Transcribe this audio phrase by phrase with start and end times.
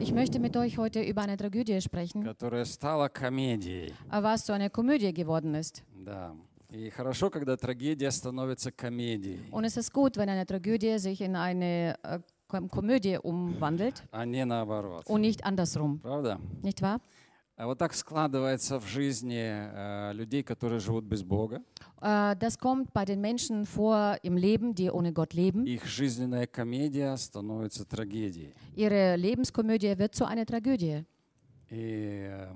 [0.00, 2.24] Ich möchte mit euch heute über eine Tragödie sprechen,
[4.10, 5.82] was zu einer Komödie geworden ist.
[9.50, 14.02] Und es ist gut, wenn eine Tragödie sich in eine äh, Komödie umwandelt
[15.08, 16.00] und nicht andersrum.
[16.62, 17.00] Nicht wahr?
[17.62, 21.62] А вот так складывается в жизни э, людей, которые живут без Бога.
[22.00, 25.64] Äh, das kommt bei den Menschen vor im Leben, die ohne Gott leben.
[25.64, 28.52] Их жизненная комедия становится трагедией.
[28.74, 31.04] Ihre Lebenskomödie wird zu einer Tragödie.
[31.70, 32.52] И э,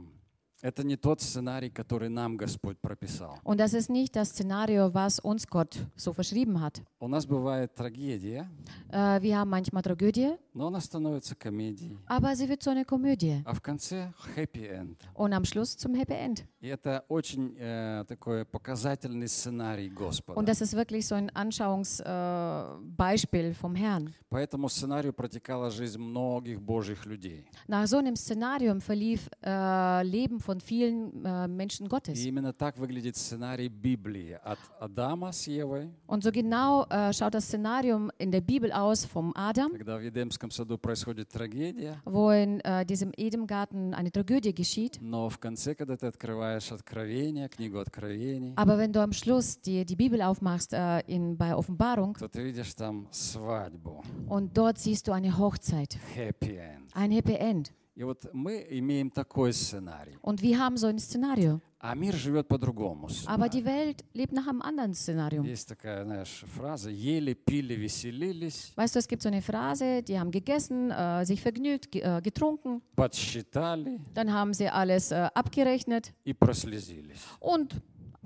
[0.60, 3.38] это не тот сценарий, который нам Господь прописал.
[3.44, 6.82] Und das ist nicht das Szenario, was uns Gott so verschrieben hat.
[6.98, 8.50] У нас бывает трагедия,
[8.90, 11.98] Äh, wir haben manchmal Tragödie, но она становится комедией.
[12.06, 13.42] aber sie wird zu einer Komödie.
[13.44, 14.96] А в конце happy end.
[15.14, 16.44] Und am Schluss zum Happy End.
[16.60, 20.38] И это очень э, такой показательный сценарий Господа.
[20.40, 24.14] Und das ist wirklich so ein Anschauungsbeispiel äh, vom Herrn.
[24.28, 27.46] По этому сценарию протекала жизнь многих Божьих людей.
[27.68, 32.18] Nach so einem Szenarium verlief äh, Leben von vielen äh, Menschen И Gottes.
[32.24, 34.38] именно так выглядит сценарий Библии.
[34.42, 39.04] От Адама с Евой, Und so genau äh, schaut das Szenarium in der Bibel aus
[39.04, 44.53] vom Adam, когда в Едемском саду происходит трагедия, wo in äh, diesem Edengarten eine Tragödie
[44.53, 44.99] geschieht.
[45.01, 49.85] но в конце, когда ты открываешь Откровение, книгу Откровений, Aber wenn du am Schluss die,
[49.85, 55.07] die Bibel aufmachst äh, in, bei Offenbarung то ты видишь там свадьбу, und dort siehst
[55.07, 56.91] du eine Hochzeit, happy end.
[56.93, 57.71] ein Happy End.
[57.93, 60.17] И вот мы имеем такой сценарий.
[60.21, 61.59] Und wir haben so ein Szenario.
[61.85, 63.49] А мир живет по другому Aber сценарию.
[63.51, 65.43] die Welt lebt nach einem anderen Szenario.
[65.43, 70.19] Есть такая, знаешь, фраза «ели, пили, веселились, Weißt du, es gibt so eine Phrase, die
[70.19, 76.13] haben gegessen, äh, sich vergnügt, ge äh, getrunken, подсчитали dann haben sie alles äh, abgerechnet
[76.23, 77.21] и прослезились».
[77.39, 77.81] und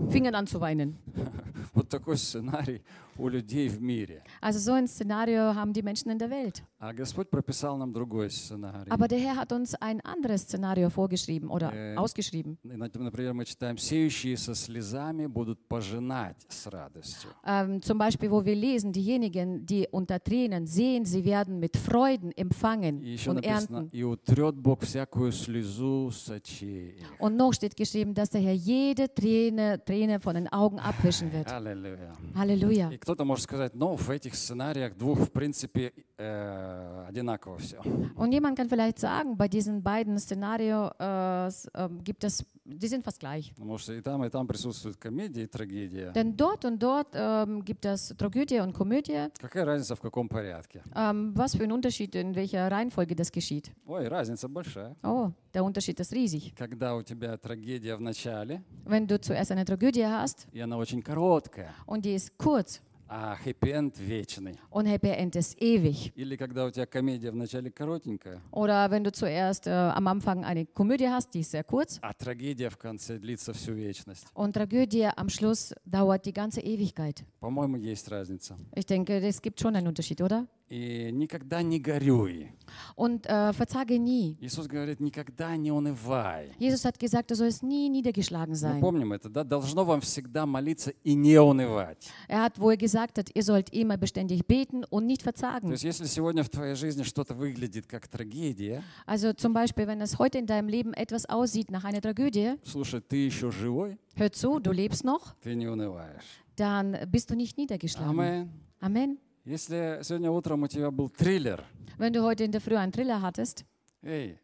[0.09, 0.97] fingen an zu weinen.
[1.73, 2.81] Вот такой сценарий
[3.19, 4.23] у людей в мире.
[4.41, 6.63] Also so ein Szenario haben die Menschen in der Welt.
[6.79, 8.91] А Господь прописал нам другой сценарий.
[8.91, 12.57] Aber der Herr hat uns ein anderes Szenario vorgeschrieben oder Äh, ausgeschrieben.
[12.63, 17.29] И, Например, мы читаем «Сеющие со слезами будут пожинать с радостью».
[17.45, 22.31] Ähm, zum Beispiel, wo wir lesen, diejenigen, die unter Tränen sehen, sie werden mit Freuden
[22.35, 23.89] empfangen И еще und написано ernten.
[23.91, 27.19] «И утрет Бог всякую слезу с очей их».
[27.19, 31.51] Und noch steht geschrieben, dass der Herr jede Träne, Träne von den Augen abwischen wird.
[31.51, 32.13] Аллилуйя.
[32.35, 32.91] Halleluja.
[32.91, 37.79] И кто-то может сказать, ну, в этих сценариях двух, в принципе, э, одинаково все.
[38.15, 42.87] Und jemand kann vielleicht sagen, bei diesen beiden Szenarien äh, s- ähm, gibt es, die
[42.87, 43.53] sind fast gleich.
[43.55, 46.11] Потому что и там, и там присутствует комедия и трагедия.
[46.13, 49.29] Denn dort und dort ähm, gibt es Tragödie und Komödie.
[49.39, 50.81] Какая разница, в каком порядке?
[50.95, 53.71] Ähm, was für ein Unterschied, in welcher Reihenfolge das geschieht.
[53.85, 54.95] Ой, разница большая.
[55.03, 56.53] Oh, der Unterschied ist riesig.
[56.55, 61.01] Когда у тебя трагедия в начале, Wenn du zuerst eine Tragödie hast и она очень
[61.01, 64.57] короткая, und die ist kurz а хэппи-энд вечный.
[64.71, 66.11] und Happy End ist ewig.
[66.15, 70.43] Или когда у тебя комедия в начале коротенькая, Oder wenn du zuerst äh, am Anfang
[70.43, 74.25] eine Komödie hast, die ist sehr kurz а трагедия в конце длится всю вечность.
[74.33, 77.23] und Tragödie am Schluss dauert die ganze Ewigkeit.
[77.39, 78.57] По-моему, есть разница.
[78.75, 80.47] Ich denke, es gibt schon einen Unterschied, oder?
[80.69, 82.51] И никогда не горюй.
[82.95, 84.35] Und äh, verzage nie.
[84.41, 86.53] Иисус говорит, никогда не унывай.
[86.57, 88.79] Jesus hat gesagt, du sollst nie niedergeschlagen Мы sein.
[88.81, 89.43] помним это, да?
[89.43, 92.09] Должно вам всегда молиться и не унывать.
[92.27, 95.69] Er hat wohl gesagt, hat, ihr sollt immer beständig beten und nicht То verzagen.
[95.71, 100.17] есть, если сегодня в твоей жизни что-то выглядит как трагедия, Also zum Beispiel, wenn es
[100.17, 104.59] heute in deinem Leben etwas aussieht nach einer Tragödie, слушай, ты еще живой, hör zu,
[104.59, 106.23] du lebst noch, ты не унываешь.
[106.55, 108.09] dann bist du nicht niedergeschlagen.
[108.09, 108.49] Amen.
[108.81, 109.19] Amen.
[109.44, 111.64] Если сегодня утром у тебя был триллер,
[111.98, 113.64] Wenn du heute in der Früh einen Triller hattest,
[114.02, 114.38] эй,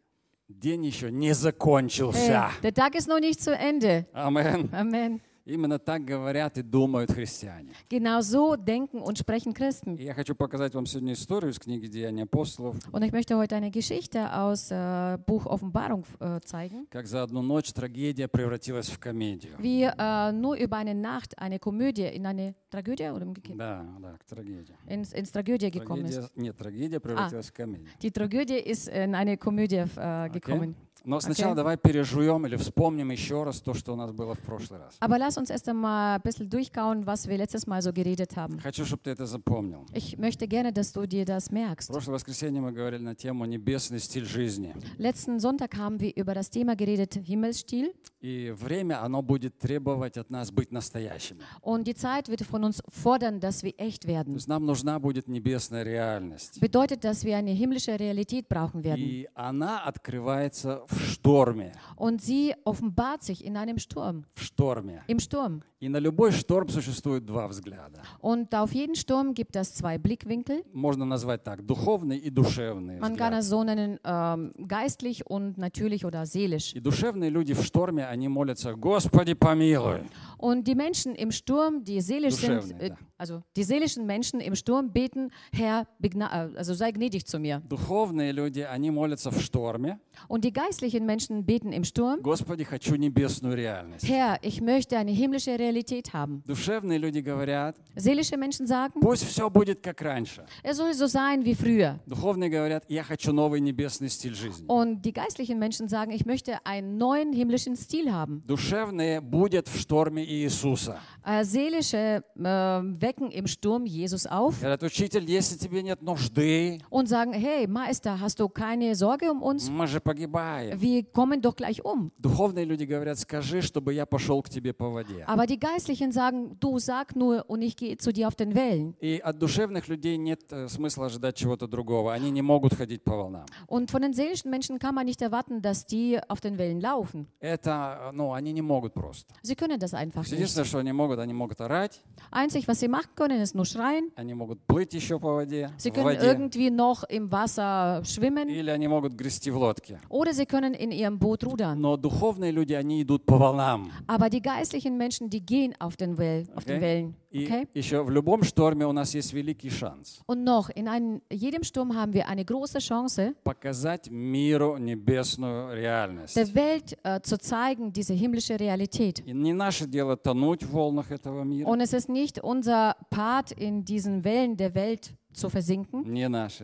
[0.47, 2.51] день еще не hey, закончился.
[2.63, 4.05] der Tag ist noch nicht zu Ende.
[4.13, 4.69] Amen.
[4.73, 5.21] Amen.
[5.46, 7.72] Именно так говорят и думают христиане.
[7.90, 9.96] Genau so denken und sprechen Christen.
[9.96, 13.56] И я хочу показать вам сегодня историю из книги «Деяния апостолов», Und ich möchte heute
[13.56, 19.00] eine Geschichte aus äh, Buch Offenbarung äh, zeigen, как за одну ночь трагедия превратилась в
[19.00, 19.54] комедию.
[19.58, 24.16] wie äh, nur über eine Nacht eine Komödie in eine Tragödie oder umgekehrt Да, да,
[24.18, 24.76] к трагедии.
[24.86, 26.14] ins, ins Tragödie gekommen ist.
[26.20, 27.88] Трагедия, нет, трагедия превратилась в комедию.
[28.00, 30.76] Die Tragödie ist in eine Komödie äh, gekommen.
[31.07, 34.79] Но сначала давай пережуем или вспомним еще раз то, что у нас было в прошлый
[34.79, 34.97] раз.
[34.99, 38.59] Aber lass uns erst einmal ein bisschen durchkauen, was wir letztes Mal so geredet haben.
[38.59, 39.85] Хочу, чтобы ты это запомнил.
[39.93, 41.89] Ich möchte gerne, dass du dir das merkst.
[41.89, 44.75] прошлое воскресенье мы говорили на тему «Небесный стиль жизни».
[44.97, 47.93] Letzten Sonntag haben wir über das Thema geredet, Himmelsstil.
[48.19, 51.39] И время, оно будет требовать от нас быть настоящими.
[51.61, 54.33] Und die Zeit wird von uns fordern, dass wir echt То werden.
[54.33, 56.59] есть нам нужна будет небесная реальность.
[56.59, 58.99] Bedeutet, dass wir eine himmlische Realität brauchen werden.
[58.99, 61.72] И она открывается в в шторме.
[61.96, 65.02] Und sie offenbart sich in einem Sturm, В шторме.
[65.06, 65.62] im Sturm.
[65.80, 68.02] И на любой шторм существует два взгляда.
[68.20, 70.62] Und auf jeden Sturm gibt es zwei Blickwinkel.
[70.72, 73.40] Можно назвать так, духовный и душевный Man kann взгляд.
[73.40, 76.72] es so nennen, ähm, geistlich und natürlich oder seelisch.
[76.74, 80.02] И душевные люди в шторме, они молятся, Господи, помилуй.
[80.38, 82.96] Und die Menschen im Sturm, die seelisch sind, Duschevne, äh, da.
[83.18, 87.60] also die seelischen Menschen im Sturm beten, Herr, begna äh, also sei gnädig zu mir.
[87.68, 89.98] Духовные люди, они молятся в шторме,
[90.28, 94.08] Und die geistlichen Menschen beten im Sturm, Господи, хочу небесную реальность.
[94.08, 96.42] Herr, ich möchte eine himmlische Realität haben.
[96.46, 100.44] Dушевные люди говорят, Seelische Menschen sagen, пусть все будет как раньше.
[100.62, 101.98] es soll so sein wie früher.
[102.06, 104.66] Dуховные говорят, я хочу новый небесный стиль жизни.
[104.66, 108.42] Und die geistlichen Menschen sagen, ich möchte einen neuen himmlischen Stil haben.
[108.46, 110.98] Dушевные будут в шторме Иисуса.
[111.24, 117.08] Äh, seelische äh, wecken im Sturm Jesus auf Говорят, учитель, если тебе нет нужды, und
[117.08, 119.68] sagen, hey Meister, hast du keine Sorge um uns?
[119.68, 120.75] мы же погибаем.
[120.76, 122.10] Wir kommen doch gleich um.
[122.18, 125.24] Духовные люди говорят, скажи, чтобы я пошел к тебе по воде.
[125.26, 128.94] Aber die Geistlichen sagen, du sag nur und ich gehe zu dir auf den Wellen.
[129.00, 132.12] И от душевных людей нет э, смысла ожидать чего-то другого.
[132.12, 133.46] Они не могут ходить по волнам.
[133.66, 137.26] Und von den seelischen Menschen kann man nicht erwarten, dass die auf den Wellen laufen.
[137.40, 139.32] Это, э, ну, они не могут просто.
[139.42, 140.32] Sie können das einfach nicht.
[140.32, 142.00] Единственное, что они могут, они могут орать,
[142.30, 144.10] Einzig, was sie machen können, ist nur schreien.
[144.16, 148.48] они могут плыть еще по воде, Sie в können воде, irgendwie noch im Wasser schwimmen
[148.48, 150.00] или они могут грести в лодке.
[150.08, 151.80] oder sie können in ihrem Boot rudern.
[151.80, 153.90] Но духовные люди, они идут по волнам.
[154.06, 156.82] Aber die geistlichen Menschen, die gehen auf den, Well auf den Okay.
[156.82, 157.14] Wellen.
[157.30, 157.66] И Okay?
[157.74, 161.94] еще в любом шторме у нас есть великий шанс Und noch, in einem, jedem Sturm
[161.96, 166.36] haben wir eine große Chance, показать миру небесную реальность.
[166.36, 169.20] der Welt äh, zu zeigen, diese himmlische Realität.
[169.26, 171.66] И не наше дело тонуть в волнах этого мира.
[171.68, 176.03] Und es ist nicht unser Part, in diesen Wellen der Welt zu versinken.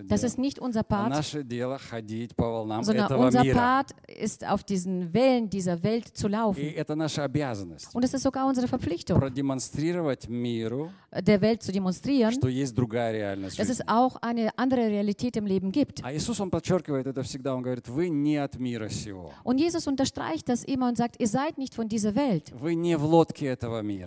[0.08, 6.28] Das ist nicht unser Part, sondern unser Part ist, auf diesen Wellen dieser Welt zu
[6.28, 6.62] laufen.
[7.94, 14.81] Und es ist sogar unsere Verpflichtung, der Welt zu demonstrieren, dass es auch eine andere
[14.81, 16.02] Realität im Leben gibt.
[19.44, 22.52] Und Jesus unterstreicht das immer und sagt, ihr seid nicht von dieser Welt.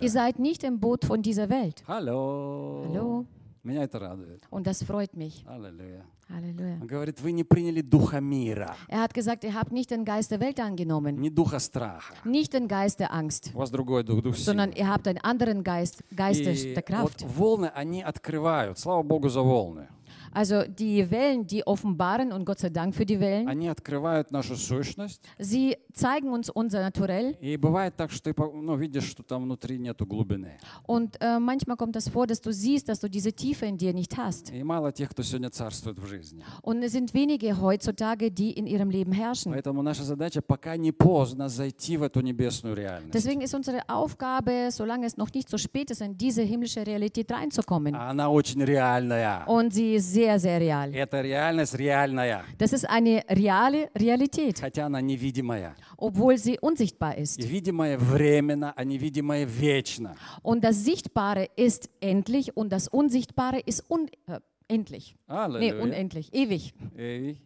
[0.01, 1.83] Ihr seid nicht im Boot von dieser Welt.
[1.87, 2.85] Hallo.
[2.89, 3.25] Hallo.
[3.67, 4.41] Меня это радует.
[4.49, 5.43] Und das freut mich.
[5.45, 6.05] Аллилуйя.
[6.29, 6.77] Halleluja.
[6.81, 10.29] Он говорит, вы не приняли духа мира, Er hat gesagt, ihr habt nicht den Geist
[10.31, 12.13] der Welt angenommen, не духа страха.
[12.25, 15.63] nicht den Geist der Angst, У вас другой дух, дух sondern ihr habt einen anderen
[15.63, 17.25] Geist, Geist der, der вот Kraft.
[17.37, 18.77] волны, они открывают.
[18.79, 19.87] Слава Богу за волны.
[20.36, 24.56] Also die Wellen, die offenbaren, und Gott sei Dank für die Wellen, Они открывают нашу
[24.56, 25.20] сущность.
[25.38, 27.36] sie zeigen uns unser Naturell.
[27.40, 30.56] И бывает так, что ты по- ну, видишь, что там внутри нету глубины.
[30.86, 33.92] Und äh, manchmal kommt das vor, dass du siehst, dass du diese Tiefe in dir
[33.92, 34.50] nicht hast.
[34.52, 36.42] И мало тех, кто сегодня царствует в жизни.
[36.62, 39.52] Und es sind wenige heutzutage, die in ihrem Leben herrschen.
[39.52, 43.12] Поэтому наша задача пока не поздно зайти в эту небесную реальность.
[43.12, 47.30] Deswegen ist unsere Aufgabe, solange es noch nicht so spät ist, in diese himmlische Realität
[47.30, 47.94] reinzukommen.
[47.94, 49.44] А Она очень реальная.
[49.46, 50.92] Und sie ist sehr, sehr real.
[50.94, 55.74] Эта реальность реальная, Das ist eine reale Realität, хотя она невидимая.
[55.96, 57.42] obwohl sie unsichtbar И ist.
[57.42, 60.14] видимое временно, а невидимое вечно.
[60.42, 65.14] Und das Sichtbare ist endlich und das Unsichtbare ist unendlich.
[65.28, 65.82] Nee, Аллилуйя.
[65.82, 66.74] unendlich, ewig.
[66.96, 67.38] Эй.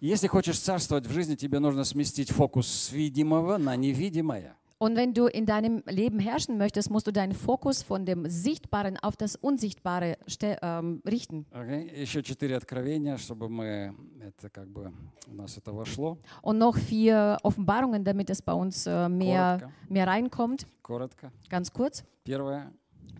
[0.00, 4.54] Если хочешь царствовать в жизни, тебе нужно сместить фокус с видимого на невидимое.
[4.82, 8.96] Und wenn du in deinem Leben herrschen möchtest, musst du deinen Fokus von dem Sichtbaren
[8.98, 11.46] auf das Unsichtbare ste- ähm, richten.
[11.50, 11.90] Окей?
[12.00, 14.92] Еще четыре откровения, чтобы мы это как бы
[15.28, 16.18] у нас это вошло.
[16.42, 19.72] Und noch vier Offenbarungen, damit es bei uns äh, mehr, Коротко.
[19.88, 20.66] mehr reinkommt.
[20.82, 21.32] Коротко.
[21.50, 22.04] Ganz kurz.
[22.22, 22.70] Первое.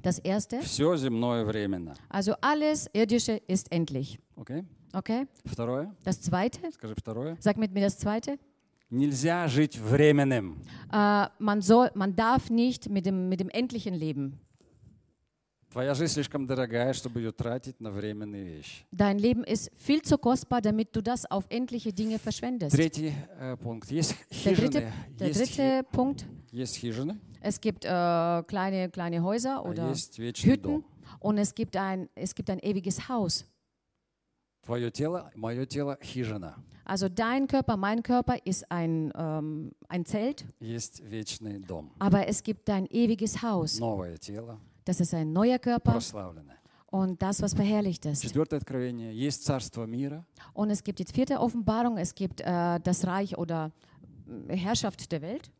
[0.02, 0.60] Das erste.
[0.60, 1.94] Все земное временно.
[2.08, 4.20] Also alles Irdische ist endlich.
[4.37, 4.62] Окей?
[4.92, 5.26] Okay?
[5.44, 5.90] Второе.
[6.04, 6.70] Das zweite.
[6.70, 7.37] Скажи второе.
[7.40, 8.38] Sag mit mir das zweite.
[8.92, 10.64] Нельзя жить временным.
[10.90, 14.38] Äh, man, soll, man darf nicht mit dem, mit dem Endlichen leben.
[15.70, 18.87] Твоя жизнь слишком дорогая, чтобы ее тратить на временные вещи.
[18.90, 22.75] Dein Leben ist viel zu kostbar, damit du das auf endliche Dinge verschwendest.
[22.75, 23.90] Третий э, пунkt.
[23.90, 24.70] Есть Der хижины.
[24.70, 26.25] dritte, der есть, хи- dritte Punkt.
[26.50, 27.88] есть хижины, Es gibt äh,
[28.48, 30.84] kleine, kleine Häuser а oder есть вечный Hütten дом.
[31.20, 33.44] und es gibt, ein, es gibt ein ewiges Haus.
[34.64, 36.56] Твое тело, мое тело хижина.
[36.84, 41.90] Also dein Körper, mein Körper ist ein, ähm, ein Zelt, Есть вечный дом.
[41.98, 43.78] aber es gibt ein ewiges Haus.
[43.78, 46.56] Новое тело, Das ist ein neuer Körper прославленное.
[46.90, 48.22] und das, was verherrlicht ist.
[48.22, 49.12] Четвертое откровение.
[49.12, 53.70] Есть царство мира, Und es gibt die vierte Offenbarung, es gibt äh, das Reich oder
[54.48, 55.50] äh, Herrschaft der Welt.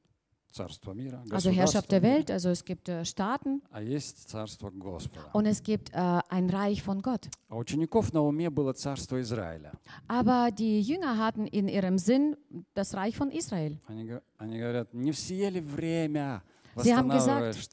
[0.53, 4.29] царство мира, also Herrschaft der государство мира, Welt, also es gibt äh, Staaten а есть
[4.29, 5.31] царство Господа.
[5.33, 7.29] und es gibt äh, ein Reich von Gott.
[7.49, 9.73] А у учеников на уме было царство Израиля.
[10.09, 12.37] Aber die Jünger hatten in ihrem Sinn
[12.75, 13.79] das Reich von Israel.
[13.87, 16.43] Они, го- они говорят, не в сие ли время
[16.78, 17.70] Sie haben gesagt,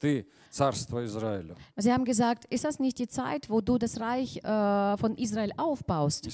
[1.77, 5.51] Sie haben gesagt, ist das nicht die Zeit, wo du das Reich äh, von Israel
[5.55, 6.27] aufbaust?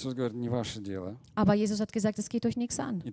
[1.36, 3.04] Aber Jesus hat gesagt, es geht euch nichts an.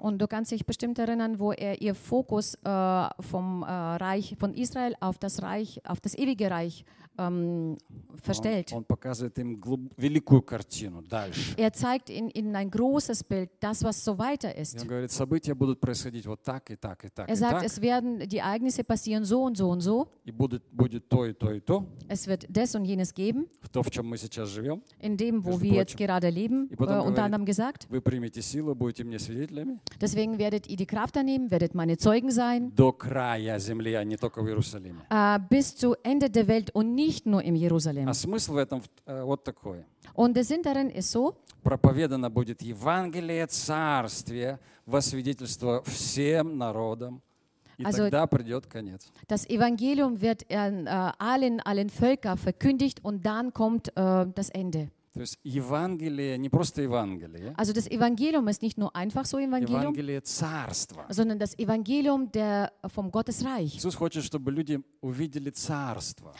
[0.00, 4.54] Und du kannst dich bestimmt erinnern, wo er ihr Fokus äh, vom äh, Reich von
[4.54, 6.84] Israel auf das Reich, auf das ewige Reich
[7.19, 7.77] ähm,
[8.21, 8.71] verstellt.
[8.73, 11.55] Он, он показывает им глуб- великую картину дальше.
[11.57, 14.79] Er zeigt in, in ein großes Bild, das, was so weiter И ist.
[14.79, 17.63] он говорит, события будут происходить вот так и так и так Er и sagt, так.
[17.65, 20.07] es werden die Ereignisse passieren so und so und so.
[20.25, 23.69] И будет, будет то и то и то, Es wird das und jenes geben, в
[23.69, 24.83] то, в чем мы сейчас живем.
[24.99, 26.05] in dem, wo Между wir jetzt прочим.
[26.05, 27.87] gerade leben, И äh, потом unter говорит- anderem gesagt.
[27.89, 32.29] Вы примете силу, будете мне свидетелями Deswegen werdet ihr die Kraft annehmen, werdet meine Zeugen
[32.29, 35.01] sein, до края земли, а не только в Иерусалиме.
[35.09, 38.07] äh, bis zu Ende der Welt und nicht nur im Jerusalem.
[38.09, 39.85] А смысл в этом э, вот такой.
[40.15, 47.21] Und der Sinn darin ist so, Проповедано будет Евангелие Царствия во свидетельство всем народам,
[47.77, 49.11] и Also- тогда придет конец.
[49.27, 54.89] das Evangelium wird an äh, allen, allen Völkern verkündigt und dann kommt äh, das Ende.
[57.56, 59.92] Also das Evangelium ist nicht nur einfach so Evangelium,
[61.10, 63.74] sondern das Evangelium der, vom Gottesreich.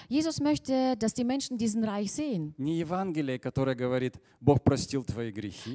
[0.08, 2.54] Jesus möchte, dass die Menschen diesen Reich sehen.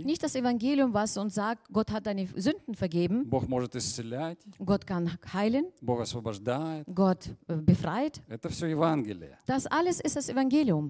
[0.04, 3.30] Nicht das Evangelium, was uns sagt, Gott hat deine Sünden vergeben.
[4.66, 5.66] Gott kann heilen.
[6.94, 8.22] Gott äh, befreit.
[9.46, 10.89] Das alles ist das Evangelium.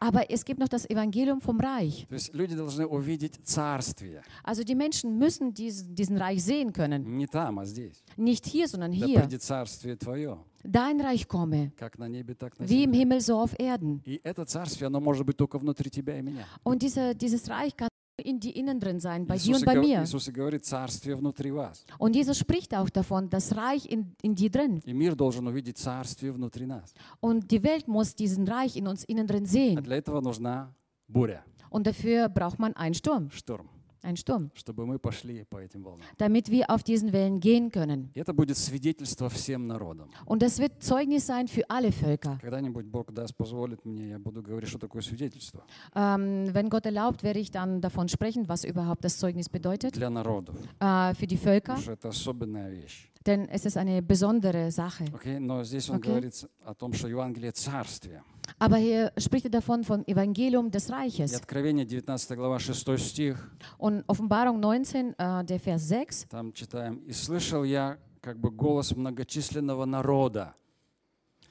[0.00, 2.05] Aber Aber es gibt noch das Evangelium vom Reich.
[2.07, 4.21] То есть люди должны увидеть Царствие.
[4.43, 7.17] Also die Menschen müssen diesen, diesen Reich sehen können.
[7.17, 8.03] Не там, а здесь.
[8.17, 9.21] Nicht hier, sondern Да hier.
[9.21, 12.99] придет Царствие Твое, Dein Reich komme, как на небе, так на wie im земле.
[12.99, 14.01] Himmel, so auf Erden.
[14.05, 16.45] И это Царствие, оно может быть только внутри тебя и меня.
[16.63, 17.87] Und diese, dieses Reich kann
[18.21, 20.03] in die Innen drin sein, bei dir Иисус und и, bei гов- mir.
[20.03, 21.85] Иисус и говорит, Царствие внутри вас.
[21.99, 24.81] Und Jesus spricht auch davon, das Reich in, in dir drin.
[24.85, 26.93] И мир должен увидеть Царствие внутри нас.
[27.21, 29.83] Und die Welt muss diesen Reich in uns innen drin А sehen.
[29.83, 30.73] для этого нужна
[31.07, 33.69] буря, Und dafür braucht man einen Sturm, шторм,
[34.03, 36.05] einen Sturm, чтобы мы пошли по этим волнам.
[36.17, 38.09] damit wir auf diesen Wellen gehen können.
[38.15, 40.09] И это будет свидетельство всем народам.
[40.25, 42.37] Und das wird Zeugnis sein für alle Völker.
[42.41, 45.63] Когда-нибудь Бог даст, позволит мне, я буду говорить, что такое свидетельство
[45.95, 50.09] Ähm, wenn Gott erlaubt, werde ich dann davon sprechen, was überhaupt das Zeugnis bedeutet для
[50.09, 50.55] народов.
[50.79, 53.09] äh, für die Völker, Потому что это особенная вещь.
[53.25, 55.05] denn es ist eine besondere Sache.
[55.13, 55.39] Окей?
[55.39, 56.11] Но здесь он Окей.
[56.11, 58.23] говорит о том, что Евангелие Царствия.
[58.57, 61.35] Aber hier spricht er davon vom Evangelium des И Reiches.
[61.35, 63.37] Откровение 19 глава 6 стих,
[63.77, 68.95] Und Offenbarung 19, äh, der Vers 6, там читаем, «И слышал я как бы голос
[68.95, 70.55] многочисленного народа».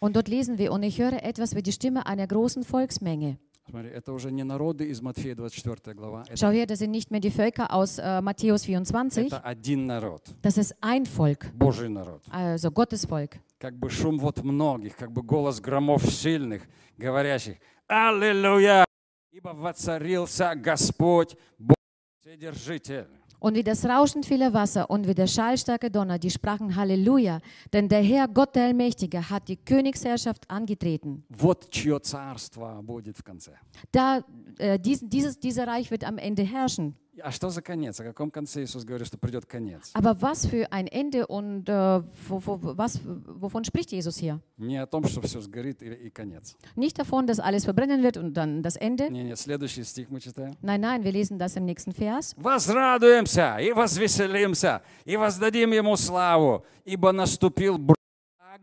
[0.00, 3.38] und dort lesen wir, und ich höre etwas wie die Stimme einer großen Volksmenge.
[3.69, 7.21] Смотри, это уже не народы из Матфея 24 глава, Schau her, das sind nicht mehr
[7.21, 12.21] die Völker aus äh, Matthäus 24, это один народ, das ist ein Volk, Божий народ.
[12.29, 13.39] also Gottes Volk.
[13.59, 16.63] Как бы шум вот многих, как бы голос громов сильных,
[16.97, 18.83] говорящих «Аллилуйя!
[19.31, 21.77] Ибо воцарился Господь, Бог
[22.21, 23.07] Вседержитель».
[23.42, 27.40] Und wie das Rauschen vieler Wasser und wie der schallstarke Donner, die sprachen Halleluja,
[27.72, 31.24] denn der Herr Gott der Allmächtige hat die Königsherrschaft angetreten.
[31.28, 33.52] Вот чье царство будет в конце.
[33.92, 34.24] Da,
[34.58, 36.96] äh, dies, dieses, dieser Reich wird am Ende herrschen.
[37.21, 37.99] А что за конец?
[37.99, 39.91] О каком конце Иисус говорит, что придет конец?
[39.93, 44.39] Aber was für ein Ende und äh, wo, wo, was, wovon spricht Jesus hier?
[44.57, 46.55] Не о том, что все сгорит и, и конец.
[46.75, 49.11] Nicht davon, dass alles verbrennen wird und dann das Ende.
[49.11, 50.55] Не, не, следующий стих мы читаем.
[50.61, 52.33] Nein, nein, wir lesen das im nächsten Vers.
[52.37, 57.77] «Возрадуемся и возвеселимся, и воздадим Ему славу, ибо наступил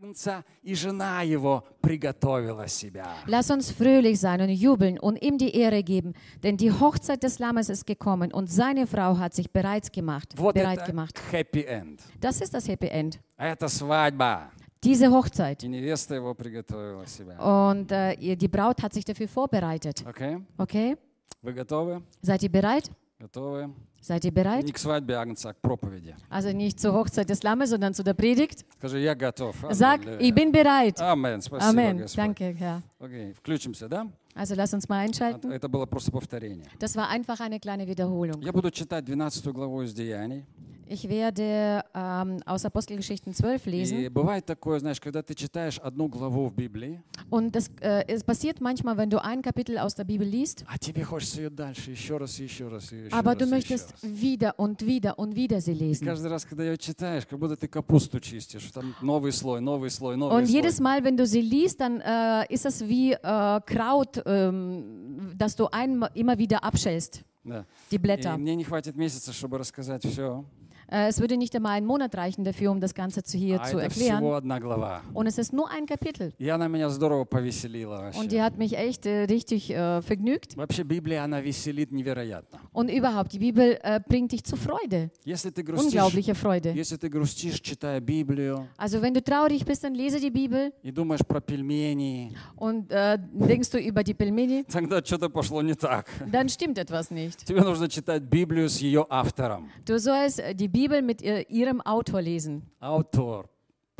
[0.00, 3.06] Агнца, и жена Его приготовила себя».
[3.26, 7.38] Lass uns fröhlich sein und jubeln und ihm die Ehre geben, denn die Hochzeit des
[7.38, 11.20] Lammes ist gekommen und seine Frau hat sich bereits gemacht, Вот bereit это gemacht.
[11.30, 12.00] happy end.
[12.20, 13.20] Das ist das Happy End.
[13.36, 14.50] А это свадьба.
[14.82, 15.62] Diese Hochzeit.
[15.62, 17.38] И невеста его приготовила себя.
[17.38, 20.04] Und äh, ihr- die Braut hat sich dafür vorbereitet.
[20.06, 20.38] Окей?
[20.58, 20.96] Okay?
[21.42, 22.02] Вы готовы?
[22.22, 22.90] Seid ihr bereit?
[23.20, 23.74] Готовы?
[24.02, 24.64] Seid ihr bereit?
[24.64, 26.14] Не к свадьбе Агнца, а к проповеди.
[26.28, 28.66] Also nicht zur Hochzeit des Lammes, sondern zu der Predigt.
[28.78, 29.56] Скажи, я готов.
[29.70, 30.18] Sag, Аллилуйя.
[30.20, 31.00] ich bin bereit.
[31.00, 31.40] Амен.
[31.40, 31.98] Спасибо, Amen.
[31.98, 32.16] Господь.
[32.16, 32.82] Danke, Herr.
[32.98, 34.06] Окей, включимся, да?
[34.34, 35.50] Also lass uns mal Это einschalten.
[35.50, 36.66] это было просто повторение.
[36.78, 38.42] Das war einfach eine kleine Wiederholung.
[38.42, 40.44] Я буду читать 12 главу из Деяний.
[40.88, 44.08] Ich werde ähm, aus Apostelgeschichten 12 И lesen.
[44.10, 48.60] бывает такое, знаешь, когда ты читаешь одну главу в Библии, Und das äh, es passiert
[48.60, 52.18] manchmal, wenn du ein Kapitel aus der Bibel liest, а тебе хочется ее дальше, еще
[52.18, 54.02] раз, и еще раз, и еще aber раз, du и еще möchtest раз.
[54.04, 56.04] wieder und wieder und wieder sie И lesen.
[56.06, 60.16] каждый раз, когда ее читаешь, как будто ты капусту чистишь, там новый слой, новый слой,
[60.16, 60.52] новый Und слой.
[60.54, 65.56] jedes Mal, wenn du sie liest, dann äh, ist das wie äh, Kraut, ähm, das
[65.56, 67.64] du ein, immer wieder abschälst, Да.
[67.90, 68.36] die И Blätter.
[68.36, 70.44] мне не хватит месяца, чтобы рассказать все.
[70.90, 73.64] Äh, es würde nicht einmal einen Monat reichen dafür, um das Ganze zu hier А
[73.64, 74.18] zu это erklären.
[74.20, 75.02] всего одна глава.
[75.14, 76.32] Und es ist nur ein Kapitel.
[76.38, 78.42] И она меня здорово повеселила Und die вообще.
[78.42, 80.56] hat mich echt äh, richtig äh, vergnügt.
[80.56, 82.60] Вообще Библия, она веселит невероятно.
[82.72, 85.10] Und überhaupt, die Bibel äh, bringt dich zur Freude.
[85.24, 86.70] Если ты грустишь, Unglaubliche Freude.
[86.72, 90.92] если ты грустишь, читая Библию, Also wenn du traurig bist, dann lese die Bibel и
[90.92, 96.06] думаешь про пельмени, und äh, denkst du über die Pelmeni, тогда что-то пошло не так.
[96.30, 97.44] dann stimmt etwas nicht.
[97.44, 99.68] Тебе нужно читать Библию с ее автором.
[99.84, 102.71] Du sollst äh, die Bibel Bibel mit ihrem Autor lesen.
[102.79, 103.47] Autor.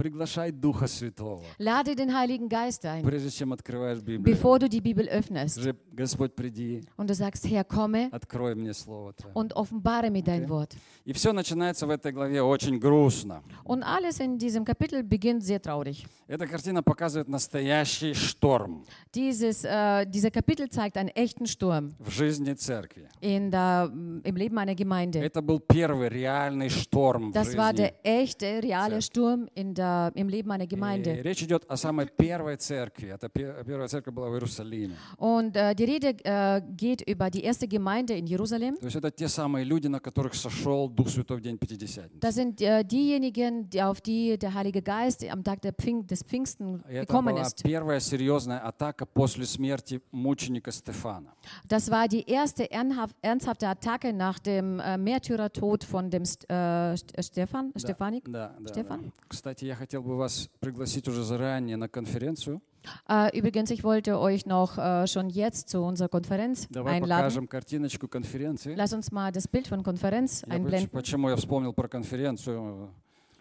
[0.05, 4.23] Приглашай Духа Святого, Lade den Heiligen Geist ein, прежде чем открываешь Библию.
[4.23, 5.59] bevor du die Bibel öffnest.
[5.93, 9.31] Господь, приди, Und du sagst, Herr, komme открой мне Слово Твое.
[9.35, 10.49] und offenbare mir dein Okay.
[10.49, 10.75] Wort.
[11.05, 13.43] И все начинается в этой главе очень грустно.
[13.63, 16.07] Und alles in diesem Kapitel beginnt sehr traurig.
[16.27, 22.53] Эта картина показывает настоящий шторм Dieses, äh, dieser Kapitel zeigt einen echten Sturm в жизни
[22.55, 23.07] церкви.
[23.21, 23.91] in der,
[24.23, 25.19] im Leben einer Gemeinde.
[25.19, 29.01] Это был первый реальный шторм в Das war der echte, reale Церкви.
[29.01, 31.22] Sturm in der, im Leben einer И Gemeinde.
[31.22, 33.08] речь идет о самой первой церкви.
[33.10, 34.94] Это пе- первая церковь была в Иерусалиме.
[35.18, 38.76] Und äh, die Rede äh, geht über die erste Gemeinde in Jerusalem.
[38.78, 42.20] То есть это те самые люди, на которых sошел Дух Святой в день Пятидесятницы.
[42.20, 46.22] Das sind äh, diejenigen, die, auf die der Heilige Geist am Tag der Pfing, des
[46.22, 47.62] Pfingsten И это gekommen была ist.
[47.62, 51.32] первая серьезная атака после смерти мученика Стефана.
[51.68, 56.94] Das war die erste ernhaft, ernsthafte Attacke nach dem äh, Märtyrertod von dem St äh,
[56.94, 58.24] St- Stefan, Stephanik.
[58.26, 59.00] Да, да, Стефан?
[59.02, 59.10] да.
[59.28, 62.61] Кстати, я хотел бы вас пригласить уже заранее на конференцию.
[63.07, 67.21] Äh, übrigens, ich wollte euch noch äh, schon jetzt zu unserer Konferenz Давай einladen.
[67.21, 68.75] покажем картиночку конференции.
[68.75, 70.89] Lass uns mal das Bild von Konferenz Я einblenden.
[70.89, 72.89] почему я вспомнил про конференцию?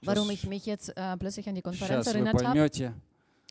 [0.03, 2.71] Warum ich mich jetzt äh, plötzlich an die Konferenz Сейчас erinnert habe.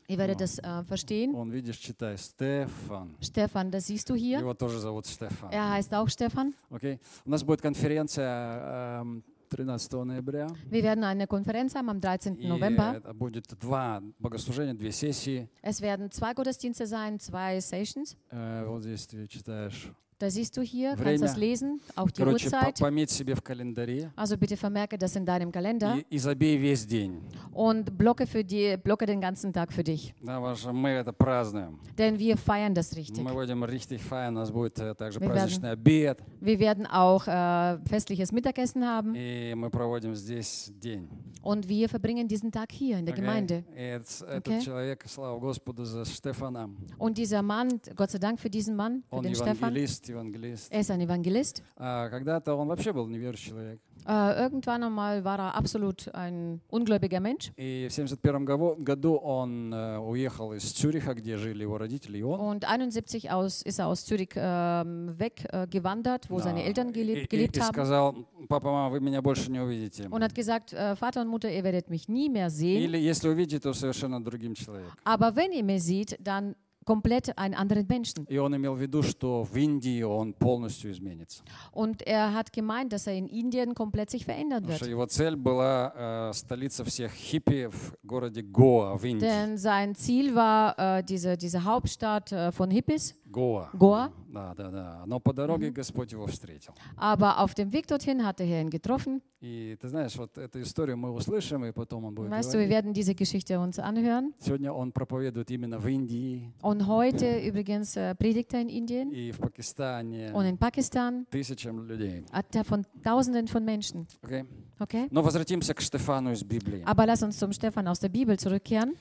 [0.08, 1.34] Ihr werdet das äh, verstehen.
[1.34, 3.14] Он, видишь, читай, Стефан.
[3.20, 4.40] Stefan, das siehst du hier.
[4.40, 5.52] Его тоже зовут Стефан.
[5.52, 6.54] Er heißt auch Stefan.
[6.70, 6.98] Окей?
[7.26, 10.46] У нас будет конференция эм, 13 ноября.
[10.70, 12.38] Wir werden eine Konferenz haben am 13.
[12.38, 12.94] И November.
[12.96, 15.48] это будет два богослужения, две сессии.
[15.62, 18.16] Es werden zwei Gottesdienste sein, zwei Sessions.
[18.30, 19.90] Э, Вот здесь ты читаешь.
[20.19, 21.03] Da siehst du hier, Время.
[21.19, 22.79] kannst das lesen, auch die Короче, по- Uhrzeit.
[22.79, 26.85] пометь себе в календаре Also bitte vermerke das in deinem Kalender и, и забей весь
[26.85, 27.21] день.
[27.51, 30.13] und blocke, für die, blocke den ganzen Tag für dich.
[30.21, 31.81] Да, потому что мы это празднуем.
[31.97, 33.25] Denn wir feiern das richtig.
[33.25, 34.37] Мы будем richtig feiern.
[34.37, 36.21] У нас будет э, также Wir праздничный обед.
[36.39, 41.09] Wir werden auch äh, festliches Mittagessen haben И мы проводим здесь день.
[41.43, 43.25] und wir verbringen diesen Tag hier in der Окей?
[43.25, 43.63] Gemeinde.
[43.75, 44.61] И это- этот Окей.
[44.61, 46.69] человек, слава Господу за Стефана.
[46.97, 50.71] Und dieser Mann, Gott sei Dank für diesen Mann, für Он den Stefan, евангелист, евангелист.
[50.71, 51.61] er ist ein Evangelist.
[51.77, 53.79] А когда-то он вообще был неверующий человек.
[54.07, 57.51] Äh, irgendwann einmal war er absolut ein ungläubiger Mensch.
[57.57, 62.21] И в 1971 году, году он э, уехал из Цюриха, где жили его родители, и
[62.23, 62.39] он.
[62.39, 67.23] Und 71 aus, ist er aus Zürich ähm, weggewandert, wo Да, seine Eltern и, gelebt,
[67.23, 67.73] и- gelebt и haben.
[67.73, 68.15] сказал,
[68.47, 70.07] папа, мама, вы меня больше не увидите.
[70.09, 72.83] Und hat gesagt, äh, Vater und Mutter, ihr werdet mich nie mehr sehen.
[72.83, 74.93] Или если увидите, то совершенно другим человеком.
[75.03, 78.25] Aber wenn ihr mich seht, dann komplett einen anderen Menschen.
[78.27, 81.43] И он имел в виду, что в Индии он полностью изменится.
[81.71, 84.91] Und er hat gemeint, dass er in Indien komplett sich verändern Потому что wird.
[84.91, 89.25] его цель была э, столица всех хиппи в городе Гоа в Индии.
[89.25, 93.69] Denn sein Ziel war äh, diese, diese Hauptstadt äh, von Hippies, Гоа.
[93.73, 94.11] Гоа.
[94.27, 95.03] Да, да, да.
[95.05, 96.73] Но по дороге Господь его встретил.
[96.97, 99.21] Aber auf dem Weg dorthin hat der Herr ihn getroffen.
[99.41, 102.65] И ты знаешь, вот эту историю мы услышим, и потом он будет Weißt du, wir
[102.65, 102.71] говорить.
[102.71, 104.33] werden diese Geschichte uns anhören.
[104.39, 109.31] Сегодня он проповедует именно в Индии Und heute übrigens äh, predigt er in Indien и
[109.31, 111.25] в Пакистане und in Pakistan.
[111.29, 112.25] тысячам людей.
[112.31, 114.07] Hat er von Tausenden von Menschen.
[114.23, 114.45] Окей?
[114.79, 115.07] Okay?
[115.11, 116.83] Но возвратимся к Штефану из Библии.
[116.85, 118.95] Aber lass uns zum Stefan aus der Bibel zurückkehren.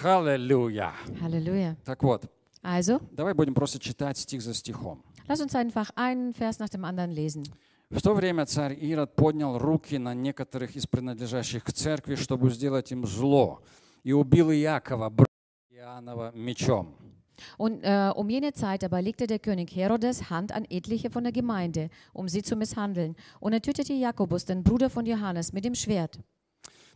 [0.00, 0.92] Халлелуя!
[1.20, 1.76] Halleluja.
[1.84, 2.24] Так вот,
[2.65, 5.03] Also, давай будем просто читать стих за стихом.
[5.27, 7.43] lass uns einfach einen Vers nach dem anderen lesen.
[7.91, 12.91] В то время царь Ирод поднял руки на некоторых из принадлежащих к церкви, чтобы сделать
[12.91, 13.61] им зло,
[14.03, 15.31] и убил Иакова, брата
[15.69, 16.95] Иоаннова, мечом.
[17.57, 21.33] Und äh, um jene Zeit aber legte der König Herodes Hand an etliche von der
[21.33, 23.15] Gemeinde, um sie zu misshandeln.
[23.39, 26.19] Und er tötete Jakobus, den Bruder von Johannes, mit dem Schwert.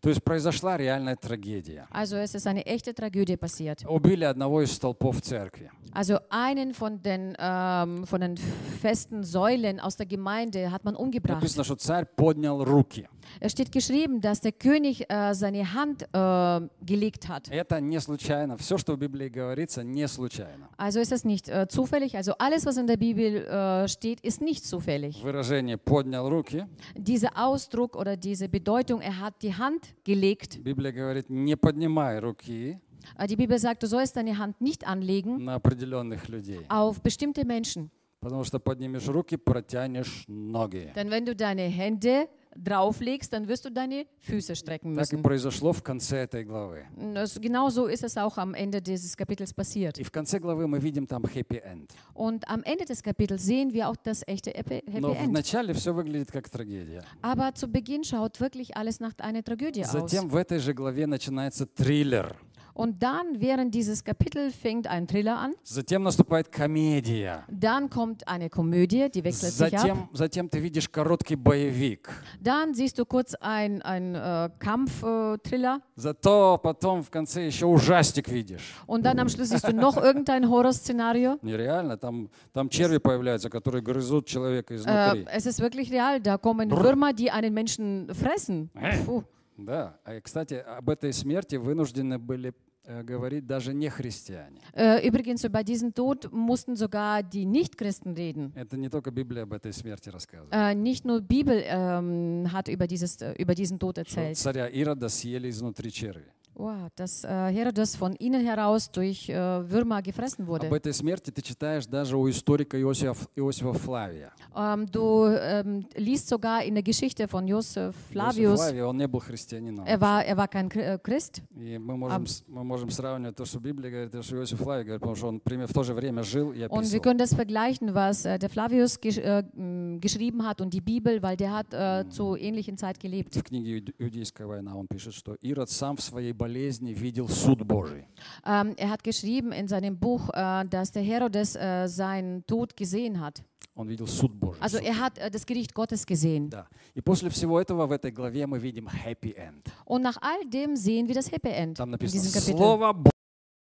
[0.04, 1.88] То есть произошла реальная трагедия.
[1.90, 3.86] Also es ist eine echte Tragödie passiert.
[3.88, 5.70] Убили одного из столпов церкви.
[5.92, 11.40] Also einen von den, ähm, von den festen Säulen aus der Gemeinde hat man umgebracht.
[11.40, 13.08] Написано, что царь поднял руки.
[13.40, 17.48] Es steht geschrieben, dass der König äh, seine Hand äh, gelegt hat.
[17.48, 18.58] Это не случайно.
[18.58, 20.68] Все, что в Библии говорится, не случайно.
[20.76, 22.14] Also ist es nicht äh, zufällig.
[22.16, 25.22] Also alles, was in der Bibel äh, steht, ist nicht zufällig.
[25.24, 30.58] Выражение «поднял руки» Dieser Ausdruck oder diese Bedeutung, er hat die Hand gelegt.
[30.62, 32.78] Библия говорит «не поднимай руки
[33.18, 36.60] Äh, Die Bibel sagt, du sollst deine Hand nicht anlegen на определенных людей».
[36.68, 37.90] auf bestimmte Menschen.
[38.20, 40.90] Потому что поднимешь руки, протянешь ноги.
[40.94, 45.22] Denn wenn du deine Hände drauflegst, dann wirst du deine Füße strecken Так и müssen.
[45.24, 46.84] произошло в конце этой главы.
[47.12, 49.98] Das, genau so ist es auch am Ende dieses Kapitels passiert.
[49.98, 51.90] И в конце главы мы видим там хэппи-энд.
[52.14, 55.28] Und am Ende des Kapitels sehen wir auch das echte Happy Но Happy End.
[55.30, 57.02] вначале все выглядит как трагедия.
[57.22, 59.90] Aber zu Beginn schaut wirklich alles nach einer Tragödie aus.
[59.90, 62.36] Затем в этой же главе начинается триллер.
[62.79, 65.53] Und dann, während dieses Kapitel, fängt ein Thriller an.
[65.63, 67.43] Затем наступает комедия.
[67.49, 69.81] Dann kommt eine Komödie, die wechselt sich ab.
[69.81, 72.09] Затем, затем ты видишь короткий боевик.
[72.39, 75.81] Dann siehst du kurz ein, ein äh, Kampf-Thriller.
[75.97, 78.73] Зато потом в конце еще ужастик видишь.
[78.87, 81.37] Und dann am Schluss siehst du noch irgendein Horrorszenario.
[81.41, 85.27] Нереально, там, там черви появляются, которые грызут человека Äh, изнутри.
[85.33, 86.21] es ist wirklich real.
[86.21, 88.69] Da kommen Würmer, die einen Menschen fressen.
[89.05, 89.23] Puh.
[89.57, 92.53] Да, А, кстати, об этой смерти вынуждены были э,
[92.85, 94.61] говорить даже не христиане.
[94.73, 98.51] Äh, übrigens, über diesen Tod mussten sogar die Nichtchristen reden.
[98.55, 100.53] Это не только Библия об этой смерти рассказывает.
[100.53, 104.37] Äh, nicht nur Bibel ähm, hat über, dieses, äh, über diesen Tod erzählt.
[104.37, 106.25] царя Ирода съели изнутри черви.
[106.58, 109.34] Wow, dass äh, Herodes von innen heraus durch äh,
[109.68, 110.68] Würmer gefressen Об wurde.
[110.68, 114.32] этой смерти ты читаешь даже у историка Иосифа, Иосифа Флавия.
[114.56, 119.08] Ähm, du ähm, liest sogar in der Geschichte von Josef Иосиф Flavius, Флавий, он не
[119.08, 119.84] был христианином.
[119.84, 121.42] er war, er war kein Chri- äh, Christ.
[121.56, 124.84] И мы можем, с- мы можем сравнивать то, что Библия говорит, и что Иосиф Флавий
[124.84, 127.02] говорит, потому что он пример- в то же время жил и Und wir описывал.
[127.02, 131.20] können das vergleichen, was äh, der Flavius gesch äh, m, geschrieben hat und die Bibel,
[131.20, 133.34] weil der hat äh, zur ähnlichen Zeit gelebt.
[133.34, 137.62] В книге «Иуд- «Иудейская война» он пишет, что Ирод сам в своей болезни видел суд
[137.62, 138.06] Божий.
[138.44, 143.20] Ähm, er hat geschrieben in seinem Buch, äh, dass der Herodes äh, seinen Tod gesehen
[143.20, 143.42] hat.
[143.74, 144.60] Он видел суд Божий.
[144.62, 144.86] Also суд.
[144.86, 146.48] er hat äh, das Gericht Gottes gesehen.
[146.50, 146.66] Да.
[146.94, 149.70] И после всего этого в этой главе мы видим happy end.
[149.84, 152.56] Und nach all dem sehen wir das Happy End Там in написано, diesem Kapitel.
[152.56, 153.10] Слово Божье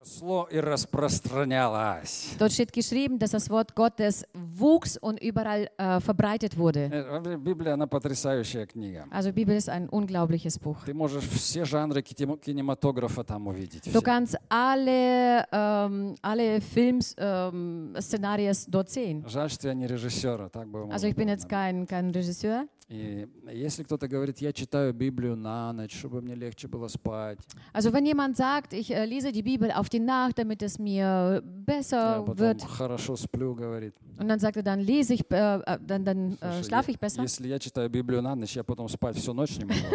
[0.03, 2.35] росло и распространялось.
[2.37, 6.89] Dort steht geschrieben, dass das Wort Gottes wuchs und überall äh, verbreitet wurde.
[6.91, 9.05] Э, Библия, она потрясающая книга.
[9.11, 10.77] Also Bibel ist ein unglaubliches Buch.
[10.85, 13.91] Ты можешь все жанры кинематографа там увидеть.
[13.93, 19.23] Du kannst alle, ähm, alle Filmszenarien ähm, dort sehen.
[19.27, 22.67] Жаль, что я не режиссер, а так бы Also ich bin jetzt kein, kein Regisseur.
[22.93, 27.39] И если кто-то говорит, я читаю Библию на ночь, чтобы мне легче было спать,
[27.73, 30.93] Also wenn jemand sagt, ich äh, lese die Bibel auf die Nacht, damit es mir
[30.93, 33.95] я besser потом wird, хорошо сплю, говорит.
[34.19, 37.21] Und dann sagte, dann lese ich, äh, äh dann, dann äh, schlafe ich besser.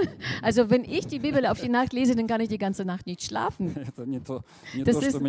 [0.42, 3.07] also wenn ich die Bibel auf die Nacht lese, dann kann ich die ganze Nacht
[3.07, 3.74] nicht schlafen.
[4.76, 5.20] das, ist,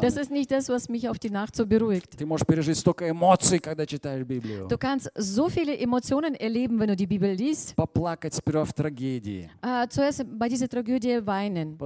[0.00, 2.18] das ist nicht das, was mich auf die Nacht so beruhigt.
[4.68, 7.74] Du kannst so viele Emotionen erleben, wenn du die Bibel liest.
[9.62, 11.78] Äh, zuerst bei dieser Tragödie weinen.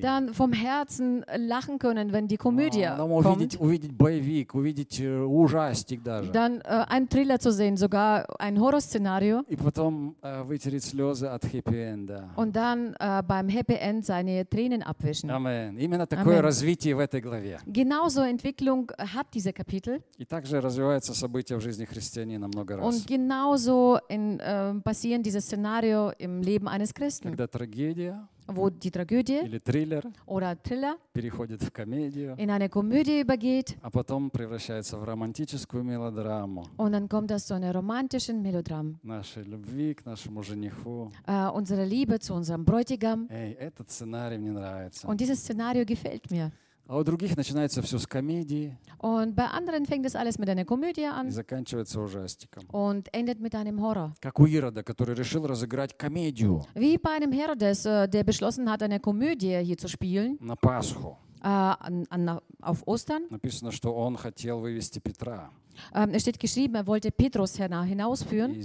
[0.00, 2.80] Dann vom Herzen lachen können, wenn die Komödie
[3.20, 3.99] kommt.
[4.00, 6.32] Боевик, увидеть э, ужастик даже.
[6.32, 11.44] dann äh, einen Thriller zu sehen, sogar ein Horrorszenario И потом э, вытереть слезы от
[11.44, 12.30] хэппи-энда.
[12.36, 15.30] und dann äh, beim Happy End seine Tränen abwischen.
[15.30, 15.76] Амен.
[15.78, 16.44] Именно такое Амен.
[16.44, 17.60] развитие в этой главе.
[17.66, 22.86] Genauso Entwicklung hat diese Kapitel И также развиваются события в жизни христианина много раз.
[22.86, 28.90] und genauso in, äh, passieren diese Szenario im Leben eines Christen, Когда трагедия wo die
[28.90, 34.96] Tragödie или триллер oder Thriller переходит в комедию, in eine Komödie übergeht а потом превращается
[34.96, 38.98] в романтическую мелодраму und dann kommt das zu einer romantischen Melodram.
[39.02, 41.10] нашей любви к нашему жениху.
[41.26, 43.26] Äh, unsere Liebe zu unserem Bräutigam.
[43.30, 45.06] Эй, этот сценарий мне нравится.
[45.06, 46.50] Und dieses Szenario gefällt mir.
[46.92, 50.64] А у других начинается все с комедии Und bei anderen fängt es alles mit einer
[50.64, 52.64] Komödie и an заканчивается ужастиком.
[52.72, 54.12] und endet mit einem Horror.
[54.20, 58.82] Как у Ирода, который решил разыграть комедию Wie bei einem Herodes, äh, der beschlossen hat,
[58.82, 61.16] eine Komödie hier zu spielen на Пасху.
[61.42, 63.22] äh, an, an, auf Ostern.
[63.30, 65.50] Написано, что он хотел вывести Петра
[65.94, 68.64] Ähm, es steht geschrieben, er wollte Petrus hina- hinausführen и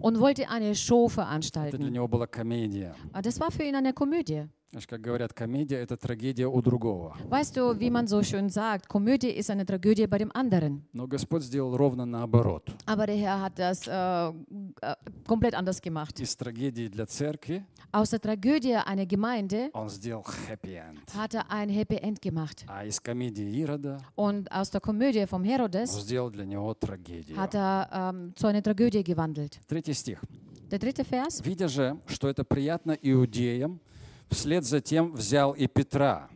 [0.00, 1.94] und wollte eine Show veranstalten.
[1.94, 4.46] Äh, Das war für ihn eine Komödie.
[4.72, 7.14] Знаешь, как говорят, комедия— это трагедия у другого.
[7.28, 10.82] Weißt du, wie man so schön sagt, Komödie ist eine Tragödie bei dem anderen.
[10.94, 12.70] Но Господь сделал ровно наоборот.
[12.86, 13.92] Aber der Herr hat das äh,
[14.80, 14.94] äh,
[15.26, 16.18] komplett anders gemacht.
[16.20, 21.00] Из трагедии для церкви Aus der Tragödie einer Gemeinde Он сделал happy end.
[21.14, 22.64] hat er ein Happy End gemacht.
[22.66, 27.36] А из комедии Ирода Und aus der Komödie vom Он Herodes сделал для него трагедию.
[27.36, 29.60] hat er ähm, zu einer Tragödie gewandelt.
[29.68, 30.24] Третий стих.
[30.70, 31.42] Der dritte Vers.
[31.44, 33.78] «Видя же, что это приятно иудеям,
[34.31, 36.29] вслед за тем взял и Петра».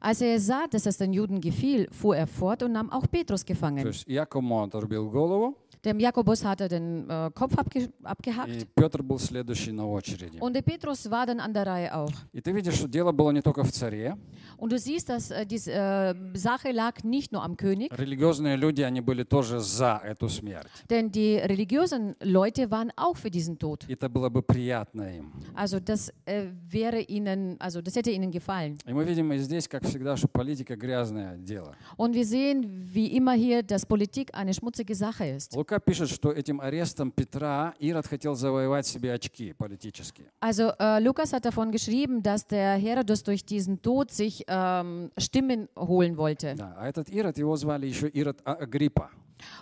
[0.00, 3.42] Als er sah, dass es den Juden gefiel, fuhr er fort und nahm auch Petrus
[3.44, 3.86] То gefangen.
[3.86, 9.02] есть Якому отрубил голову, Dem Jakobus hat er den äh, Kopf abge abgehackt и Петр
[9.02, 10.38] был следующий на очереди.
[10.40, 12.10] und der Petrus war dann an der Reihe auch.
[12.32, 14.16] И ты видишь, что дело было не только в царе.
[14.56, 18.80] Und du siehst, dass äh, diese äh, Sache lag nicht nur am König, Религиозные люди,
[18.80, 20.70] они были тоже за эту смерть.
[20.88, 23.84] denn die religiösen Leute waren auch für diesen Tod.
[23.86, 25.32] И Это было бы приятно им.
[25.54, 28.78] Also das äh, wäre ihnen, also das hätte ihnen gefallen.
[28.86, 31.74] И мы видим и здесь, как всегда, что политика грязное дело.
[31.98, 35.54] Und wir sehen, wie immer hier, dass Politik eine schmutzige Sache ist.
[35.68, 40.26] Лука пишет, что этим арестом Петра Ирод хотел завоевать себе очки политические.
[40.40, 45.68] Also äh, Lukas hat davon geschrieben, dass der Herodes durch diesen Tod sich ähm, Stimmen
[45.76, 46.54] holen wollte.
[46.56, 49.10] Да, а этот Ирод, его звали еще Ирод А- Агриппа.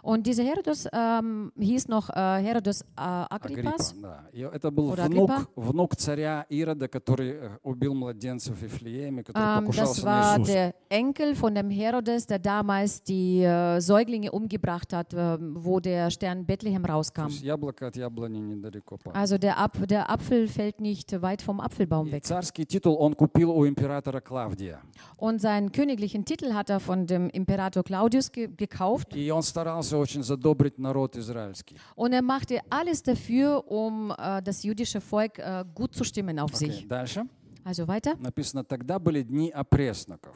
[0.02, 3.94] Und dieser Herodes ähm, hieß noch äh, Herodes äh, Агриппа, Agrippas.
[4.00, 4.24] да.
[4.32, 5.46] И это был Oder внук, Agrippa.
[5.56, 10.38] внук царя Ирода, который э, убил младенцев в Вифлееме, который Ähm, das покушался на war
[10.38, 10.52] Иисуса.
[10.52, 16.10] der Enkel von dem Herodes, der damals die äh, Säuglinge umgebracht hat, äh, wo der
[16.10, 17.26] Stern Bethlehem То rauskam.
[17.28, 19.16] есть яблоко от яблони недалеко падает.
[19.16, 22.24] Also der, Ap der Apfel fällt nicht weit vom Apfelbaum И weg.
[22.24, 24.80] царский титул он купил у императора Клавдия.
[25.16, 29.14] Und seinen königlichen Titel hat er von dem Imperator Claudius ge gekauft.
[29.16, 31.75] И он Старался очень задобрить народ израильский.
[31.95, 36.53] Und er machte alles dafür, um äh, das jüdische Volk äh, gut zu stimmen auf
[36.53, 36.87] Окей, sich.
[36.87, 37.25] Дальше
[37.65, 38.15] Also weiter.
[38.19, 40.35] написано, тогда были дни опресноков.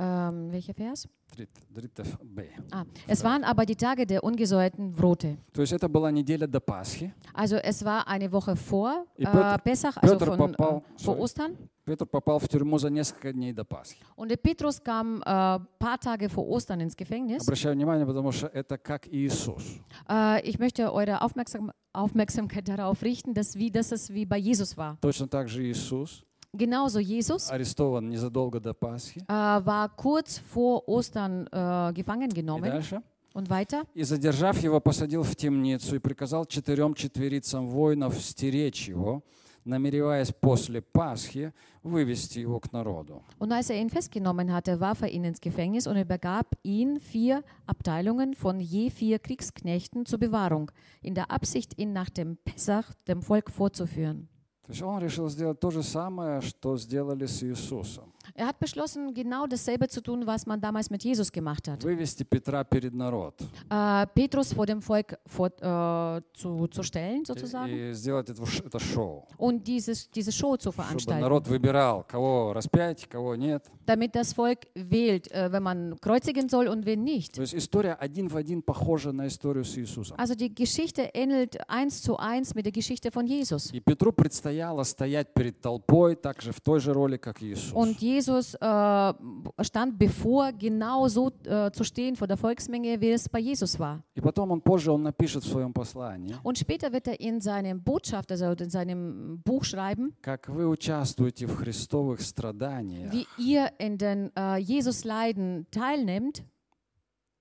[0.00, 1.08] Ähm, welcher Vers?
[1.34, 2.46] Трит- тритов Б.
[2.70, 5.36] Ah, es waren aber die Tage der ungesäuerten Brote.
[5.52, 7.12] То есть это была неделя до Пасхи.
[7.34, 10.82] Also es war eine Woche vor И äh, Петр- Pessach, also Петр von, äh, попал,
[10.96, 11.20] vor sorry.
[11.20, 11.56] Ostern.
[11.84, 13.98] Петр попал в тюрьму за несколько дней до Пасхи.
[14.14, 17.42] Und der Petrus kam ein äh, paar Tage vor Ostern ins Gefängnis.
[17.42, 19.64] Обращаю внимание, потому что это как Иисус.
[20.08, 24.76] Äh, ich möchte eure Aufmerksam Aufmerksamkeit darauf richten, dass, wie, dass es wie bei Jesus
[24.76, 24.96] war.
[25.00, 29.20] Точно так же Иисус Genauso Jesus арестован незадолго до Пасхи.
[29.28, 32.70] äh, war kurz vor Ostern äh, gefangen И genommen.
[32.70, 33.02] дальше.
[33.34, 33.84] Und weiter.
[33.94, 39.22] И, задержав его, посадил в темницу и приказал четырем четверицам воинов стеречь его,
[39.66, 43.22] намереваясь после Пасхи вывести его к народу.
[43.38, 47.44] Und als er ihn festgenommen hatte, warf er ihn ins Gefängnis und übergab ihn vier
[47.66, 50.70] Abteilungen von je vier Kriegsknechten zur Bewahrung,
[51.02, 54.28] in der Absicht, ihn nach dem Pessach dem Volk vorzuführen.
[54.65, 58.13] То есть он решил сделать то же самое, что сделали с Иисусом.
[58.34, 61.82] Er hat beschlossen, genau dasselbe zu tun, was man damals mit Jesus gemacht hat.
[61.82, 63.34] Вывести Петра перед народ.
[63.70, 68.64] Äh, Petrus vor dem Volk vor, äh, zu, zu stellen, sozusagen, И сделать это, ш-
[68.64, 69.24] это шоу.
[69.38, 73.64] und dieses, diese Show zu Чтобы veranstalten, народ выбирал, кого распять, кого нет.
[73.86, 77.34] damit das Volk wählt, äh, wenn man kreuzigen soll und wen nicht.
[77.36, 80.16] То есть история один в один похожа на историю с Иисусом.
[80.18, 83.72] Also die Geschichte ähnelt eins zu eins mit der Geschichte von Jesus.
[83.72, 87.72] И Петру предстояло стоять перед толпой также в той же роли, как Иисус.
[87.72, 93.28] Und Jesus äh, stand bevor, genau so äh, zu stehen vor der Volksmenge, wie es
[93.28, 94.02] bei Jesus war.
[94.14, 97.82] И потом он позже он напишет в своем послании, Und später wird er in seinem
[97.82, 103.12] Botschaft, also in seinem Buch schreiben, как вы участвуете в христовых страданиях.
[103.12, 106.42] wie ihr in den äh, Jesus-Leiden teilnimmt.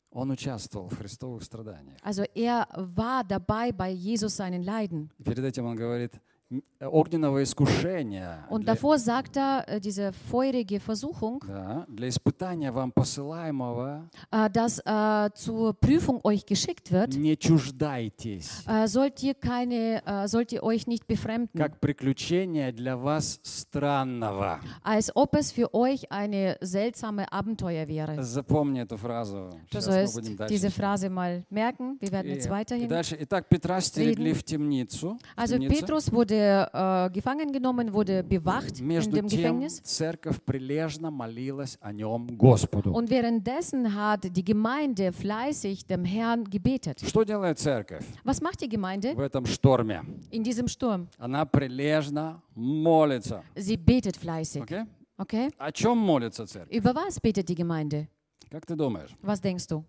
[0.10, 1.98] Он участвовал в христовых страданиях.
[2.02, 2.66] Also er
[2.96, 5.10] war dabei bei Jesus seinen Leiden.
[5.20, 6.22] И перед этим он говорит, «Н-
[6.80, 12.94] огненного искушения Und для, davor sagt er, äh, diese feurige Versuchung, да, для испытания вам
[12.94, 20.02] посылаемого äh, das äh, zur Prüfung euch geschickt wird, не чуждайтесь, äh, sollt ihr keine,
[20.06, 24.62] äh, sollt ihr euch nicht befremden, как приключение для вас странного.
[24.84, 28.24] als ob es für euch eine seltsame Abenteuer wäre.
[28.24, 29.50] Запомни эту фразу.
[29.70, 30.54] Du Сейчас мы sollst будем дальше.
[30.54, 31.98] diese Phrase mal merken.
[32.00, 32.88] Wir werden И, jetzt и weiterhin.
[32.88, 33.18] дальше.
[33.20, 35.18] Итак, Петра стерегли в темницу.
[35.36, 35.74] в Also темнице.
[35.86, 39.83] Petrus wurde äh, gefangen genommen, wurde bewacht in dem Gefängnis.
[42.93, 47.01] Und währenddessen hat die Gemeinde fleißig dem Herrn gebetet.
[48.25, 49.15] Was macht die Gemeinde
[50.31, 51.09] in diesem Sturm?
[53.57, 54.63] Sie betet fleißig.
[54.63, 54.85] Okay?
[55.19, 55.49] Okay?
[56.71, 58.09] Über was betet die Gemeinde?
[59.23, 59.85] Was denkst du?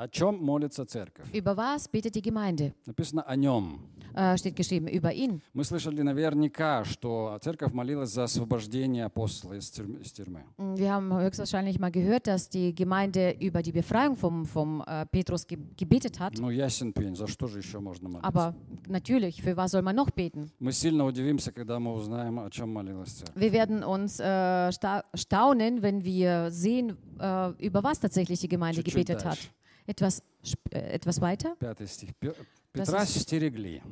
[0.00, 1.26] О чем молится церковь?
[1.32, 2.74] Über was betet die Gemeinde?
[2.84, 3.80] Написано о нем.
[4.14, 5.40] äh, steht geschrieben über ihn.
[5.54, 10.00] Мы слышали наверняка, что церковь молилась за освобождение апостола из тюрьмы.
[10.00, 10.42] из тюрьмы.
[10.58, 15.06] Mm, Wir haben höchstwahrscheinlich mal gehört, dass die Gemeinde über die Befreiung vom, vom äh,
[15.06, 16.38] Petrus ge gebetet hat.
[16.38, 18.26] Ну, ясен пень, за что же еще можно молиться?
[18.28, 18.54] Aber
[18.88, 20.50] natürlich, für was soll man noch beten?
[20.58, 23.34] Мы сильно удивимся, когда мы узнаем, о чем молилась церковь.
[23.36, 28.82] Wir werden uns äh, sta staunen, wenn wir sehen, äh, über was tatsächlich die Gemeinde
[28.82, 29.38] Чуть-чуть gebetet hat.
[29.86, 29.86] дальше.
[29.86, 31.54] Etwas, sp- äh, etwas weiter.
[31.58, 32.10] Пятый стих.
[32.20, 32.34] Пе-
[32.74, 33.82] Das Петра ist- стерегли.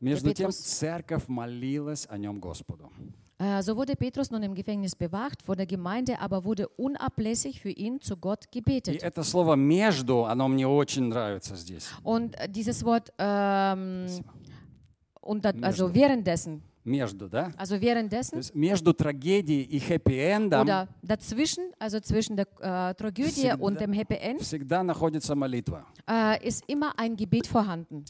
[0.00, 2.90] Между тем Петрус- церковь молилась о нем Господу.
[3.38, 7.70] Äh, so wurde Petrus nun im Gefängnis bewacht von der Gemeinde, aber wurde unablässig für
[7.70, 9.02] ihn zu Gott И gebetet.
[9.02, 11.88] это слово «между», оно мне очень нравится здесь.
[12.04, 14.06] Und äh, dieses Wort, ähm,
[15.20, 15.94] und da, also Между.
[15.94, 17.51] währenddessen, Между, да?
[17.57, 23.57] also währenddessen есть между трагедией и хэппи-эндом oder dazwischen, also zwischen der äh, Tragödie Всегда-
[23.61, 25.85] und dem Happy End, всегда находится молитва.
[26.09, 28.05] äh, ist immer ein Gebet vorhanden.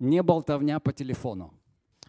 [0.00, 1.52] Не болтовня по телефону,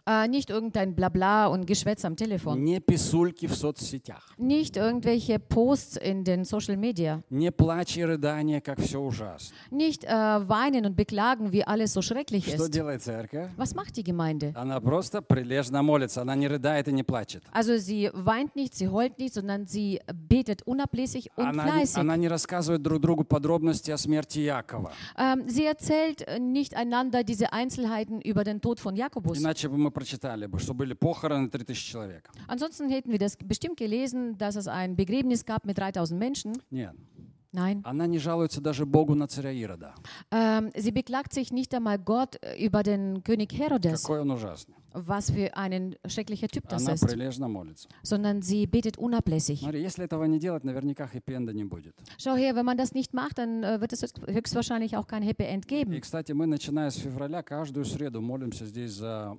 [0.07, 2.61] Äh, nicht irgendein Blabla und Geschwätz am Telefon.
[2.61, 7.23] не писульки в соцсетях, Nicht irgendwelche Posts in den Social Media.
[7.29, 9.55] не плач и рыдания, как все ужасно.
[9.71, 12.73] Nicht äh, weinen und beklagen, wie alles so schrecklich Что ist.
[12.73, 13.47] делает церковь?
[13.55, 14.51] Was macht die Gemeinde?
[14.55, 17.43] Она просто прилежно молится, она не рыдает и не плачет.
[17.53, 21.97] Also sie weint nicht, sie heult nicht, sondern sie betet unablässig und Она, не- fleißig.
[21.97, 24.91] она не рассказывает друг другу подробности о смерти Якова.
[25.17, 29.37] Ähm, sie erzählt äh, nicht einander diese Einzelheiten über den Tod von Jakobus.
[29.39, 32.30] Иначе бы мы Прочитали бы, что были похороны 3000 человек.
[32.46, 36.52] Ansonsten hätten wir das bestimmt gelesen, dass es ein Begräbnis gab mit 3000 Menschen.
[36.70, 36.94] Нет.
[37.50, 37.80] Nein.
[37.82, 39.94] Она не жалуется даже Богу на царя Ирода.
[40.30, 44.74] Ähm, sie beklagt sich nicht einmal Gott äh, über den König Herodes, Какой он ужасный.
[44.92, 47.88] was für ein schrecklicher Typ das Она ist, прилежно молится.
[48.02, 49.60] sondern sie betet unablässig.
[49.60, 51.94] Смотри, если этого не делать, наверняка хэппи-энда не будет.
[52.18, 55.22] Schau her, wenn man das nicht macht, dann äh, wird es höchst- höchstwahrscheinlich auch kein
[55.22, 55.98] Happy End И, geben.
[56.02, 59.38] кстати, мы, начиная с февраля, каждую среду молимся здесь за.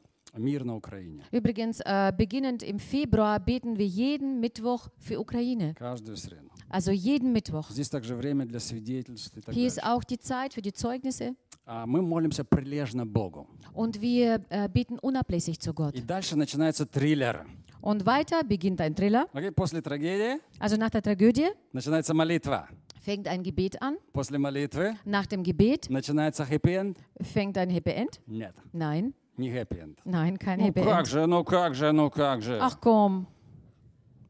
[1.31, 5.75] Übrigens, äh, beginnend im Februar beten wir jeden Mittwoch für Ukraine.
[5.75, 6.49] Каждую среду.
[6.69, 7.71] Also jeden Mittwoch.
[7.71, 9.67] Здесь также время для свидетельств и так Hier далее.
[9.69, 11.37] ist auch die Zeit für die Zeugnisse
[11.67, 13.47] А мы молимся прилежно Богу.
[13.73, 15.95] und wir äh, beten unablässig zu Gott.
[15.95, 17.47] И дальше начинается триллер.
[17.81, 19.29] Und weiter beginnt ein Thriller.
[19.33, 22.69] Окей, После трагедии Also nach der Tragödie начинается молитва.
[23.01, 23.99] fängt ein Gebet an.
[24.13, 26.99] После молитвы Nach dem Gebet начинается хэппи-энд.
[27.21, 28.21] fängt ein Happy End.
[28.27, 29.99] Нет, Nein, не хэппи-энд.
[30.05, 31.11] nein, kein Ну Happy как End.
[31.11, 32.59] же, ну как же, ну как же.
[32.61, 33.27] Ach komm,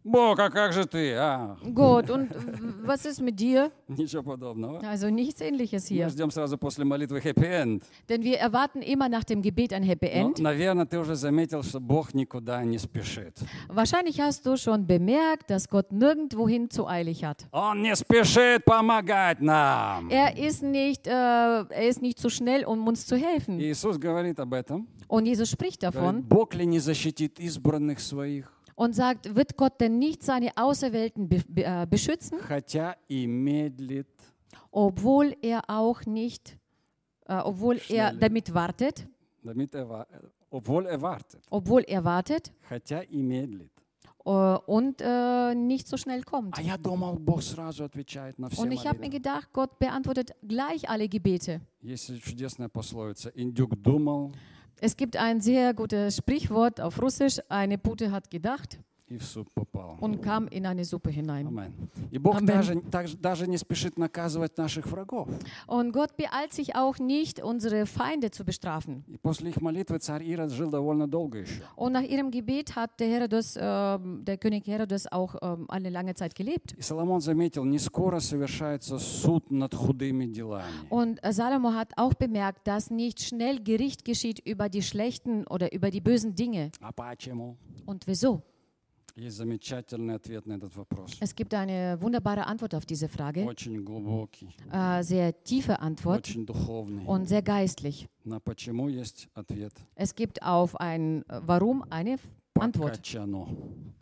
[0.06, 1.14] Бог, а как же ты?
[1.14, 3.70] А, Gott, und w- was ist mit dir?
[3.88, 4.80] ничего подобного.
[4.86, 6.08] Also nichts ähnliches Мы hier.
[6.10, 7.82] ждем сразу после молитвы хэппи-энд.
[8.10, 10.42] Denn wir erwarten immer nach dem Gebet ein Happy Но, End.
[10.42, 13.38] наверное, ты уже заметил, что Бог никуда не спешит.
[13.70, 17.46] Wahrscheinlich hast du schon bemerkt, dass Gott nirgendwohin zu eilig hat.
[17.50, 20.10] Он не спешит помогать нам.
[20.10, 23.58] Er ist nicht, äh, er ist nicht so schnell, um uns zu helfen.
[23.58, 24.86] Иисус говорит об этом.
[25.08, 29.80] Und Jesus spricht Говорит, davon Бог ли не защитит избранных своих, und sagt, wird Gott
[29.80, 34.06] denn nicht seine Auserwählten be be äh, beschützen, хотя и медлит?
[34.70, 36.56] obwohl er auch nicht,
[37.26, 38.18] äh, obwohl er Schnell.
[38.18, 39.06] damit wartet,
[39.42, 40.06] Damit er, wa-
[40.50, 43.70] obwohl er wartet, obwohl er wartet хотя и медлит.
[44.24, 44.30] äh,
[44.66, 46.56] und äh, nicht so schnell kommt.
[46.58, 49.18] А я думал, Бог сразу отвечает на все Und ich habe mir молитвы.
[49.18, 51.60] gedacht, Gott beantwortet gleich alle Gebete.
[51.82, 53.30] Есть чудесная пословица.
[53.36, 54.32] Индюк думал
[54.81, 59.50] Es gibt ein sehr gutes Sprichwort auf Russisch, eine Pute hat gedacht и в суп
[59.52, 59.98] попал.
[60.00, 61.46] und kam in eine Suppe hinein.
[61.46, 61.74] Амен.
[62.10, 62.46] И Бог Амен.
[62.46, 65.28] даже, также- даже не спешит наказывать наших врагов.
[65.66, 69.04] Und Gott beeilt sich auch nicht, unsere Feinde zu bestrafen.
[69.06, 71.60] И после их молитвы царь Ирод жил довольно долго еще.
[71.76, 76.14] Und nach ihrem Gebet hat der Herodes, ähm, der König Herodes auch ähm, eine lange
[76.14, 76.72] Zeit gelebt.
[76.78, 80.64] И Соломон заметил, не скоро совершается суд над худыми делами.
[80.88, 85.74] Und äh, Salomo hat auch bemerkt, dass nicht schnell Gericht geschieht über die schlechten oder
[85.74, 86.70] über die bösen Dinge.
[86.80, 87.56] А почему?
[87.84, 88.42] Und wieso?
[91.21, 93.45] Es gibt eine wunderbare Antwort auf diese Frage.
[94.71, 96.35] Äh, sehr tiefe Antwort
[97.05, 98.07] und sehr geistlich.
[99.95, 102.17] Es gibt auf ein Warum eine
[102.59, 103.01] Antwort.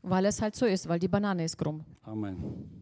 [0.02, 1.84] Weil es halt so ist, weil die Banane ist krumm.
[2.04, 2.77] Amen.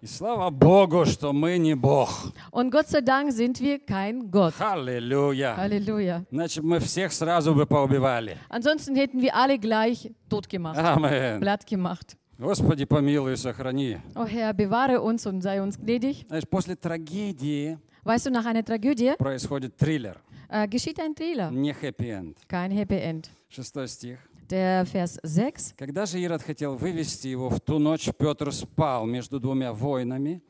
[0.00, 2.32] И слава Богу, что мы не Бог.
[2.52, 4.54] Und Gott sei Dank sind wir kein Gott.
[4.58, 6.26] Halleluja.
[6.30, 8.36] Иначе бы мы всех сразу бы поубивали.
[8.48, 11.40] Ansonsten hätten wir alle gleich tot gemacht, Амен.
[11.40, 12.16] platt gemacht.
[12.38, 13.98] Господи, помилуй сохрани.
[14.16, 16.24] Oh Herr, bewahre uns und sei uns gnädig.
[16.28, 20.16] Знаешь, после трагедии Weißt du, nach einer Tragödie происходит триллер.
[20.48, 22.36] äh, geschieht ein Trailer, Не хэппи-энд.
[22.48, 23.30] kein Happy End.
[23.48, 24.18] Шестой стих.
[24.51, 25.73] Der Vers 6.
[25.77, 30.41] Когда же Ирод хотел вывести его, в ту ночь Петр спал между двумя воинами.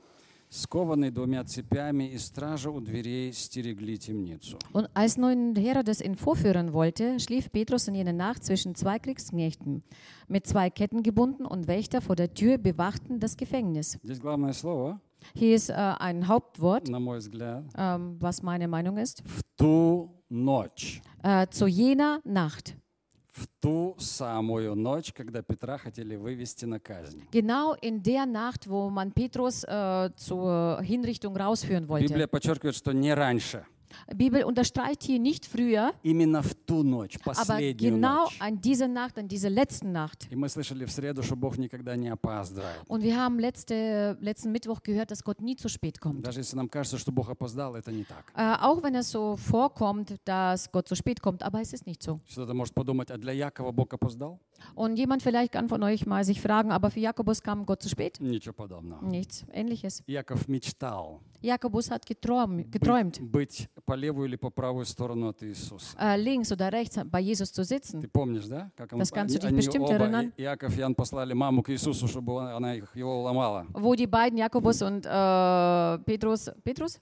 [0.50, 4.58] скованный двумя цепями, и стража у дверей стерегли темницу.
[4.74, 9.84] Und als nun Herodes ihn vorführen wollte, schlief Petrus in jener Nacht zwischen zwei Kriegsknechten.
[10.28, 13.98] Mit zwei Ketten gebunden und Wächter vor der Tür bewachten das Gefängnis.
[14.04, 15.00] Здесь главное слово,
[15.36, 19.24] Hier ist äh, ein Hauptwort, на мой взгляд, ähm, was meine Meinung ist.
[19.26, 21.02] в ту ночь.
[21.24, 22.78] Äh, zu jener Nacht.
[23.33, 27.25] В ту самую ночь, когда Петра хотели вывести на казнь.
[27.33, 32.09] Genau in der Nacht, wo man Petrus äh, zur Hinrichtung rausführen wollte.
[32.09, 33.65] Библия подчеркивает, что не раньше.
[34.14, 38.38] Bibel unterstreicht hier nicht früher, Именно в ту ночь, aber последнюю genau ночь.
[38.40, 40.28] an dieser Nacht, an dieser letzten Nacht.
[40.30, 42.82] И мы слышали в среду, что Бог никогда не опаздывает.
[42.88, 46.22] Und wir haben letzte, letzten Mittwoch gehört, dass Gott nie zu spät kommt.
[46.26, 48.32] Даже если нам кажется, что Бог опоздал, это не так.
[48.36, 52.04] Äh, auch wenn es so vorkommt, dass Gott zu spät kommt, aber es ist nicht
[52.04, 52.20] so.
[52.32, 54.40] Кто-то может подумать, а для Якова Бог опоздал?
[54.76, 57.90] Und jemand vielleicht kann von euch mal sich fragen, aber für Jakobus kam Gott zu
[57.90, 58.20] spät?
[58.20, 59.04] Ничего подобного.
[59.06, 60.04] Nichts Ähnliches.
[60.08, 65.96] Яков мечтал Jakobus hat geträum, geträumt, быть по левую или по правую сторону от Иисуса.
[66.00, 68.02] äh, links oder rechts bei Jesus zu sitzen.
[68.02, 68.72] Ты помнишь, да?
[68.76, 70.34] Как он- Das kannst du dich они bestimmt оба, erinnern.
[70.36, 73.66] И- Иаков и Иоанн послали маму к Иисусу, чтобы он- она их, его уломала.
[73.74, 77.00] Wo die beiden, Jakobus und äh, Petrus, Petrus?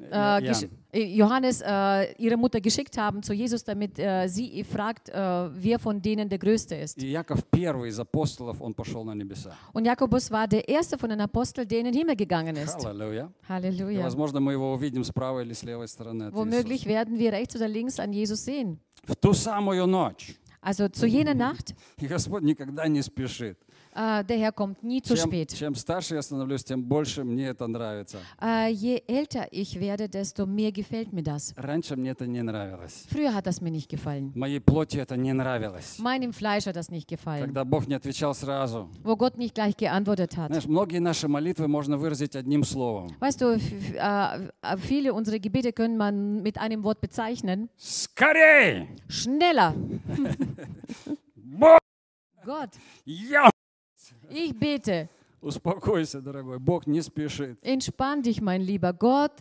[0.00, 0.44] Äh, Иоанн.
[0.44, 5.08] gesch- äh, Johannes äh, ihre Mutter geschickt haben zu Jesus, damit äh, sie ihn fragt,
[5.08, 6.98] äh, wer von denen der Größte ist.
[7.02, 9.52] И Яков первый из апостолов, он пошел на небеса.
[9.72, 12.84] Und Jakobus war der erste von den Aposteln, der in den Himmel gegangen ist.
[12.84, 13.30] Аллилуйя.
[13.48, 14.02] И, Halleluja.
[14.02, 16.88] возможно, мы его увидим с правой или с левой стороны от Womöglich Иисуса.
[16.90, 18.78] werden wir rechts oder links an Jesus sehen.
[19.04, 20.36] В ту самую ночь.
[20.60, 23.56] Also zu jener Nacht, И Господь никогда не спешит.
[23.94, 25.54] äh, der Herr kommt nie zu Чем, spät.
[25.54, 28.18] чем старше я становлюсь, тем больше мне это нравится.
[28.40, 31.54] Äh, je älter ich werde, desto mehr gefällt mir das.
[31.56, 33.06] Раньше мне это не нравилось.
[33.10, 34.32] Früher hat das mir nicht gefallen.
[34.34, 35.98] Моей плоти это не нравилось.
[35.98, 37.40] Meinem Fleisch hat das nicht gefallen.
[37.40, 38.90] Когда Бог не отвечал сразу.
[39.02, 40.48] Wo Gott nicht gleich geantwortet hat.
[40.48, 43.08] Знаешь, многие наши молитвы можно выразить одним словом.
[43.20, 47.70] Weißt du, f- f- äh, äh, viele unserer Gebete können man mit einem Wort bezeichnen.
[47.78, 48.88] Скорей!
[49.08, 49.74] Schneller.
[51.36, 51.78] Бог!
[52.44, 52.70] Gott,
[53.04, 53.50] Я!
[54.30, 55.08] ich bete.
[55.40, 56.58] Успокойся, дорогой.
[56.58, 57.58] Бог не спешит.
[57.62, 59.32] Entspann dich, mein lieber Gott.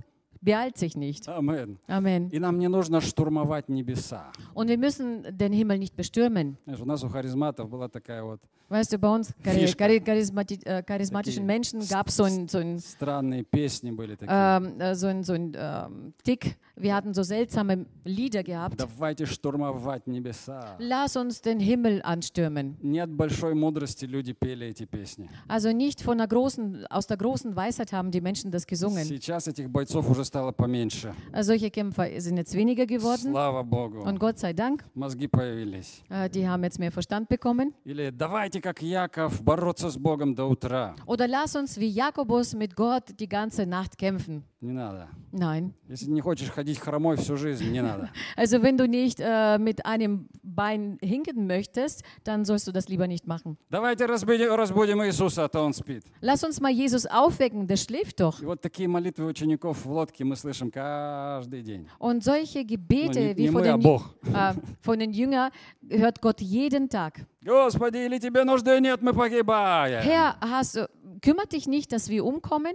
[0.41, 1.27] Beeilt sich nicht.
[1.27, 1.79] Амен.
[1.87, 2.29] Amen.
[2.29, 4.31] И нам не нужно штурмовать небеса.
[4.53, 6.57] Und wir müssen den Himmel nicht bestürmen.
[6.65, 9.85] Знаешь, у нас у харизматов была такая вот Weißt du, bei uns chari Fischka.
[9.85, 14.15] chari charismati äh, charismatischen Такие Menschen gab es so ein, so ein странные песни были
[14.15, 14.29] такие.
[14.31, 16.57] ähm, äh, so ein, so ein ähm, Tick.
[16.79, 18.77] Wir hatten so seltsame Lieder gehabt.
[18.79, 20.75] Давайте штурмовать небеса.
[20.79, 22.75] Lass uns den Himmel anstürmen.
[22.81, 25.29] Не от большой мудрости люди пели эти песни.
[25.47, 29.05] Also nicht von der großen, aus der großen Weisheit haben die Menschen das gesungen.
[29.05, 31.13] Сейчас этих бойцов уже стало поменьше.
[31.31, 33.31] Äh, solche Kämpfer sind jetzt weniger geworden.
[33.31, 34.01] Слава Богу.
[34.03, 36.03] Und Gott sei Dank, Мозги появились.
[36.09, 37.73] äh, die haben jetzt mehr Verstand bekommen.
[37.85, 40.95] Или давайте, как Яков, бороться с Богом до утра.
[41.05, 44.43] Oder lass uns wie Jakobus mit Gott die ganze Nacht kämpfen.
[44.61, 45.09] Не надо.
[45.31, 45.73] Nein.
[45.87, 48.09] Если не хочешь ходить хромой всю жизнь, не надо.
[48.35, 53.07] Also wenn du nicht äh, mit einem Bein hinken möchtest, dann sollst du das lieber
[53.07, 53.57] nicht machen.
[53.69, 56.03] Давайте разбудим, разбудим Иисуса, а то он спит.
[56.21, 58.41] Lass uns mal Jesus aufwecken, der schläft doch.
[58.41, 61.87] И вот такие молитвы учеников в лодке мы слышим каждый день.
[61.99, 64.15] Und solche Ну, Gebete не, wie не von мы, а den, Бог.
[64.33, 65.51] äh, von den Jüngern
[65.89, 67.25] hört Gott jeden Tag.
[67.43, 70.01] Господи, или тебе нужды нет, мы погибаем.
[70.01, 70.89] Herr, hast du,
[71.21, 72.73] kümmert dich nicht, dass wir umkommen?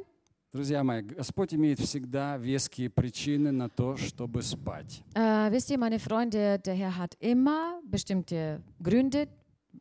[0.55, 5.03] Друзья мои, Господь имеет всегда веские причины на то, чтобы спать.
[5.15, 9.29] Äh, wisst ihr, meine Freunde, der Herr hat immer bestimmte Gründe,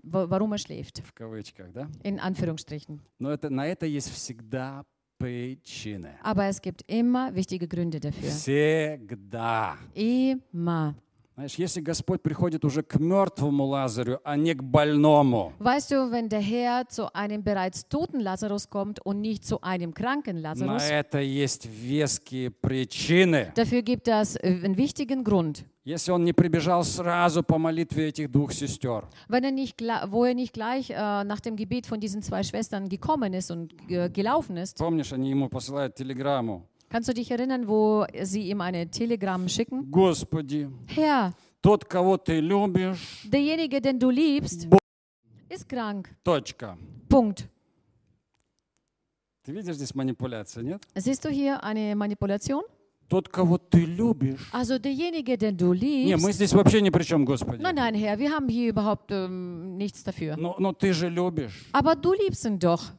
[0.04, 1.02] wa- warum er schläft.
[1.04, 1.90] В кавычках, да?
[2.04, 3.00] In Anführungsstrichen.
[3.18, 4.86] Но это, на это есть всегда
[5.18, 6.16] причины.
[6.24, 8.30] Aber es gibt immer wichtige Gründe dafür.
[8.30, 9.76] Всегда.
[9.96, 10.94] Immer.
[11.36, 16.28] Знаешь, если Господь приходит уже к мертвому Лазарю, а не к больному, Weißt du, wenn
[16.28, 20.84] der Herr zu einem bereits toten Lazarus kommt und nicht zu einem kranken на Lazarus,
[20.90, 23.54] это есть веские причины.
[23.56, 25.64] dafür gibt es äh, einen wichtigen Grund.
[25.86, 30.26] Если он не прибежал сразу по молитве этих двух сестер, Wenn er nicht, gla- wo
[30.26, 34.10] er nicht gleich äh, nach dem Gebet von diesen zwei Schwestern gekommen ist und äh,
[34.10, 36.68] gelaufen ist, помнишь, они ему посылают телеграмму.
[36.90, 39.90] kannst du dich erinnern, wo sie ihm eine Telegramm schicken?
[39.92, 44.80] Господи, Herr, тот, кого ты любишь, derjenige, den du liebst, Бог.
[45.50, 46.10] ist krank.
[46.24, 46.78] точка.
[47.10, 47.48] Punkt.
[49.44, 50.82] Ты видишь здесь манипуляцию, нет?
[50.96, 52.62] Siehst du hier eine Manipulation?
[53.08, 54.50] Тот, кого ты любишь.
[54.52, 56.34] Also derjenige, den du Не, мы liebst.
[56.34, 57.60] здесь вообще ни при чем, Господи.
[57.60, 60.38] Nein, nein, Herr, wir haben hier überhaupt ähm, nichts dafür.
[60.38, 61.66] Но, но ты же любишь.
[61.72, 62.92] Aber du liebst ihn doch.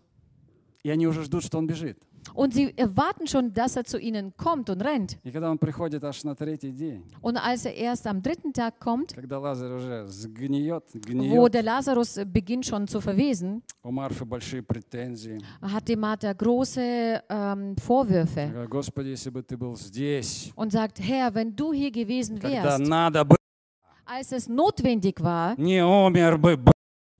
[0.82, 1.96] И они уже ждут, что он бежит.
[2.34, 5.18] Und sie erwarten schon, dass er zu ihnen kommt und rennt.
[5.24, 8.78] И когда он приходит аж на третий день, Und als er erst am dritten Tag
[8.78, 14.24] kommt, когда Лазарь уже сгниет, wo гниет, der Lazarus beginnt schon zu verwesen, у Марфы
[14.24, 15.38] большие претензии.
[15.60, 20.72] hat die Martha große ähm, Vorwürfe Она говорит, Господи, если бы ты был здесь, und
[20.72, 23.36] sagt, Herr, wenn du hier gewesen когда wärst, надо бы,
[24.04, 26.73] als es notwendig war, не умер бы, брат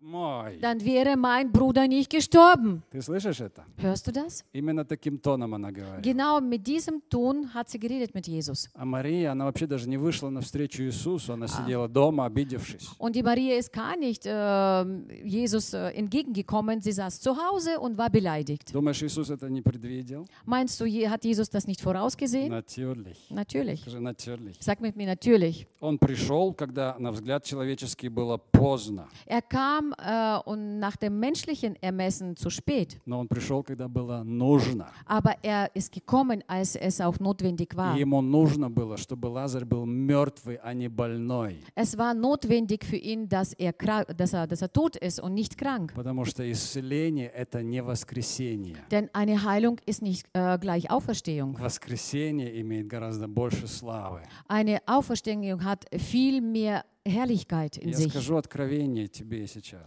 [0.04, 0.58] мой.
[0.62, 2.82] dann wäre mein Bruder nicht gestorben.
[2.90, 3.64] Ты слышишь это?
[3.76, 4.44] Hörst du das?
[4.54, 6.02] Именно таким тоном она говорит.
[6.02, 8.70] Genau mit diesem Ton hat sie geredet mit Jesus.
[8.72, 12.88] А Мария, она вообще даже не вышла навстречу Иисусу, она сидела дома, обидевшись.
[12.98, 14.84] Und die Maria ist gar nicht äh,
[15.22, 16.80] Jesus äh, entgegengekommen.
[16.80, 18.72] Sie saß zu Hause und war beleidigt.
[18.72, 20.26] Думаешь, Иисус это не предвидел?
[20.46, 22.48] Meinst du, je- hat Jesus das nicht vorausgesehen?
[22.48, 23.18] Natürlich.
[23.28, 23.82] Natürlich.
[23.82, 24.56] Скажи, natürlich.
[24.60, 25.66] Sag mit mir natürlich.
[25.80, 29.06] Он пришел, когда, на взгляд человеческий, было поздно.
[29.26, 32.98] Er kam äh, und nach dem menschlichen Ermessen zu spät.
[33.06, 34.86] Но он пришел, когда было нужно.
[35.06, 37.96] Aber er ist gekommen, als es auch notwendig war.
[37.96, 41.58] И ему нужно было, чтобы Лазарь был мертвый, а не больной.
[41.74, 45.34] Es war notwendig für ihn, dass er, krank, dass er, dass er tot ist und
[45.34, 45.92] nicht krank.
[45.94, 48.76] Потому что исцеление – это не воскресение.
[48.90, 51.56] Denn eine Heilung ist nicht äh, gleich Auferstehung.
[51.58, 54.22] Воскресение имеет гораздо больше славы.
[54.48, 58.13] Eine Auferstehung hat viel mehr Herrlichkeit in sich.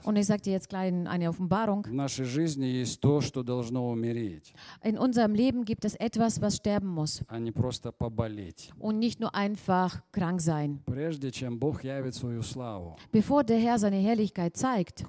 [0.05, 1.87] Und ich sage dir jetzt gleich eine Offenbarung.
[4.83, 7.25] In unserem Leben gibt es etwas, was sterben muss.
[8.79, 10.81] Und nicht nur einfach krank sein.
[13.13, 15.05] Bevor der Herr seine Herrlichkeit zeigt,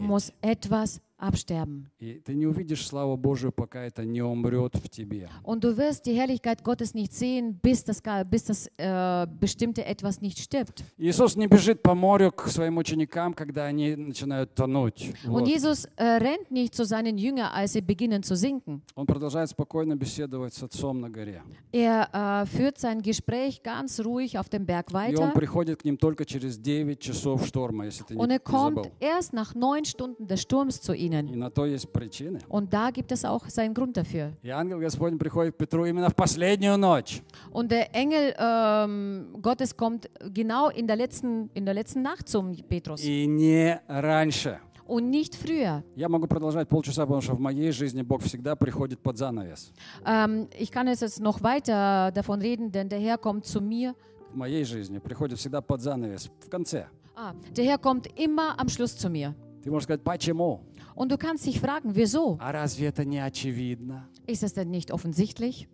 [0.00, 1.87] muss etwas absterben.
[1.99, 5.29] И ты не увидишь славу Божию, пока это не умрет в тебе.
[5.43, 9.85] Und du wirst die Herrlichkeit Gottes nicht sehen, bis das, ga- bis das äh, bestimmte
[9.85, 10.83] etwas nicht stirbt.
[10.97, 15.13] Иисус не бежит по морю к своим ученикам, когда они начинают тонуть.
[15.25, 15.47] Und Вот.
[15.47, 18.81] Jesus äh, rennt nicht zu seinen Jüngern, als sie beginnen zu sinken.
[18.95, 21.41] Он продолжает спокойно беседовать с Отцом на горе.
[21.71, 25.33] Er äh, führt sein Gespräch ganz ruhig auf dem Berg И он weiter.
[25.33, 28.83] приходит к ним только через 9 часов шторма, если ты не, Und er не забыл.
[28.83, 31.06] kommt erst nach neun Stunden des Sturms zu ihnen.
[31.07, 32.39] И на то есть причины.
[32.49, 34.33] Und da gibt es auch seinen Grund dafür.
[34.41, 37.21] И ангел Господень приходит к Петру именно в последнюю ночь.
[37.51, 42.55] Und der Engel ähm, Gottes kommt genau in der, letzten, in der letzten Nacht zum
[42.67, 44.59] Petrus И не раньше.
[44.85, 45.81] und nicht früher.
[45.95, 49.71] Я могу продолжать полчаса, потому что в моей жизни Бог всегда приходит под занавес.
[50.05, 53.95] Ähm, ich kann jetzt jetzt noch weiter davon reden, denn der Herr kommt zu mir.
[54.33, 56.87] В моей жизни приходит всегда под занавес, в конце.
[57.15, 59.33] Ah, der Herr kommt immer am Schluss zu mir.
[59.63, 60.61] Ты можешь сказать, почему?
[60.97, 62.37] Und du kannst dich fragen, wieso?
[62.39, 64.07] А разве это не очевидно?
[64.27, 65.67] Ist das denn nicht offensichtlich?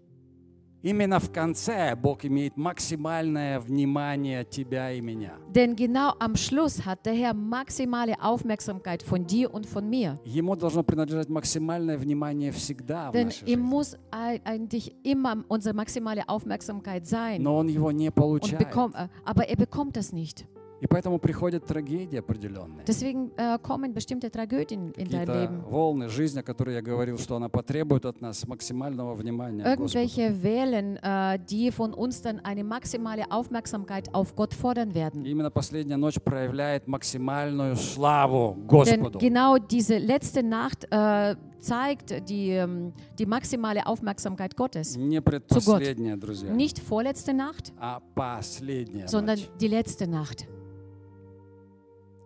[0.82, 5.34] Именно в конце Бог имеет максимальное внимание тебя и меня.
[5.54, 10.20] Denn genau am Schluss hat der Herr maximale Aufmerksamkeit von dir und von mir.
[10.24, 13.70] Ему должно принадлежать максимальное внимание всегда в Denn нашей ihm жизни.
[13.70, 17.42] muss ei- eigentlich immer unsere maximale Aufmerksamkeit sein.
[17.44, 18.60] Но он его не Und получает.
[18.60, 20.46] bekomm, äh, aber er bekommt das nicht.
[20.81, 22.85] И поэтому приходят трагедии определенные.
[22.87, 25.63] Deswegen äh, kommen bestimmte Tragödien in dein Какие-то Leben.
[25.71, 29.99] волны жизни, о которых я говорил, что она потребует от нас максимального внимания к Господу.
[29.99, 35.25] Irgendwelche Wellen, äh, die von uns dann eine maximale Aufmerksamkeit auf Gott fordern И werden.
[35.25, 39.19] именно последняя ночь проявляет максимальную славу Denn Господу.
[39.21, 44.97] genau diese letzte Nacht äh, zeigt die, ähm, die maximale Aufmerksamkeit Gottes.
[44.99, 49.49] Не предпоследняя, друзья, Nicht vorletzte Nacht, а последняя sondern ночь.
[49.61, 50.47] die letzte Nacht.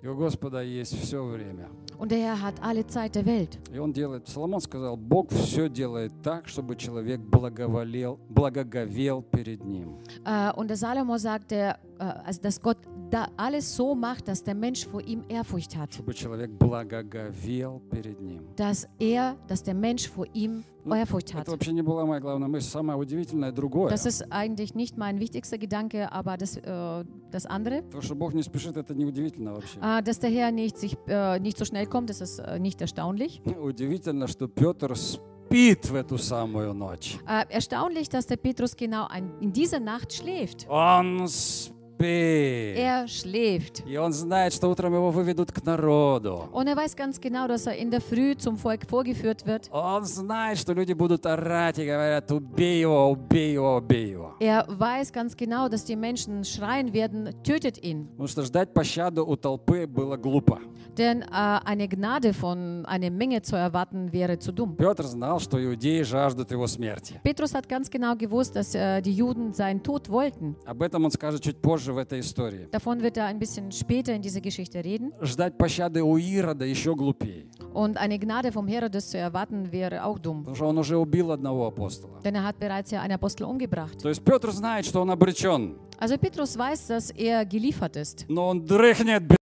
[0.01, 1.69] И у Господа есть все время.
[1.99, 3.59] Und der Herr hat alle Zeit der Welt.
[3.73, 9.97] И он делает, Соломон сказал, Бог все делает так, чтобы человек благоволел, благоговел перед ним.
[10.25, 12.79] Äh, und der Salomo sagte, äh, also dass Gott
[13.10, 15.94] da alles so macht, dass der Mensch vor ihm Ehrfurcht hat.
[15.94, 18.42] Чтобы человек благоговел перед ним.
[18.56, 21.44] Dass er, dass der Mensch vor ihm Ну, Ehrfurcht hat.
[21.44, 22.68] Это вообще не была моя главная мысль.
[22.70, 23.90] Самое удивительное другое.
[23.90, 28.34] Das ist eigentlich nicht mein wichtigster Gedanke, aber das, äh, das andere, То, что Бог
[28.34, 29.80] не спешит, это не удивительно вообще.
[29.80, 32.82] äh, dass der Herr nicht, sich, äh, nicht so schnell kommt, das ist äh, nicht
[32.82, 33.42] erstaunlich.
[33.46, 37.18] Удивительно, что Петр спит в эту самую ночь.
[37.28, 40.68] Äh, erstaunlich, dass der Petrus genau ein, in dieser Nacht schläft.
[40.68, 41.74] Он спит.
[42.07, 43.83] Er schläft.
[43.87, 46.49] И он знает, что утром его выведут к народу.
[46.53, 49.69] Und er weiß ganz genau, dass er in der Früh zum Volk vorgeführt wird.
[49.73, 54.35] Он знает, что люди будут орать и говорят, убей его, убей его, убей его.
[54.41, 58.09] Er weiß ganz genau, dass die Menschen schreien werden, tötet ihn.
[58.17, 60.61] Потому что ждать пощаду у толпы было глупо.
[60.97, 64.77] Denn äh, eine Gnade von einer Menge zu erwarten wäre zu dumm.
[64.77, 67.21] Петр знал, что иудеи жаждут его смерти.
[67.23, 70.57] Petrus hat ganz genau gewusst, dass äh, die Juden seinen Tod wollten.
[70.67, 72.69] Об этом он скажет чуть позже позже в этой истории.
[72.71, 75.13] Davon wird er ein bisschen später in dieser Geschichte reden.
[75.23, 80.19] Ждать пощады у Ирода еще глупее, Und eine Gnade vom Herodes zu erwarten, wäre auch
[80.19, 80.45] dumm.
[80.45, 82.21] потому что он уже убил одного апостола.
[82.25, 83.99] Denn er hat bereits ja einen Apostel umgebracht.
[84.03, 88.25] То есть Петр знает, что он обречен, Also Petrus weiß, dass er geliefert ist.
[88.29, 89.38] но он дрыхнет.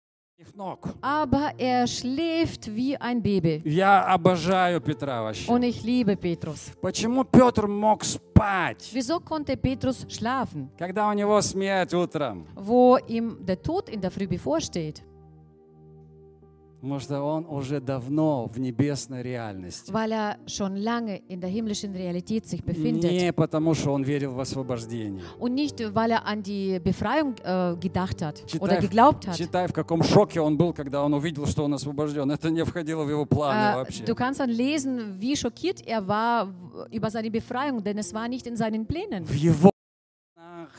[1.01, 3.61] Aber er schläft wie ein Baby.
[3.65, 5.51] Я обожаю Петра вообще.
[5.51, 6.71] Und ich liebe Petrus.
[6.81, 12.45] Почему Петр мог спать, Wieso konnte Petrus schlafen, когда у него смерть утром?
[12.55, 15.03] wo ihm der Tod in der Früh bevorsteht?
[16.85, 19.91] Потому что он уже давно в небесной реальности.
[19.91, 23.11] Weil er schon lange in der himmlischen Realität sich befindet.
[23.11, 25.23] Не потому, что он верил в освобождение.
[25.39, 29.35] Und nicht, weil er an die Befreiung äh, gedacht hat oder Читай, geglaubt hat.
[29.35, 32.29] читай, в каком шоке он был, когда он увидел, что он освобожден.
[32.29, 34.03] Это не входило в его планы Äh, вообще.
[34.03, 36.53] du kannst dann lesen, wie schockiert er war
[36.91, 39.25] über seine Befreiung, denn es war nicht in seinen Plänen.
[39.25, 39.74] В его снах,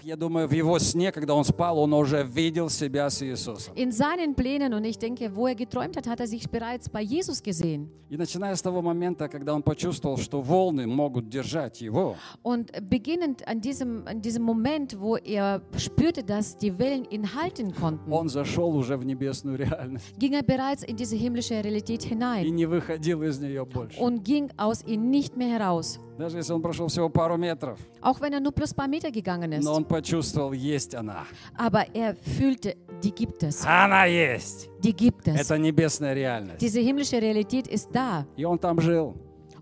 [0.03, 3.75] я думаю, в его сне, когда он спал, он уже видел себя с Иисусом.
[3.75, 7.03] In seinen Plänen und ich denke, wo er geträumt hat, hat er sich bereits bei
[7.03, 7.89] Jesus gesehen.
[8.09, 13.47] И начиная с того момента, когда он почувствовал, что волны могут держать его, Und beginnend
[13.49, 18.29] an diesem, an diesem Moment, wo er spürte, dass die Wellen ihn halten konnten, он
[18.29, 22.67] зашел уже в небесную реальность ging er bereits in diese himmlische Realität и hinein не
[22.67, 23.99] выходил из нее больше.
[24.01, 25.99] und ging aus ihm nicht mehr heraus.
[26.19, 29.53] Даже если он прошел всего пару метров, Auch wenn er nur plus paar Meter gegangen
[29.53, 29.65] ist.
[29.65, 31.25] но он почувствовал, есть она.
[31.59, 33.65] Aber er fühlte, die gibt es.
[33.67, 34.69] Она есть.
[34.83, 35.39] Die gibt es.
[35.41, 36.61] Это небесная реальность.
[36.61, 38.25] Diese himmlische Realität ist da.
[38.37, 39.15] И он там жил.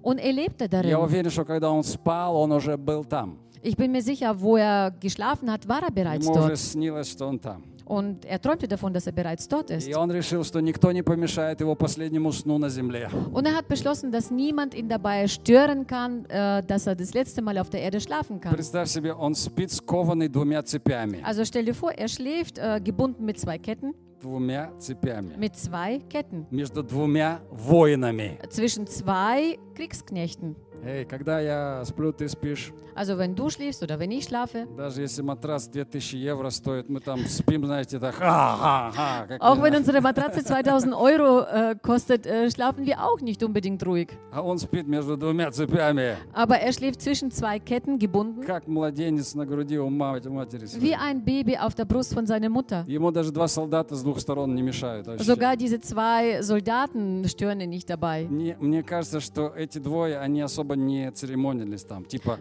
[0.03, 0.95] Und er lebte Я darin.
[0.97, 3.39] уверен, что когда он спал, он уже был там.
[3.63, 6.59] Ich bin mir sicher, wo er geschlafen hat, war er bereits Ему уже dort.
[6.59, 7.65] снилось, что он там.
[7.86, 9.88] Und er träumte davon, dass er bereits dort ist.
[9.88, 13.10] И он решил, что никто не помешает его последнему сну на земле.
[13.34, 17.42] Und er hat beschlossen, dass niemand ihn dabei stören kann, äh, dass er das letzte
[17.42, 18.54] Mal auf der Erde schlafen kann.
[18.54, 21.24] Представь себе, он спит скованный двумя цепями.
[21.24, 25.36] Also stell dir vor, er schläft äh, gebunden mit zwei Ketten, Двумя цепями.
[25.38, 28.38] mit zwei Ketten Между двумя воинами.
[28.50, 30.56] zwischen zwei Kriegsknechten.
[30.86, 32.72] Эй, когда я сплю, ты спишь.
[32.96, 37.00] Also wenn du schläfst oder wenn ich schlafe, Даже если матрас 2000 евро стоит, мы
[37.00, 39.26] там спим, знаете, так ха-ха-ха.
[39.28, 39.80] как auch не wenn знаю.
[39.82, 44.10] unsere Matratze 2000 Euro äh, kostet, äh, schlafen wir auch nicht unbedingt ruhig.
[44.32, 46.18] А он спит между двумя цепями.
[46.34, 50.68] Aber er schläft zwischen zwei Ketten gebunden, Как младенец на груди у мамы- матери wie
[50.68, 50.96] своей.
[50.96, 52.84] ein Baby auf der Brust von seiner Mutter.
[52.88, 55.08] Ему даже два солдата с двух сторон не мешают.
[55.08, 55.24] вообще.
[55.24, 58.28] Sogar diese zwei Soldaten stören ihn nicht dabei.
[58.30, 62.04] Мне, мне кажется, что эти двое, они особо не церемонились там.
[62.06, 62.38] Типа,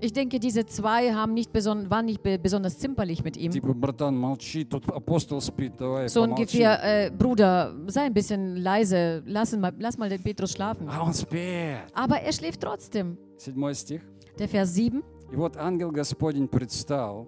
[0.00, 3.50] Ich denke, diese zwei haben nicht beson waren nicht be besonders zimperlich mit ihm.
[3.50, 6.42] типа, братан, молчи, тут апостол спит, давай, So помолчи.
[6.42, 10.86] ungefähr, äh, Bruder, sei ein bisschen leise, lass, ihn mal, lass mal den Petrus schlafen.
[10.90, 11.78] А он спит.
[11.94, 13.16] Aber er schläft trotzdem.
[13.38, 14.02] Седьмой стих.
[14.38, 15.02] Der Vers 7.
[15.32, 17.26] И вот ангел Господень предстал,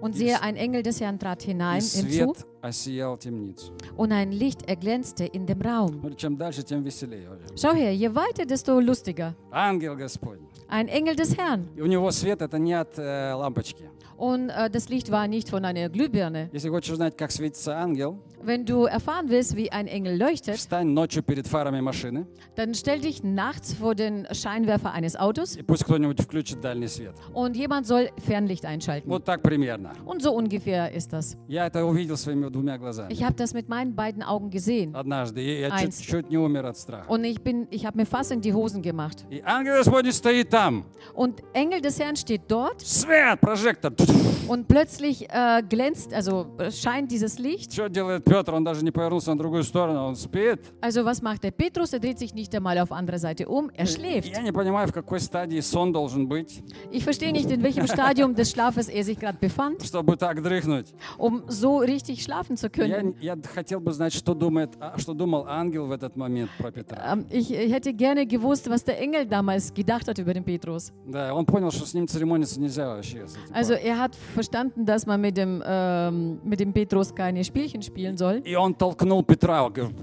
[0.00, 2.00] Und siehe, ein Engel des Herrn trat и hinein hinzu,
[2.34, 3.70] свет осиял темницу.
[3.96, 6.00] und ein Licht erglänzte in dem Raum.
[6.02, 7.28] Ну, чем дальше, тем веселее.
[7.28, 7.54] вообще.
[7.56, 9.34] Schau her, je weiter, desto lustiger.
[9.52, 10.45] Ангел Господень.
[10.68, 11.68] Ein Engel des Herrn.
[11.76, 13.90] И у него свет это не от э, лампочки.
[14.16, 16.48] Und äh, das Licht war nicht von einer Glühbirne.
[16.52, 20.88] Если хочешь узнать, как светится ангел, Wenn du erfahren willst, wie ein Engel leuchtet, встань
[20.88, 25.84] ночью перед фарами машины, dann stell dich nachts vor den Scheinwerfer eines Autos и пусть
[25.84, 27.14] кто-нибудь включит дальний свет.
[27.34, 29.08] und jemand soll Fernlicht einschalten.
[29.08, 29.92] Вот так примерно.
[30.04, 31.36] Und so ungefähr ist das.
[31.46, 33.12] Я это увидел своими двумя глазами.
[33.12, 34.94] Ich habe das mit meinen beiden Augen gesehen.
[34.94, 35.40] Однажды.
[35.40, 36.00] И я Eins.
[36.00, 37.08] чуть, чуть не умер от страха.
[37.08, 39.24] Und ich bin, ich habe mir fast in die Hosen gemacht.
[39.30, 40.84] И ангел Господень стоит там.
[41.14, 43.92] Und Engel des Herrn steht dort Свет, прожектор.
[44.48, 47.70] und plötzlich äh, glänzt, also äh, scheint dieses Licht.
[47.72, 48.54] Что делает Петр?
[48.54, 50.04] Он даже не повернулся на другую сторону.
[50.06, 50.60] Он спит.
[50.80, 51.92] Also was macht der Petrus?
[51.92, 53.70] Er dreht sich nicht einmal auf andere Seite um.
[53.74, 54.28] Er schläft.
[54.28, 58.34] Я не понимаю, в какой стадии сон должен быть, Ich verstehe nicht, in welchem Stadium
[58.34, 60.86] des Schlafes er sich gerade befand, чтобы так дрыхнуть.
[61.18, 63.14] um so richtig schlafen zu Я, können.
[63.20, 67.12] я хотел бы знать, что, думает, а, что думал ангел в этот момент про Петра.
[67.12, 70.92] Ähm, ich äh, hätte gerne gewusst, was der Engel damals gedacht hat über den Petrus.
[71.06, 73.26] Да, он понял, что с ним церемониться нельзя вообще.
[73.26, 73.86] с этим Also парнем.
[73.86, 78.42] er hat verstanden, dass man mit dem, ähm, mit dem Petrus keine Spielchen spielen soll.
[78.44, 79.68] И он толкнул Петра.
[79.68, 79.96] говорит,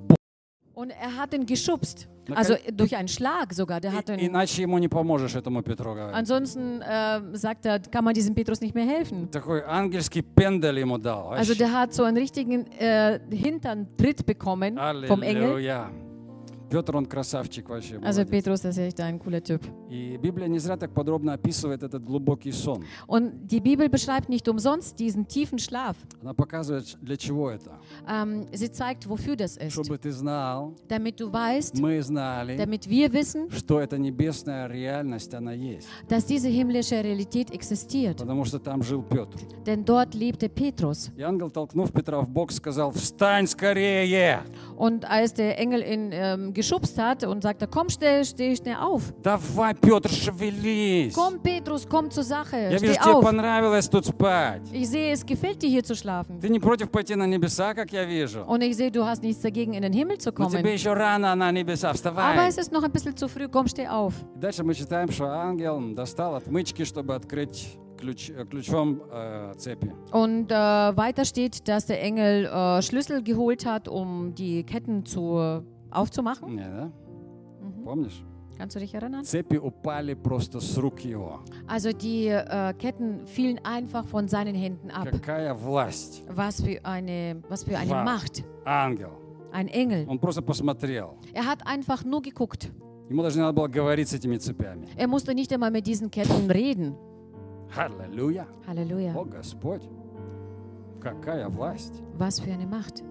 [0.73, 2.07] Und er hat ihn geschubst.
[2.29, 3.81] Na, Also durch einen Schlag sogar.
[3.81, 6.13] Der hat «И- ihn, Иначе ему не поможешь этому Петру, говорит.
[6.15, 9.29] ansonsten äh, sagt er, kann man diesem Petrus nicht mehr helfen.
[9.31, 11.31] Такой ангельский пендель ему дал.
[11.33, 11.57] Also вообще.
[11.57, 15.59] der hat so einen richtigen äh, Hintern-Tritt bekommen vom Engel.
[16.74, 17.94] Петр, он красавчик вообще.
[17.96, 18.28] Also молодец.
[18.30, 19.60] Petrus, das ist echt ein cooler Typ.
[19.88, 22.84] И Библия не зря так подробно описывает этот глубокий сон.
[23.06, 25.96] Und die Bibel beschreibt nicht umsonst diesen tiefen Schlaf.
[26.20, 27.78] Она показывает, для чего это.
[28.08, 29.72] Ähm, sie zeigt, wofür das ist.
[29.74, 35.32] Чтобы ты знал, Damit du weißt, мы знали, damit wir wissen, что эта небесная реальность,
[35.32, 35.86] она есть.
[36.08, 38.18] dass diese himmlische Realität existiert.
[38.18, 39.38] Потому что там жил Петр.
[39.64, 41.10] Denn dort lebte Petrus.
[41.16, 44.40] И ангел, толкнув Петра в бок, сказал, встань скорее!
[44.76, 49.13] Und als der Engel ihn ähm, geschubst hat und sagte, komm, steh, steh schnell auf.
[49.21, 51.13] Давай, Петр, шевелись!
[51.13, 52.57] Komm, Petrus, komm zur Sache.
[52.71, 53.23] Я Steh вижу, тебе auf.
[53.23, 54.61] понравилось тут спать.
[54.71, 56.39] Ich sehe, es gefällt dir hier zu schlafen.
[56.39, 58.43] Ты не против пойти на небеса, как я вижу?
[58.45, 60.73] Und ich sehe, du hast nichts dagegen, in den Himmel zu Но тебе kommen.
[60.73, 62.47] еще рано на небеса, Aber вставай!
[62.49, 63.47] es ist noch ein bisschen zu früh.
[63.47, 64.13] Komm, steh auf.
[64.35, 69.93] И Дальше мы читаем, что ангел достал отмычки, чтобы открыть ключ, э, ключом э, цепи.
[70.11, 70.55] Und äh,
[70.95, 75.63] weiter steht, dass der Engel äh, Schlüssel geholt hat, um die Ketten zu,
[75.93, 76.55] aufzumachen.
[76.55, 76.91] Не, да?
[77.61, 77.83] Mhm.
[77.83, 78.23] Помнишь?
[78.57, 79.23] Kannst du dich erinnern?
[79.23, 81.39] Цепи упали просто с рук его.
[81.67, 85.07] Also die äh, Ketten fielen einfach von seinen Händen ab.
[85.09, 86.23] Какая власть!
[86.29, 88.03] Was für eine, was für eine Wow.
[88.03, 88.43] Macht.
[88.65, 89.11] Ангел.
[89.53, 90.05] Ein Engel.
[90.09, 91.15] Он просто посмотрел.
[91.33, 92.69] Er hat einfach nur geguckt.
[93.09, 94.87] Ему даже не надо было говорить с этими цепями.
[94.97, 96.95] Er musste nicht einmal mit diesen Ketten reden.
[97.75, 98.45] Аллилуйя!
[98.67, 99.13] Halleluja.
[99.15, 99.83] О, Господь!
[101.01, 102.01] Какая власть!
[102.17, 103.03] Was für eine Macht.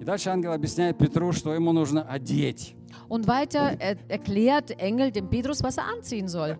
[0.00, 2.74] И дальше ангел объясняет Петру, что ему нужно одеть.
[3.08, 6.58] Und weiter er, erklärt Engel dem Petrus, was er anziehen soll.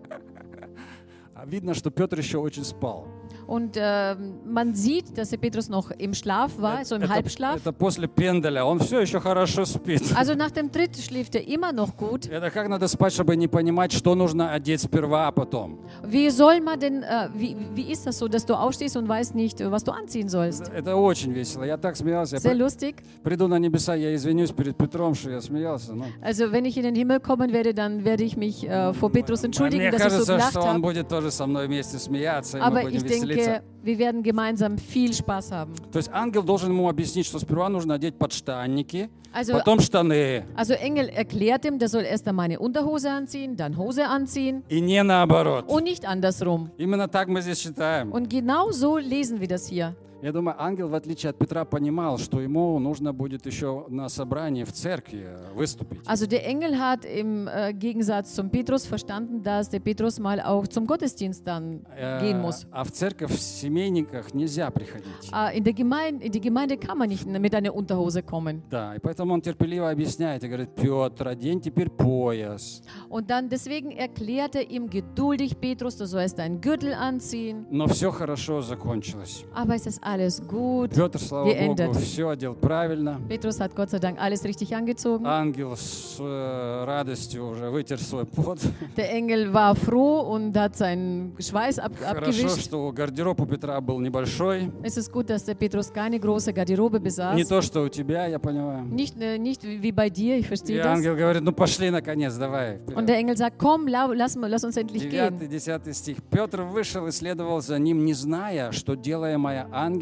[1.33, 3.07] А видно, что Петр еще очень спал.
[3.46, 7.56] Und ähm, man sieht, dass der Petrus noch im Schlaf war, so im это, Halbschlaf.
[7.56, 8.64] это после пенделя.
[8.64, 10.02] Он все еще хорошо спит.
[10.16, 12.28] Also nach dem Tritt schläft er immer noch gut.
[12.30, 15.78] Это как надо спать, чтобы не понимать, что нужно одеть сперва, а потом.
[16.04, 19.34] Wie soll man denn, äh, wie, wie ist das so, dass du aufstehst und weißt
[19.34, 20.70] nicht, was du anziehen sollst?
[20.72, 21.64] Это очень весело.
[21.64, 22.36] Я так смеялся.
[22.36, 22.94] Я Sehr при- lustig.
[23.22, 25.92] приду на небеса, я извинюсь перед Петром, что я смеялся.
[25.94, 29.10] но Also wenn ich in den Himmel kommen werde, dann werde ich mich äh, vor
[29.10, 30.80] Petrus entschuldigen, Мне dass ich so кажется, gelacht что он habe.
[30.80, 33.35] будет тоже со мной вместе смеяться, и мы Aber будем ich веселиться.
[33.36, 35.72] denke, wir werden gemeinsam viel Spaß haben.
[35.92, 40.74] То есть ангел должен ему объяснить, что сперва нужно одеть подштанники, Also, потом штаны, also
[40.74, 45.02] Engel erklärt ihm, der soll erst einmal eine Unterhose anziehen, dann Hose anziehen и не
[45.02, 45.64] наоборот.
[45.68, 46.70] und nicht andersrum.
[46.76, 48.12] Именно так мы здесь читаем.
[48.12, 49.94] Und genau so lesen wir das hier.
[50.21, 54.63] Я думаю, ангел, в отличие от Петра, понимал, что ему нужно будет еще на собрании
[54.63, 56.01] в церкви э, выступить.
[56.07, 60.67] Also der Engel hat im äh, Gegensatz zum Petrus verstanden, dass der Petrus mal auch
[60.67, 62.65] zum Gottesdienst dann Э, gehen muss.
[62.71, 65.31] А в церковь в семейниках нельзя приходить.
[65.31, 68.63] Äh, in, der Gemeinde, in die Gemeinde kann man nicht mit einer Unterhose kommen.
[68.71, 72.81] Да, и поэтому он терпеливо объясняет и говорит, Петр, одень теперь пояс.
[73.09, 77.67] Und dann deswegen erklärt er ihm geduldig, Petrus, du sollst deinen Gürtel anziehen.
[77.69, 79.45] Но все хорошо закончилось.
[79.53, 80.91] Aber es ist alles gut.
[80.95, 81.87] Петр, слава Geändert.
[81.93, 83.19] Богу, все одел правильно.
[83.29, 85.25] Petrus hat Gott sei Dank alles richtig angezogen.
[85.25, 88.59] Ангел с э, радостью уже вытер свой пот.
[88.95, 92.61] Der Engel war froh und hat seinen Schweiß ab, Хорошо, abgewischt.
[92.65, 94.71] что гардероб у Петра был небольшой.
[94.83, 97.47] Es ist gut, dass der Petrus keine große Garderobe Не besaß.
[97.47, 98.85] то, что у тебя, я понимаю.
[98.85, 100.87] Nicht, äh, nicht wie bei dir, ich И verstehe das.
[100.87, 102.77] ангел говорит, ну пошли наконец, давай.
[102.77, 102.97] вперед».
[102.97, 105.37] Und der Engel sagt, komm, lass, lass uns endlich gehen.
[105.37, 106.17] 9-10 стих.
[106.31, 109.96] Петр вышел и следовал за ним, не зная, что делаемое ангелом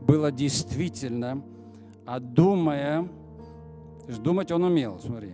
[0.00, 1.42] было действительно,
[2.06, 3.08] а думая,
[4.22, 5.32] думать он умел, смотри.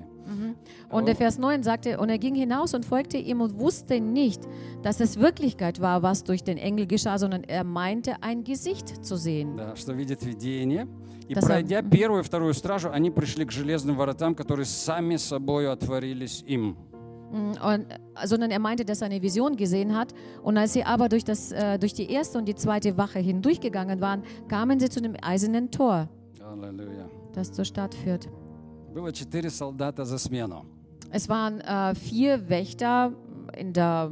[0.90, 4.40] Und der Vers 9 sagte, und er ging hinaus und folgte ihm und wusste nicht,
[4.82, 9.16] dass es Wirklichkeit war, was durch den Engel geschah, sondern er meinte, ein Gesicht zu
[9.16, 9.56] sehen.
[9.56, 10.86] Да, что видит видение.
[11.28, 15.72] И сам- пройдя первую и вторую стражу, они пришли к железным воротам, которые сами собою
[15.72, 16.76] отворились им.
[17.31, 20.13] Mm, Und, äh, sondern er meinte, dass er eine Vision gesehen hat.
[20.43, 23.99] Und als sie aber durch, das, äh, durch die erste und die zweite Wache hindurchgegangen
[23.99, 26.07] waren, kamen sie zu dem eisernen Tor,
[26.41, 27.09] Аллилуйя.
[27.33, 28.27] das zur Stadt führt.
[28.93, 30.65] Было четыре солдата за смену.
[31.11, 33.11] Es waren äh, vier Wächter
[33.57, 34.09] in der,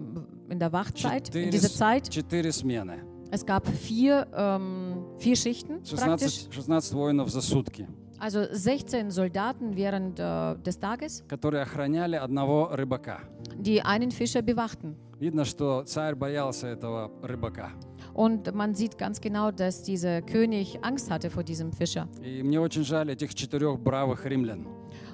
[0.50, 2.10] in der Wachzeit, in Четыре, dieser с- Zeit.
[2.10, 2.98] четыре смены.
[3.32, 6.48] Es gab vier, ähm, vier Schichten praktisch.
[6.50, 7.88] 16, 16 воинов за сутки,
[8.20, 13.20] Also 16 Soldaten während äh, des Tages, которые охраняли одного рыбака.
[13.58, 14.96] die einen Fischer bewachten.
[15.20, 17.72] Видно, что царь боялся этого рыбака.
[18.14, 22.08] Und man sieht ganz genau, dass dieser König Angst hatte vor diesem Fischer.
[22.22, 24.68] И мне очень жаль этих четырех бравых римлян,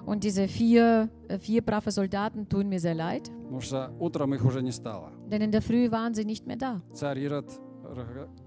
[0.06, 4.44] Und diese vier, äh, vier brave Soldaten tun mir sehr leid, потому что утром их
[4.44, 5.12] уже не стало.
[5.30, 6.82] denn in der Früh waren sie nicht mehr da.
[6.94, 7.60] Царь Ирод р-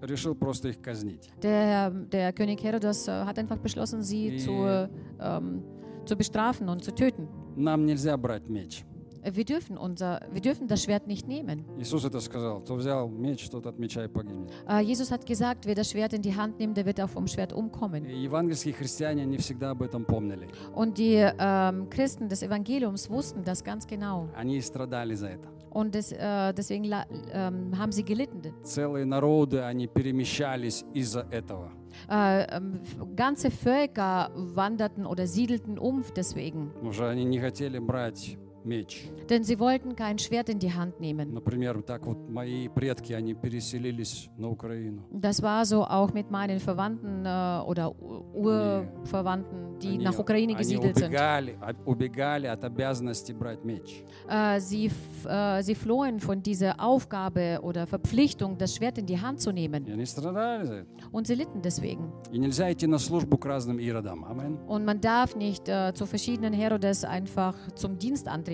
[0.01, 1.31] решил просто их казнить.
[1.43, 4.89] Der, der König Herodos äh, hat einfach beschlossen, sie Die- zu,
[5.21, 5.63] ähm,
[6.05, 7.29] zu bestrafen und zu töten.
[7.57, 8.85] Нам нельзя брать меч.
[9.25, 11.65] Wir dürfen, unser, wir dürfen das Schwert nicht nehmen.
[11.79, 12.61] Иисус это сказал.
[12.63, 14.51] Кто взял меч, тот от меча и погибнет.
[14.69, 17.29] Äh, Jesus hat gesagt, wer das Schwert in die Hand nimmt, der wird auch vom
[17.29, 18.05] Schwert umkommen.
[18.05, 20.49] И евангельские христиане не всегда об этом помнили.
[20.75, 24.29] Und die ähm, Christen des Evangeliums wussten das ganz genau.
[24.35, 25.49] Они и страдали за это.
[25.77, 28.43] Und des, äh, deswegen la- ähm, haben sie gelitten.
[28.63, 31.71] Целые народы, они перемещались из-за этого.
[32.11, 36.71] Äh, ähm, f- ganze Völker wanderten oder siedelten um deswegen.
[36.75, 38.37] Потому что они не хотели брать
[38.67, 39.09] меч.
[39.29, 41.33] Denn sie wollten kein Schwert in die Hand nehmen.
[41.35, 45.03] Например, так вот мои предки, они переселились на Украину.
[45.13, 50.53] Das war so auch mit meinen Verwandten äh, oder U- Urverwandten, die Они, nach Ukraine
[50.55, 51.09] они gesiedelt sind.
[51.09, 54.05] убегали, а- убегали от обязанности брать меч.
[54.29, 59.21] Äh, sie, f- äh, sie flohen von dieser Aufgabe oder Verpflichtung, das Schwert in die
[59.21, 59.85] Hand zu nehmen.
[59.87, 60.87] И они страдали за это.
[61.11, 62.13] Und sie litten deswegen.
[62.31, 64.25] И нельзя идти на службу к разным иродам.
[64.25, 64.59] Амин.
[64.69, 68.53] Und man darf nicht äh, zu verschiedenen Herodes einfach zum Dienst antreten.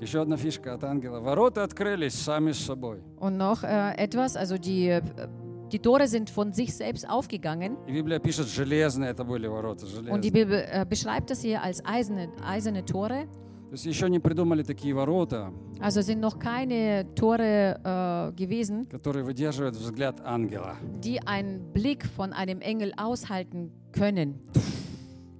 [0.00, 1.20] Еще одна фишка от ангела.
[1.20, 3.02] Ворота открылись сами с собой.
[3.18, 5.02] Und noch äh, etwas, also die, äh,
[5.70, 7.76] die Tore sind von sich selbst aufgegangen.
[7.86, 9.84] И Библия пишет, железные это были ворота.
[10.10, 10.32] Und die Железные.
[10.32, 13.26] Bibel äh, beschreibt das hier als eiserne, eiserne Tore.
[13.68, 19.22] То есть еще не придумали такие ворота, Also sind noch keine Tore äh, gewesen, которые
[19.22, 20.76] выдерживают взгляд ангела.
[21.04, 24.40] die einen Blick von einem Engel aushalten können.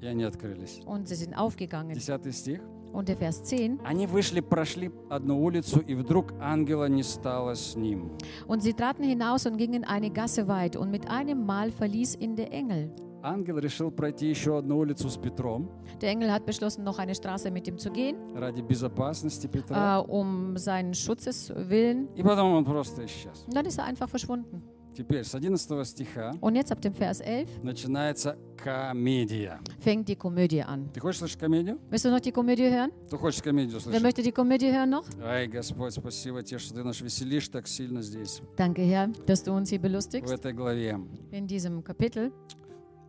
[0.03, 0.81] И они открылись.
[0.87, 1.95] Und sie sind aufgegangen.
[1.95, 2.61] Десятый стих.
[2.95, 3.81] Und der Vers 10.
[3.85, 8.11] Они вышли, прошли одну улицу, и вдруг ангела не стало с ним.
[8.49, 12.35] Und sie traten hinaus und gingen eine Gasse weit, und mit einem Mal verließ ihn
[12.35, 12.91] der Engel.
[13.23, 15.69] Ангел решил пройти еще одну улицу с Петром
[16.01, 20.01] Der Engel hat beschlossen, noch eine Straße mit ihm zu gehen, ради безопасности äh, Петра.
[20.01, 22.09] um seinen Schutzes willen.
[22.17, 23.45] И потом он просто исчез.
[23.47, 24.63] Und dann ist er einfach verschwunden.
[24.96, 29.60] Теперь с 11 стиха Und jetzt ab dem Vers 11 начинается комедия.
[29.80, 30.90] fängt die Komödie an.
[30.94, 31.80] Ты хочешь слышать комедию?
[31.90, 32.92] Willst du noch die Komödie hören?
[33.08, 34.02] Кто хочет комедию Wer слышать?
[34.04, 35.06] möchte die Komödie hören noch?
[35.22, 39.52] Ай, Господь, спасибо тебе, что ты нас веселишь так сильно здесь, Danke, Herr, dass du
[39.54, 40.32] uns hier в belustigst.
[40.32, 40.98] этой главе.
[41.32, 42.32] In diesem Kapitel.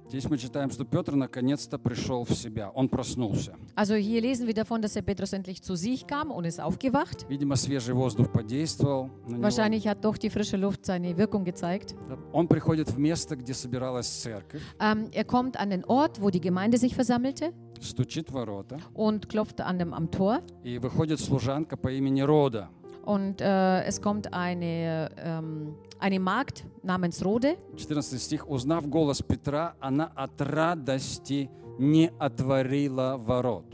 [0.09, 2.71] Здесь мы читаем, что Петр наконец-то пришел в себя.
[2.71, 3.57] Он проснулся.
[3.75, 7.27] Also hier lesen wir davon, dass der Petrus endlich zu sich kam und ist aufgewacht.
[7.29, 9.11] Видимо, свежий воздух подействовал.
[9.27, 11.97] Wahrscheinlich hat doch die frische Luft seine Wirkung gezeigt.
[12.33, 16.41] Он приходит в место, где собиралась церковь, Ähm, er kommt an den Ort, wo die
[16.41, 20.41] Gemeinde sich versammelte стучит ворота, und klopft an dem, am Tor.
[20.63, 22.69] и выходит служанка по имени Рода.
[23.05, 27.58] Und äh, es kommt eine, ähm, eine Magd namens Rode.
[27.78, 28.50] 14 стих.
[28.50, 33.66] Узнав голос Петра, она от радости не отворила ворот.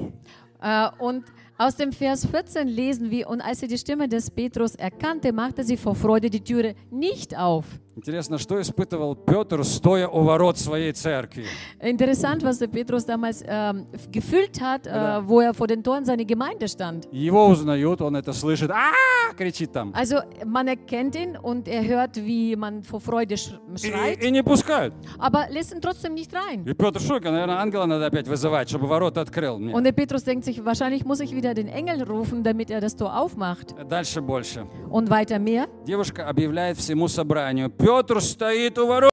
[0.62, 1.26] Äh, und
[1.58, 5.64] aus dem Vers 14 lesen wir, und als sie die Stimme des Petrus erkannte, machte
[5.64, 7.66] sie vor Freude die Türe nicht auf.
[7.95, 11.45] Интересно, что испытывал Петр, стоя у ворот своей церкви?
[11.78, 16.24] Interessant, was der Petrus damals ähm, gefühlt hat, äh, wo er vor den Toren seiner
[16.24, 17.07] Gemeinde stand.
[17.12, 19.93] Его узнают, он это слышит, а кричит там.
[19.95, 24.30] Also man erkennt ihn und er hört, wie man vor Freude sch И, schreit, и
[24.30, 24.95] не пускают.
[25.18, 26.64] aber lässt ihn trotzdem nicht rein.
[26.66, 29.74] И Петр Шуйка, наверное, ангела надо опять вызывать, чтобы ворота открыл мне.
[29.74, 32.97] Und der Petrus denkt sich, wahrscheinlich muss ich wieder den Engel rufen, damit er das
[32.97, 33.74] Tor aufmacht.
[33.86, 34.66] Дальше больше.
[34.88, 35.66] Und weiter mehr.
[35.86, 39.10] Девушка объявляет всему собранию, Петр стоит у ворот.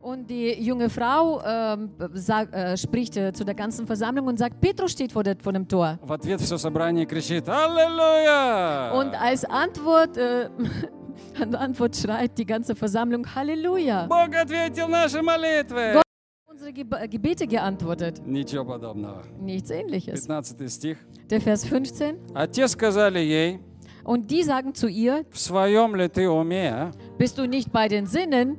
[0.00, 4.60] Und die junge Frau ähm, sag, äh, spricht äh, zu der ganzen Versammlung und sagt,
[4.60, 5.96] Petrus steht vor, der, vor dem Tor.
[6.02, 10.48] В ответ все собрание кричит «Аллилуйя!» Und als Antwort, äh,
[11.40, 14.06] an Antwort schreit die ganze Versammlung Halleluja.
[14.08, 15.92] Бог ответил наши молитвы.
[15.94, 16.02] Gott-
[16.50, 18.20] Unsere Geb Gebete geantwortet.
[18.26, 19.22] Ничего подобного.
[19.40, 20.26] Nichts ähnliches.
[20.26, 20.98] 15 стих.
[21.30, 22.18] Der Vers 15.
[22.34, 23.60] А те сказали ей,
[24.04, 26.90] Und die sagen zu ihr, в своем ли ты уме?
[27.18, 28.56] bist du nicht bei den Sinnen?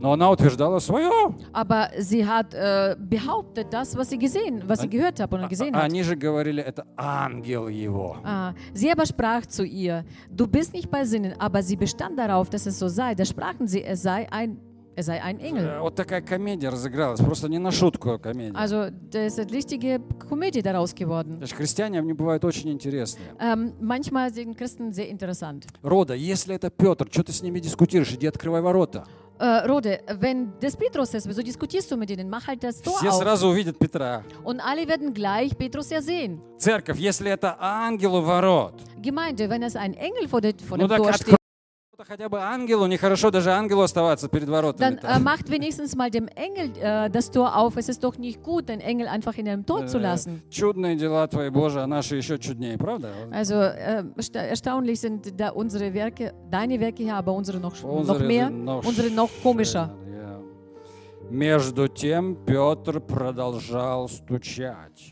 [0.00, 1.10] Но она утверждала свое.
[1.52, 5.74] Aber sie hat äh, behauptet das, was sie gesehen, was sie gehört hat und gesehen
[5.74, 5.84] А hat.
[5.90, 8.16] Они же говорили, это ангел его.
[8.24, 12.48] Ah, sie aber sprach zu ihr, du bist nicht bei Sinnen, aber sie bestand darauf,
[12.48, 13.14] dass es so sei.
[13.14, 14.56] Da sprachen sie, es sei ein,
[14.95, 15.65] er sei ein Engel.
[15.65, 18.55] Э, Вот такая комедия разыгралась, просто не на шутку комедия.
[18.57, 21.37] Also, das ist richtige Komödie daraus geworden.
[21.37, 23.35] Значит, христиане, они бывают очень интересные.
[23.39, 25.65] Ähm, manchmal sind Christen sehr interessant.
[25.83, 28.11] Рода, если это Петр, что ты с ними дискутируешь?
[28.13, 29.05] Иди открывай ворота.
[29.37, 32.29] Äh, Rode, wenn das Petrus ist, wieso diskutierst du mit ihnen?
[32.29, 33.21] Mach halt das Tor Все auf.
[33.21, 34.23] сразу увидят Петра.
[34.45, 36.39] Und alle werden gleich Petrus ja sehen.
[36.57, 40.87] Церковь, если это ангел у ворот, Gemeinde, wenn es ein Engel vor, der, vor ну
[40.87, 41.35] dem Tor steht,
[42.03, 44.97] хотя бы ангелу, нехорошо даже ангелу оставаться перед воротами.
[44.99, 47.77] dann äh, macht wenigstens mal dem Engel äh, das Tor auf.
[47.77, 50.41] Es ist doch nicht gut, den Engel einfach in einem Tor zu lassen.
[50.49, 53.09] Чудные дела твои, Боже, а наши еще чуднее, правда?
[53.31, 58.23] Also äh, erstaunlich sind da unsere Werke, deine Werke hier, aber unsere noch, noch Unsere
[58.25, 59.95] mehr, sind noch unsere noch komischer.
[60.11, 60.39] ja.
[61.29, 65.11] Между тем Петр продолжал стучать.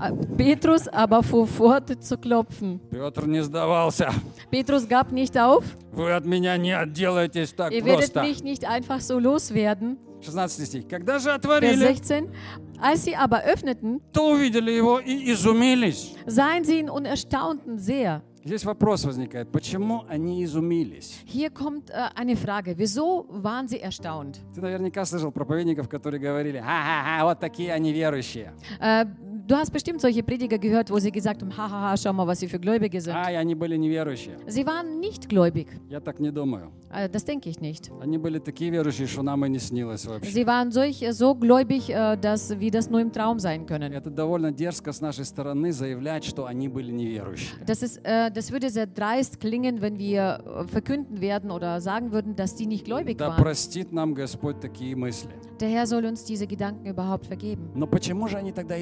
[0.00, 2.80] Äh, Petrus aber fuhr fort zu klopfen.
[2.90, 4.10] Петр не сдавался.
[4.50, 5.64] Petrus gab nicht auf.
[5.92, 8.22] Вы от меня не отделаетесь так Ihr werdet просто.
[8.22, 9.98] mich nicht einfach so loswerden.
[10.22, 10.88] 16 стих.
[10.88, 12.28] Когда же Vers отворили, 16.
[12.80, 16.14] Als sie aber öffneten, то увидели его и изумились.
[16.26, 18.22] sahen sie ihn und erstaunten sehr.
[18.44, 21.20] Здесь вопрос возникает, почему они изумились?
[21.26, 22.74] Hier kommt äh, eine Frage.
[22.76, 24.40] Wieso waren sie erstaunt?
[24.54, 28.52] Ты наверняка слышал проповедников, которые говорили, ха-ха-ха, вот такие они верующие.
[28.80, 29.04] Äh,
[29.47, 32.47] du hast bestimmt solche Prediger gehört, wo sie gesagt haben, hahaha, schau mal, was sie
[32.47, 33.15] für Gläubige sind.
[33.15, 34.37] Ай, они были неверующие.
[34.47, 35.67] Sie waren nicht gläubig.
[35.89, 36.71] Я так не думаю.
[36.91, 37.91] Äh, das denke ich nicht.
[38.01, 40.31] Они были такие верующие, что нам и не снилось вообще.
[40.31, 43.91] Sie waren solch, so gläubig, äh, dass wir das nur im Traum sein können.
[43.93, 47.55] Это довольно дерзко с нашей стороны заявлять, что они были неверующие.
[47.65, 52.11] Das, ist, äh, das würde sehr dreist klingen, wenn wir äh, verkünden werden oder sagen
[52.11, 53.37] würden, dass die nicht gläubig Да waren.
[53.41, 55.29] простит нам Господь такие мысли.
[55.59, 57.69] Der Herr soll uns diese Gedanken überhaupt vergeben.
[57.75, 58.75] Но почему же они тогда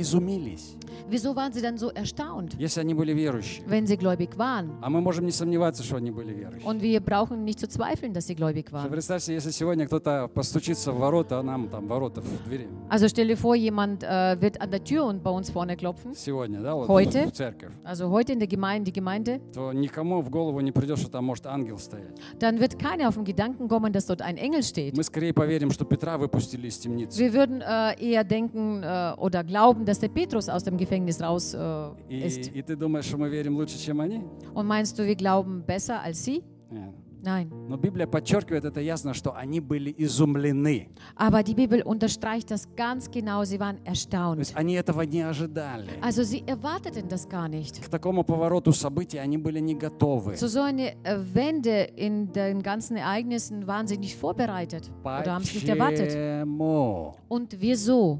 [0.49, 0.75] изумились,
[1.09, 3.63] Wieso waren sie dann so erstaunt, если они были верующие?
[3.67, 4.71] wenn sie gläubig waren?
[4.81, 6.65] А мы можем не сомневаться, что они были верующие.
[6.65, 8.89] Und wir brauchen nicht zu zweifeln, dass sie gläubig Что waren.
[8.89, 12.67] Представьте, если сегодня кто-то постучится в ворота, а нам там ворота в двери.
[12.89, 16.15] Also stell dir vor, jemand äh, wird an der Tür und bei uns vorne klopfen.
[16.15, 17.27] Сегодня, да, вот Heute?
[17.27, 17.71] в церковь.
[17.83, 21.25] Also heute in der Gemeinde, die Gemeinde, То никому в голову не придет, что там
[21.25, 22.15] может ангел стоять.
[22.39, 24.95] dann wird keiner auf den Gedanken kommen, dass dort ein Engel steht.
[24.95, 27.19] Мы скорее поверим, что Петра выпустили из темницы.
[27.19, 31.53] Wir würden äh, eher denken äh, oder glauben, dass der Petrus aus dem Gefängnis raus
[31.53, 32.51] äh, И, ist.
[32.53, 34.21] и ты думаешь, что мы верим лучше, чем они?
[34.53, 36.43] Und meinst du, wir glauben besser als sie?
[36.71, 36.93] Нет.
[37.25, 37.49] Nein.
[37.67, 40.89] Но Библия подчеркивает это ясно, что они были изумлены.
[41.15, 43.43] Aber die Bibel unterstreicht das ganz genau.
[43.43, 44.51] Sie waren То есть erstaunt.
[44.53, 45.89] они этого не ожидали.
[46.01, 47.81] Also sie erwarteten das gar nicht.
[47.81, 50.35] К такому повороту событий они были не готовы.
[50.35, 55.41] Zu so einer äh, Wende in den ganzen Ereignissen waren sie nicht vorbereitet oder haben
[55.43, 56.09] es nicht erwartet.
[56.09, 57.15] Почему?
[57.27, 58.19] Und wieso?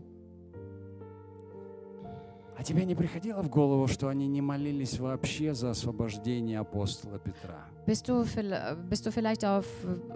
[2.60, 7.64] А тебе не приходило в голову, что они не молились вообще за освобождение апостола Петра?
[7.86, 8.22] Bist du,
[8.86, 9.64] bist du, vielleicht auf,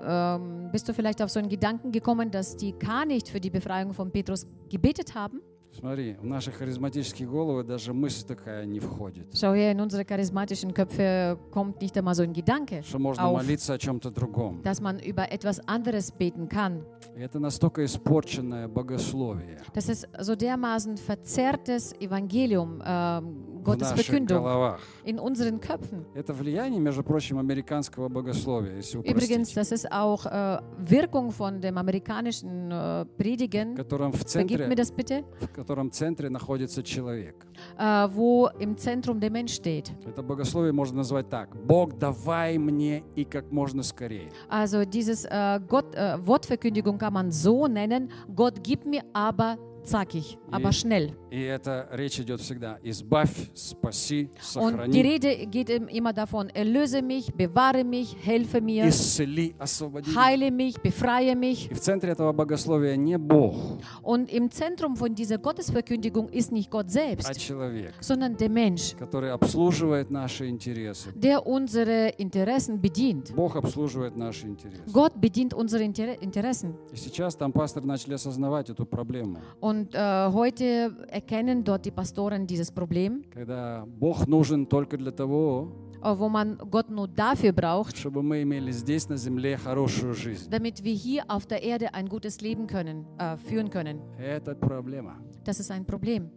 [0.03, 3.49] ähm, bist du vielleicht auf so einen Gedanken gekommen, dass die gar nicht für die
[3.49, 5.41] Befreiung von Petrus gebetet haben?
[5.79, 9.33] Смотри, в наши харизматические головы даже мысль такая не входит.
[9.35, 13.37] Schau her, in unsere charismatischen Köpfe kommt nicht einmal so ein Gedanke, Что можно auf,
[13.43, 14.63] молиться о чем-то другом.
[14.63, 16.85] dass man über etwas anderes beten kann.
[17.17, 24.07] И это настолько испорченное богословие Das ist so dermaßen verzerrtes Evangelium, ähm, в Gottes наших
[24.07, 24.81] Verkündung головах.
[25.05, 26.05] in unseren Köpfen.
[26.15, 31.79] Это влияние, между прочим, американского богословия, если Übrigens, das ist auch äh, Wirkung von dem
[31.79, 33.75] amerikanischen äh, в Predigen.
[33.75, 35.25] котором в Vergib mir центре, das bitte.
[35.41, 37.47] в котором центре находится человек.
[37.79, 39.91] Äh, wo im Zentrum der Mensch steht.
[40.07, 41.55] Это богословие можно назвать так.
[41.67, 44.29] Бог, давай мне и как можно скорее.
[44.49, 49.57] Also dieses äh, Gott, äh, Wortverkündigung kann man so nennen, Gott gib mir aber
[49.87, 51.13] zackig, aber Je- schnell.
[51.31, 52.79] И это речь идет всегда.
[52.83, 58.61] Избавь, спаси, Und die сохрани, Rede geht im- immer davon, erlöse mich, bewahre mich, helfe
[58.61, 60.11] mir, исцели, освободи.
[60.15, 61.71] heile mich, befreie mich.
[61.71, 63.55] И в центре этого богословия не Бог,
[64.03, 68.95] Und im Zentrum von dieser Gottesverkündigung ist nicht Gott а selbst, человек, sondern der Mensch,
[68.97, 71.11] который обслуживает наши интересы.
[71.17, 73.35] der unsere Interessen bedient.
[73.35, 74.85] Бог обслуживает наши интересы.
[74.93, 76.75] Gott bedient unsere Inter Interessen.
[76.93, 79.39] И сейчас там пасторы начали осознавать эту проблему.
[79.61, 85.72] Und äh, heute erkennen dort die Pastoren dieses Problem, Когда Бог нужен только для того,
[86.02, 90.50] äh, wo man Gott nur dafür braucht, чтобы мы имели здесь на земле хорошую жизнь.
[90.50, 94.00] damit wir hier auf der Erde ein gutes Leben können, äh, führen können.
[94.18, 96.30] Это проблема Das ist ein Problem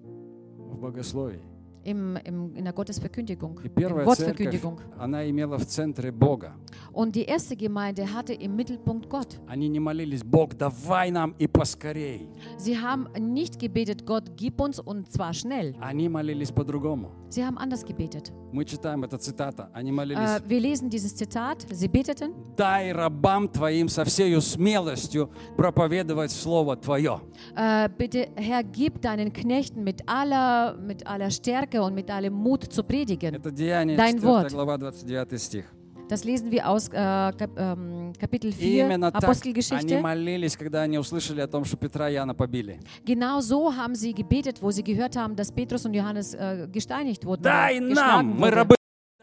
[0.71, 1.41] в богословии.
[1.87, 4.79] im, im, in der Gottesverkündigung, И in первая церковь, Wortverkündigung.
[4.99, 6.53] она имела в центре Бога.
[6.93, 9.41] Und die erste Gemeinde hatte im Mittelpunkt Gott.
[9.49, 12.29] Они не молились, Бог, давай нам и поскорей.
[12.59, 15.75] Sie haben nicht gebetet, Gott, gib uns und zwar schnell.
[15.81, 17.11] Они молились по-другому.
[17.31, 18.31] Sie haben anders gebetet.
[18.53, 19.71] Мы читаем, это цитата.
[19.73, 21.67] Они Äh, молились, wir lesen dieses Zitat.
[21.73, 27.21] Sie beteten, дай рабам твоим со всею смелостью проповедовать Слово Твое.
[27.57, 32.64] äh, bitte Herr, gib deinen Knechten mit aller, mit aller Stärke und mit allem Mut
[32.64, 33.36] zu predigen.
[33.36, 34.52] Это Деяние, Dein 4 Wort.
[34.52, 35.66] глава, 29 стих.
[36.10, 40.00] Das lesen wir aus äh, Kap ähm, Kapitel И 4 именно так они Apostelgeschichte.
[40.02, 42.80] молились, когда они услышали о том, что Петра и Иоанна побили.
[43.06, 47.26] Genau so haben sie gebetet, wo sie gehört haben, dass Petrus und Johannes äh, gesteinigt
[47.26, 47.44] wurden.
[47.44, 48.77] Дай нам, мы рабы,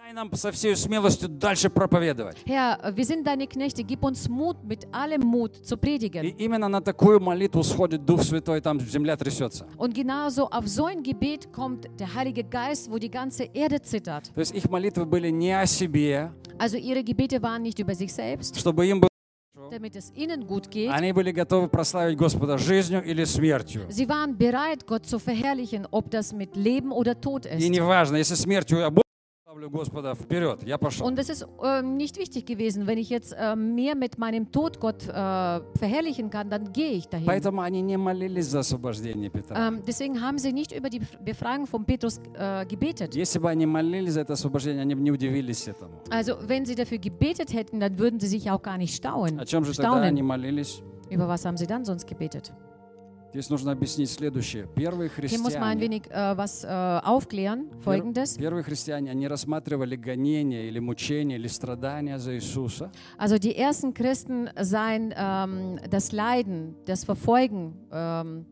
[0.04, 2.36] дай нам со всей смелостью дальше проповедовать.
[2.44, 6.34] Herr, wir sind deine Knechte, gib uns Mut, mit allem Mut zu И predigen.
[6.36, 9.66] именно на такую молитву сходит Дух Святой, там земля трясется.
[9.78, 14.30] Und genauso auf so ein Gebet kommt der Heilige Geist, wo die ganze Erde zittert.
[14.34, 18.12] То есть их молитвы были не о себе, Also ihre Gebete waren nicht über sich
[18.12, 19.08] selbst, чтобы им было
[19.70, 20.90] damit es ihnen gut geht.
[20.90, 23.86] Они были готовы прославить Господа жизнью или смертью.
[23.88, 27.70] Sie waren bereit, Gott zu verherrlichen, ob das mit Leben oder Tod И ist.
[27.70, 28.84] неважно, если смертью
[31.06, 34.80] Und es ist ähm, nicht wichtig gewesen, wenn ich jetzt ähm, mehr mit meinem Tod
[34.80, 37.26] Gott äh, verherrlichen kann, dann gehe ich dahin.
[39.56, 43.14] Ähm, deswegen haben sie nicht über die Befragung von Petrus äh, gebetet.
[46.10, 49.38] Also wenn sie dafür gebetet hätten, dann würden sie sich auch gar nicht staunen.
[51.10, 52.52] Über was haben sie dann sonst gebetet?
[53.34, 54.68] Здесь нужно объяснить следующее.
[54.76, 57.68] Первые Hier muss man ein христиане, wenig äh, was äh, aufklären.
[57.82, 58.36] Folgendes.
[58.36, 64.50] первые христиане, они рассматривали гонения или мучения или страдания за Иисуса Also die ersten Christen
[64.56, 68.46] seien ähm, das Leiden, das Verfolgen ähm,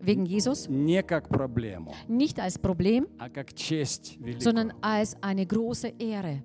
[0.00, 5.44] wegen Jesus не как проблему, nicht als Problem, а как честь sondern великую, als eine
[5.44, 6.42] große Ehre,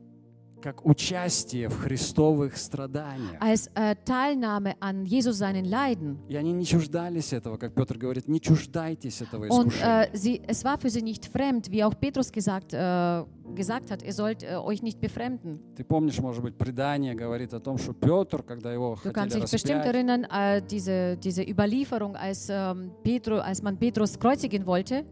[0.61, 3.37] как участие в христовых страданиях.
[3.39, 6.17] als äh, Teilnahme an Jesus seinen Leiden.
[6.29, 10.09] И они не чуждались этого, как Петр говорит, не чуждайтесь этого Und искушения.
[10.11, 13.23] äh, sie, es war für sie nicht fremd, wie auch Petrus gesagt, äh,
[13.55, 15.59] gesagt hat, ihr sollt äh, euch nicht befremden.
[15.75, 19.41] Ты помнишь, может быть, предание говорит о том, что Петр, когда его Du kannst хотели
[19.45, 24.65] dich bestimmt распять, erinnern, äh, diese, diese Überlieferung, als, ähm, Petru, als man Petrus kreuzigen
[24.65, 25.05] wollte.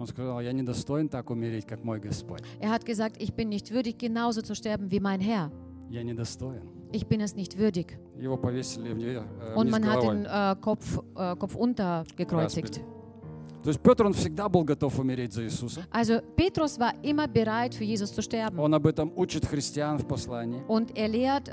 [0.00, 2.42] он сказал, я не достоин так умереть, как мой Господь.
[2.60, 5.50] Er hat gesagt, ich bin nicht würdig, genauso zu sterben wie mein Herr.
[5.90, 6.62] Я не достоин.
[6.92, 7.98] Ich bin es nicht würdig.
[8.18, 10.14] Его повесили вне- э, Und вниз man hat головой.
[10.16, 12.80] den äh, Kopf, äh, Kopf unter gekreuzigt.
[13.63, 15.85] То есть Петр, он всегда был готов умереть за Иисуса.
[15.91, 18.59] Also Petrus war immer bereit, für Jesus zu sterben.
[18.59, 20.61] Он об этом учит христиан в послании.
[20.67, 21.51] Und er lehrt äh,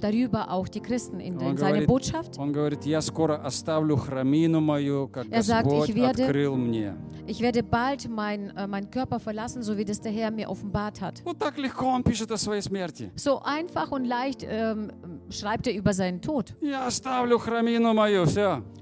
[0.00, 2.38] darüber auch die Christen in, Он in seiner Botschaft.
[2.38, 6.94] он говорит, я скоро оставлю храмину мою, как Er sagt, Господь ich werde- открыл мне.
[7.26, 11.00] Ich werde bald mein, äh, meinen Körper verlassen, so wie das der Herr mir offenbart
[11.00, 11.22] hat.
[11.24, 13.10] Вот так легко он пишет о своей смерти.
[13.16, 14.90] So einfach und leicht ähm,
[15.34, 16.54] schreibt er über seinen Tod.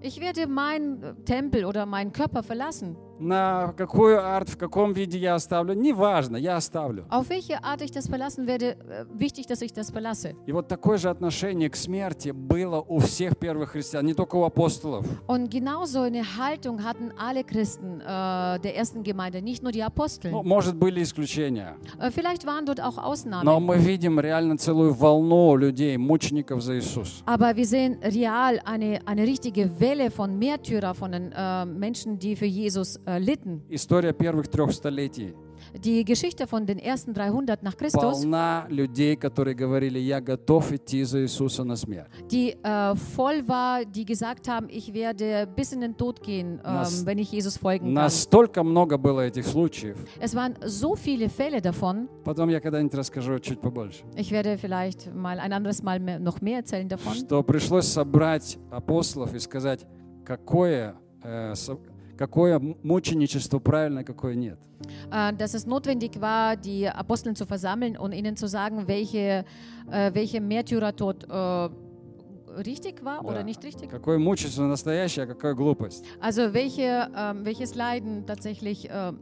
[0.00, 2.96] Ich werde meinen Tempel oder meinen Körper verlassen.
[3.23, 7.05] На какую арт, в каком виде я оставлю, неважно, я оставлю.
[7.09, 10.35] Auf welche Art ich das verlassen werde, äh, wichtig, dass ich das verlasse.
[10.45, 14.43] И вот такое же отношение к смерти было у всех первых христиан, не только у
[14.43, 15.07] апостолов.
[15.29, 19.85] Und genau so eine Haltung hatten alle Christen äh, der ersten Gemeinde, nicht nur die
[19.85, 20.33] Apostel.
[20.33, 21.77] Ну, может, были исключения.
[22.01, 23.45] Äh, vielleicht waren dort auch Ausnahmen.
[23.45, 27.23] Но мы видим реально целую волну людей, мучеников за Иисус.
[27.27, 32.35] Aber wir sehen real eine, eine richtige Welle von Märtyrer, von den äh, Menschen, die
[32.35, 33.60] für Jesus äh, litten.
[33.68, 35.34] История первых трех столетий
[35.74, 41.04] Die Geschichte von den ersten 300 nach Christus, полна людей, которые говорили, я готов идти
[41.04, 42.10] за Иисуса на смерть.
[42.30, 47.06] die äh, voll war, die gesagt haben, ich werde bis in den Tod gehen, ähm,
[47.06, 47.94] wenn ich Jesus folgen kann.
[47.94, 49.96] Настолько много было этих случаев.
[50.20, 52.08] Es waren so viele Fälle davon.
[52.24, 54.02] Потом я когда-нибудь расскажу чуть побольше.
[54.16, 57.14] Ich werde vielleicht mal ein anderes Mal mehr, noch mehr erzählen davon.
[57.14, 59.86] Что пришлось собрать апостолов и сказать,
[60.24, 61.78] какое, э, со-
[62.18, 64.57] какое мученичество правильно, какое нет.
[65.11, 69.43] Äh, dass es notwendig war, die Aposteln zu versammeln und ihnen zu sagen, welche,
[69.91, 71.70] äh, welche Märtyrertod äh,
[72.61, 73.43] richtig war oder Да.
[73.43, 73.89] nicht richtig.
[73.89, 76.05] Какое мученичество настоящее, а какая глупость.
[76.20, 79.20] Also welche, ähm, welches Leiden tatsächlich ähm,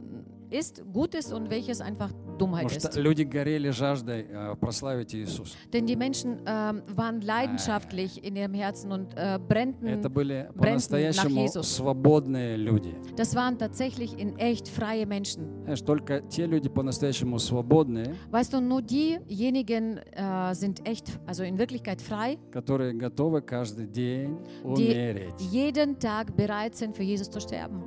[0.50, 2.98] ist, gut ist und welches einfach Dummheit Потому что ist.
[2.98, 5.56] люди горели жаждой э, прославить Иисуса.
[5.72, 9.86] Denn die Menschen ähm, waren leidenschaftlich in ihrem Herzen und äh, brennten.
[9.86, 11.76] Это были Брендон по-настоящему nach Jesus.
[11.76, 12.94] свободные люди.
[13.16, 15.64] Das waren tatsächlich in echt freie Menschen.
[15.64, 21.58] Знаешь, только те люди по-настоящему свободные, Weißt du, nur diejenigen äh, sind echt, also in
[21.58, 25.40] Wirklichkeit frei, которые готовы каждый день die умереть.
[25.50, 27.82] jeden Tag bereit sind, für Jesus zu sterben.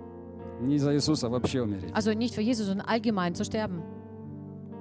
[0.65, 1.93] Не за Иисуса, вообще умереть.
[1.95, 3.83] Also nicht für Jesus, sondern allgemein zu sterben.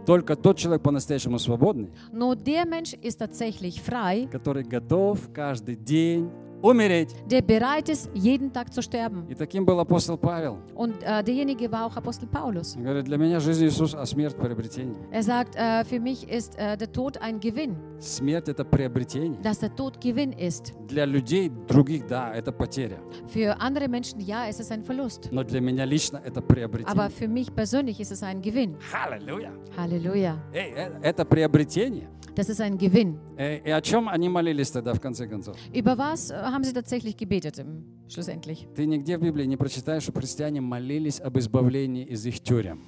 [0.06, 6.30] Только тот человек по-настоящему свободный, Nur der Mensch ist tatsächlich frei, который готов каждый день
[6.64, 7.14] умереть.
[7.30, 9.26] der bereit ist, jeden Tag zu sterben.
[9.30, 10.58] И таким был апостол Павел.
[10.74, 12.76] Und äh, derjenige war auch Apostel Paulus.
[12.78, 14.96] Он говорит, для меня жизнь Иисус, а смерть приобретение.
[15.12, 19.38] Er sagt, äh, für mich ist äh, der Tod ein Gewinn, Смерть это приобретение.
[19.44, 20.74] dass der Tod Gewinn ist.
[20.88, 22.98] Для людей других, да, это потеря.
[23.28, 25.30] Für andere Menschen, ja, es ist ein Verlust.
[25.32, 27.10] Но для меня лично это Aber приобретение.
[27.10, 28.78] für mich persönlich ist es ein Gewinn.
[28.94, 29.52] Аллилуйя!
[29.78, 30.38] Halleluja.
[30.54, 32.08] Эй, э, это приобретение.
[32.35, 33.19] Das ist ein Gewinn.
[33.37, 35.57] Э, И о чем они молились тогда, в конце концов?
[35.75, 38.69] Über was äh, haben sie tatsächlich gebetet im, schlussendlich?
[38.77, 42.81] Ты нигде в Библии не прочитаешь, что христиане молились об избавлении из их тюрем.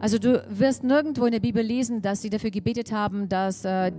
[0.00, 3.92] Also du wirst nirgendwo in der Bibel lesen, dass sie dafür gebetet haben, dass, äh,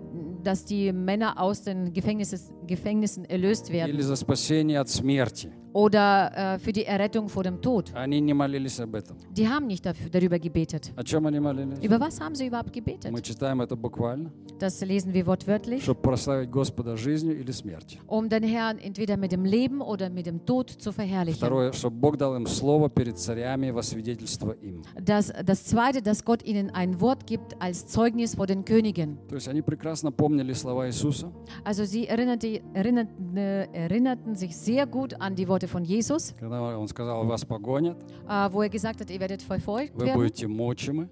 [0.43, 5.51] dass die Männer aus den Gefängnissen, Gefängnissen erlöst werden Или за спасение от смерти.
[5.73, 7.91] oder äh, für die Errettung vor dem Tod.
[7.93, 9.17] Они не молились об этом.
[9.31, 10.93] Die haben nicht dafür, darüber gebetet.
[10.95, 11.79] О чем они молились?
[11.83, 13.11] Über was haben sie überhaupt gebetet?
[13.11, 15.83] Мы читаем это буквально, Das lesen wir wortwörtlich.
[15.83, 17.99] чтобы прославить Господа жизнью или смертью.
[18.07, 21.39] Um den Herrn entweder mit dem Leben oder mit dem Tod zu verherrlichen.
[21.39, 24.81] Второе, чтобы Бог дал им слово перед царями во свидетельство им.
[24.97, 29.17] Das, das zweite, dass Gott ihnen ein Wort gibt als Zeugnis vor den Königen.
[29.27, 31.33] То есть они прекрасно помнили слова Иисуса,
[31.65, 36.77] Also sie erinnerte, erinnerten, äh, erinnerten sich sehr gut an die Worte von Jesus, когда
[36.77, 40.47] Он сказал, вас погонят, äh, wo er gesagt hat, ihr werdet verfolgt вы werden, будете
[40.47, 41.09] мучимы,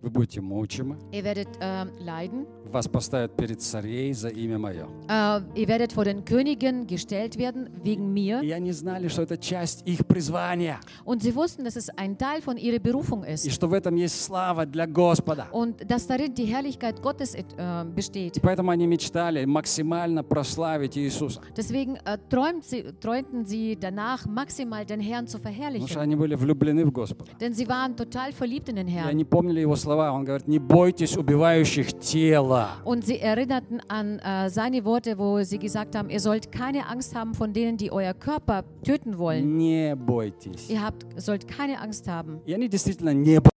[0.00, 4.86] вы будете мучимы, ihr werdet ähm, leiden, вас поставят перед царей за имя Мое.
[5.08, 8.42] äh, ihr werdet vor den Königen gestellt werden wegen mir.
[8.42, 12.42] И они знали, что это часть их призвания, Und sie wussten, dass es ein Teil
[12.42, 15.48] von ihrer Berufung и ist что в этом есть слава для Господа.
[15.50, 17.44] und dass darin die Herrlichkeit Gottes äh,
[17.92, 18.36] besteht.
[18.36, 21.40] И поэтому они мечтали максимально прославить Иисуса.
[21.56, 22.18] Deswegen äh,
[22.62, 25.98] sie, träumten sie danach, maximal den Herrn zu Потому что verherrlichen.
[26.00, 27.32] они были влюблены в Господа.
[27.40, 29.08] Denn sie waren total verliebt in den И Herrn.
[29.08, 30.11] они помнили его слова.
[30.11, 32.69] Он говорит, не бойтесь убивающих тело.
[32.85, 37.15] Und sie erinnerten an äh, seine Worte, wo sie gesagt haben, ihr sollt keine Angst
[37.15, 39.57] haben von denen, die euer Körper töten wollen.
[39.57, 40.69] Не бойтесь.
[40.69, 42.41] Ihr habt, sollt keine Angst haben.
[42.45, 43.49] И они действительно не боялись.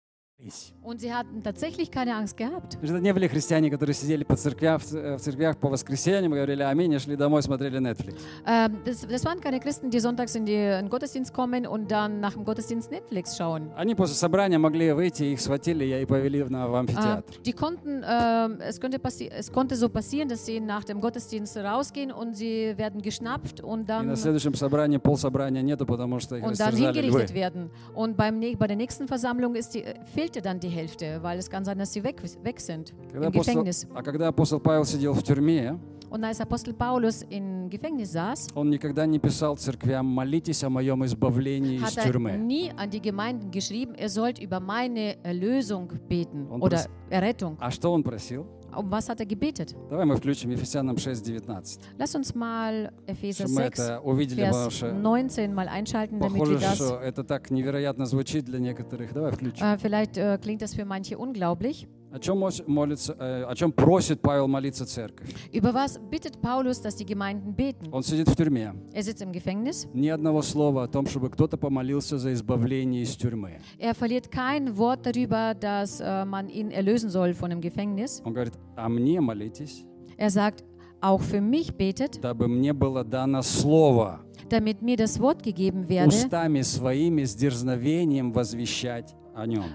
[0.82, 2.78] Und sie hatten tatsächlich keine Angst gehabt.
[2.82, 6.98] Это не были христиане, которые сидели по церквях, в церквях по воскресеньям, говорили аминь, и
[6.98, 8.22] шли домой, смотрели Netflix.
[8.46, 12.34] Ähm, das, das waren keine Christen, die sonntags in, den Gottesdienst kommen und dann nach
[12.34, 13.70] dem Gottesdienst Netflix schauen.
[13.76, 17.34] Они после собрания могли выйти, их схватили и повели в Äh, амфитеатр.
[17.44, 19.00] die konnten, ähm, es, könnte
[19.30, 23.82] es konnte so passieren, dass sie nach dem Gottesdienst rausgehen und sie werden geschnappt und
[23.82, 27.70] И dann, на следующем собрании полсобрания нету, потому что их und dann hingerichtet werden.
[27.94, 29.84] Und beim, bei der nächsten Versammlung ist die,
[30.30, 33.32] fehlte dann die Hälfte, weil es kann sein, dass sie weg, weg sind Когда im
[33.32, 33.86] апостол- Gefängnis.
[33.94, 35.78] а когда апостол Павел сидел в тюрьме,
[36.12, 41.04] Und als Apostel Paulus im Gefängnis saß, он никогда не писал церквям «молитесь о моем
[41.04, 42.36] избавлении из hat er тюрьмы».
[42.36, 47.56] nie an die Gemeinden geschrieben, ihr sollt über meine Erlösung beten Und oder das- Errettung.
[47.60, 48.44] А что он просил?
[48.75, 49.73] Um was hat er gebetet?
[49.89, 51.79] Давай мы включим Ефесянам 6.19.
[51.97, 56.19] Lass uns mal Epheser Чтобы мы 6, это увидели, потому Vers что 19 mal einschalten,
[56.19, 56.75] damit похоже, wir das.
[56.75, 59.13] что это так невероятно звучит для некоторых.
[59.13, 59.65] Давай включим.
[59.65, 61.87] Äh, vielleicht äh, klingt das für manche unglaublich.
[62.12, 65.28] О чем, молится, э, о чем просит Павел молиться церковь?
[65.52, 67.88] Über was bittet Paulus, dass die Gemeinden beten?
[67.92, 68.74] Он сидит в тюрьме.
[68.92, 69.86] Er sitzt im Gefängnis.
[69.94, 73.60] Ни одного слова о том, чтобы кто-то помолился за избавление из тюрьмы.
[73.78, 78.20] Er verliert kein Wort darüber, dass äh, man ihn erlösen soll von dem Gefängnis.
[78.24, 79.84] Он говорит, а мне молитесь,
[80.16, 80.64] Er sagt,
[81.00, 86.08] auch für mich betet, дабы мне было дано слово damit mir das Wort gegeben werde,
[86.08, 89.14] устами своими с дерзновением возвещать.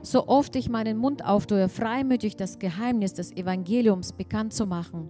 [0.04, 5.10] So oft ich meinen Mund auftue, freimütig das Geheimnis des Evangeliums bekannt zu machen.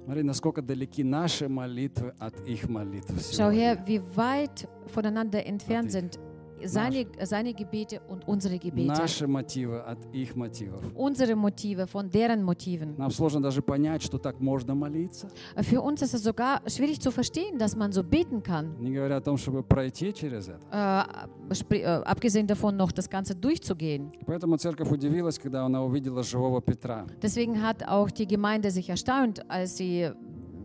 [3.32, 6.20] Schau her, wie weit voneinander entfernt sind
[6.63, 8.89] seine, seine Gebete und unsere Gebete.
[8.89, 10.85] Наши мотивы от их мотивов.
[10.95, 12.97] Unsere Motive von deren Motiven.
[12.99, 15.29] Нам сложно даже понять, что так можно молиться.
[15.63, 18.77] Für uns ist es sogar schwierig zu verstehen, dass man so beten kann.
[18.79, 20.61] Не говоря о том, чтобы пройти через это.
[20.71, 24.13] Äh, spri- äh, abgesehen davon noch das Ganze durchzugehen.
[24.27, 27.07] Поэтому церковь удивилась, когда она увидела живого Петра.
[27.23, 30.11] Deswegen hat auch die Gemeinde sich erstaunt, als sie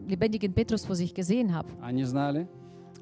[0.08, 1.70] lebendigen Petrus vor sich gesehen haben.
[1.82, 2.48] Они знали,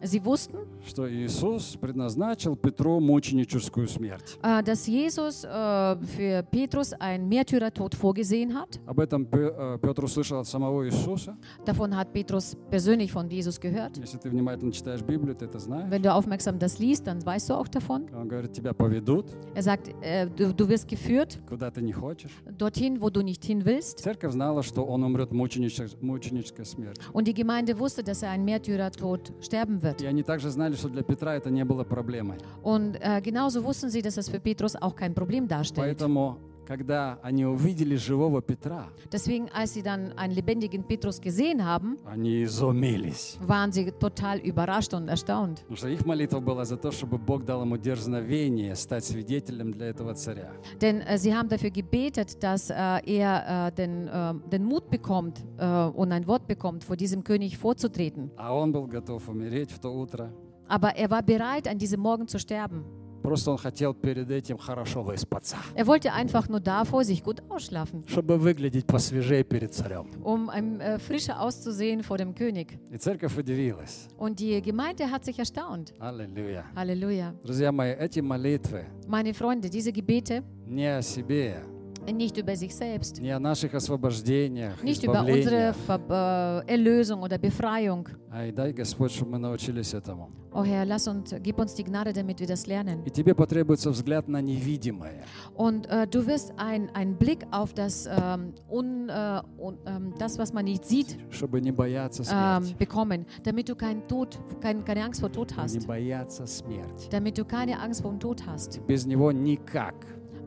[0.05, 4.37] Sie wussten, что Иисус предназначил Петру мученическую смерть.
[4.43, 8.81] äh, dass Jesus äh, für Petrus einen Märtyrertod vorgesehen hat.
[8.85, 11.37] Об этом Пе- э, Петр услышал от самого Иисуса.
[11.65, 13.95] Davon hat Petrus persönlich von Jesus gehört.
[13.97, 15.89] Если ты внимательно читаешь Библию, ты это знаешь.
[15.89, 18.07] Wenn du aufmerksam das liest, dann weißt du auch davon.
[18.13, 22.33] Он говорит, тебя поведут, Er sagt, äh, du, du wirst geführt куда ты не хочешь.
[22.57, 23.99] dorthin, wo du nicht hin willst.
[23.99, 27.05] Церковь знала, что он умрет мученической, мученической смертью.
[27.13, 29.86] Und die Gemeinde wusste, dass er einen Märtyrertod sterben wird.
[30.01, 32.37] И они также знали, что для Петра это не было проблемой.
[32.63, 35.85] Und äh, genauso wussten sie, dass es für Petrus auch kein Problem darstellt.
[35.85, 36.37] Поэтому,
[36.67, 42.43] когда они увидели живого Петра, Deswegen, als sie dann einen lebendigen Petrus gesehen haben, они
[42.45, 43.37] изумились.
[43.45, 45.59] waren sie total überrascht und erstaunt.
[45.63, 49.87] Потому что их молитва была за то, чтобы Бог дал ему дерзновение стать свидетелем для
[49.87, 50.51] этого царя.
[50.79, 55.43] Denn äh, sie haben dafür gebetet, dass äh, er äh, den, äh, den Mut bekommt
[55.57, 58.31] äh, und ein Wort bekommt, vor diesem König vorzutreten.
[58.37, 60.31] А он был готов умереть в то утро.
[60.69, 62.85] Aber er war bereit, an diesem Morgen zu sterben.
[63.27, 68.03] Просто он хотел перед этим хорошо выспаться, Er wollte einfach nur davor sich gut ausschlafen,
[68.07, 70.07] чтобы выглядеть посвежее перед царем.
[70.23, 72.77] um ähm, äh, frischer auszusehen vor dem König.
[72.91, 74.09] И церковь удивилась.
[74.17, 75.93] Und die Gemeinde hat sich erstaunt.
[75.99, 76.65] Аллилуйя.
[76.75, 77.33] Halleluja.
[77.45, 81.63] Друзья мои, эти молитвы Meine Freunde, diese Gebete не о себе,
[82.11, 85.75] Nicht über sich selbst, не о наших освобождениях, nicht über unsere избавлениях.
[85.85, 88.09] Ver äh, Erlösung oder Befreiung.
[88.29, 90.29] Ай, дай, Господь, чтобы мы научились этому.
[90.51, 93.03] Oh Herr, lass uns, gib uns die Gnade, damit wir das lernen.
[93.05, 95.23] И тебе потребуется взгляд на невидимое.
[95.55, 100.51] Und äh, du wirst einen Blick auf das, ähm, un, äh, un, ähm, das, was
[100.51, 102.75] man nicht sieht, чтобы не бояться ähm, смерти.
[102.77, 107.07] bekommen, damit du keinen Tod, kein, keine Angst vor Tod Не hast, бояться смерти.
[107.11, 108.85] damit du keine Angst vor dem Tod hast.
[108.85, 109.95] Без него никак.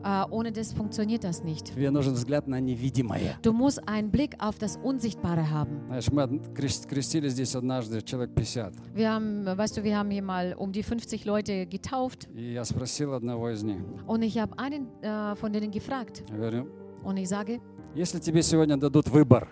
[0.03, 1.73] Äh, ohne das funktioniert das nicht.
[1.73, 3.35] Тебе нужен взгляд на невидимое.
[3.41, 5.81] Du musst einen Blick auf das Unsichtbare haben.
[5.87, 8.73] Знаешь, мы од- крест- крестили здесь однажды человек 50.
[8.93, 12.63] Wir haben, weißt du, wir haben hier mal um die 50 Leute getauft И я
[12.63, 13.81] спросил одного из них.
[14.05, 16.67] und ich habe einen äh, von denen gefragt Я говорю,
[17.03, 17.59] und ich sage,
[17.95, 19.47] если тебе сегодня дадут выбор,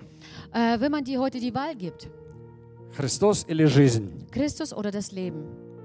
[0.54, 2.08] äh, wenn man dir heute die Wahl gibt,
[2.96, 5.44] Христос или жизнь, Christus oder das Leben,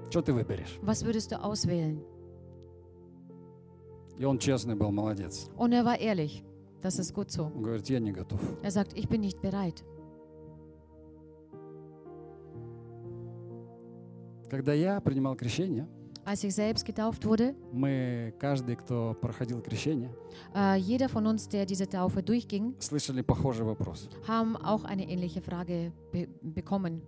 [0.09, 0.79] что ты выберешь?
[0.83, 1.99] was würdest du auswählen?
[4.18, 5.48] И он честный был, молодец.
[5.56, 6.42] Und er war ehrlich.
[6.82, 7.50] Das ist gut so.
[7.54, 8.40] Он говорит, я не готов.
[8.62, 9.82] Er sagt, ich bin nicht bereit.
[14.48, 15.86] Когда я принимал крещение,
[16.24, 20.10] Als ich selbst getauft wurde, мы, каждый, кто проходил крещение,
[20.56, 24.08] äh, jeder von uns, der diese Taufe durchging, слышали похожий вопрос.
[24.26, 27.00] haben auch eine ähnliche Frage be bekommen,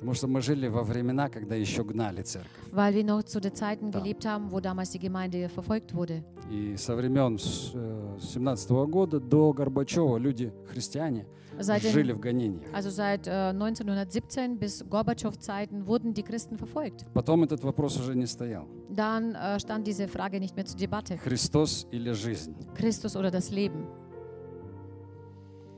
[0.00, 2.50] Потому что мы жили во времена, когда еще гнали церковь.
[2.72, 3.98] weil wir noch zu den Zeiten Да.
[4.00, 6.22] gelebt haben, wo damals die Gemeinde verfolgt wurde.
[6.50, 11.26] И со времен с э, 17 года до Горбачева люди, христиане,
[11.58, 12.72] Seit den, жили в гонениях.
[12.72, 17.04] also seit äh, 1917 bis Gorbatschow-Zeiten wurden die Christen verfolgt.
[17.12, 18.66] Потом этот вопрос уже не стоял.
[18.88, 21.18] Dann äh, stand diese Frage nicht mehr zur Debatte.
[21.18, 22.54] Христос или жизнь.
[22.74, 23.84] Christus oder das Leben.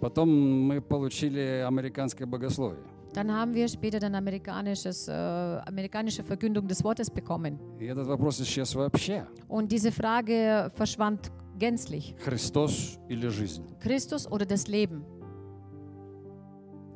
[0.01, 2.85] Потом мы получили американское богословие.
[3.14, 7.60] Dann haben wir später dann amerikanisches, äh, amerikanische Verkündung des Wortes bekommen.
[7.80, 9.26] И этот вопрос исчез вообще.
[9.48, 12.16] Und diese Frage verschwand gänzlich.
[12.20, 13.64] Христос или жизнь.
[13.80, 15.04] Christus oder das Leben.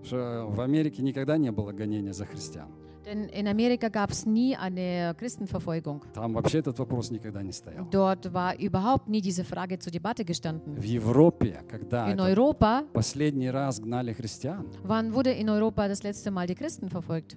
[0.04, 2.70] Что в Америке никогда не было гонения за христиан.
[3.07, 6.03] Denn in Amerika gab es nie eine Christenverfolgung.
[6.13, 7.87] Там вообще этот вопрос никогда не стоял.
[7.91, 10.75] Dort war überhaupt nie diese Frage zur Debatte gestanden.
[10.77, 16.33] В Европе, когда In Europa, последний раз гнали христиан, wann wurde in Europa das letzte
[16.33, 17.37] Mal die Christen verfolgt?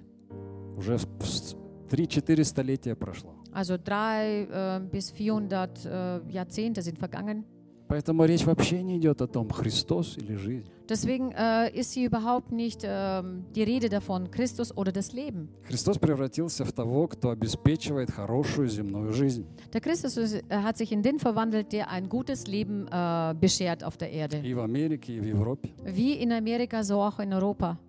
[0.76, 1.54] уже с-
[1.88, 3.34] 3-4 столетия прошло.
[3.52, 7.44] Also drei äh, bis 400 äh, Jahrzehnte sind vergangen.
[7.88, 10.68] Поэтому речь вообще не идет о том, Христос или жизнь.
[10.89, 15.49] Deswegen äh, ist hier überhaupt nicht ähm, die Rede davon, Christus oder das Leben.
[15.63, 19.45] Христос превратился в того, кто обеспечивает хорошую земную жизнь.
[19.73, 23.83] Der Christus ist, äh, hat sich in den verwandelt, der ein gutes Leben äh, beschert
[23.83, 24.41] auf der Erde.
[24.43, 25.69] И в Америке, и в Европе.
[25.85, 27.79] Wie in Amerika, so auch in Europa.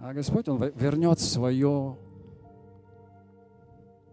[0.00, 1.96] А Господь, Он в- вернет свое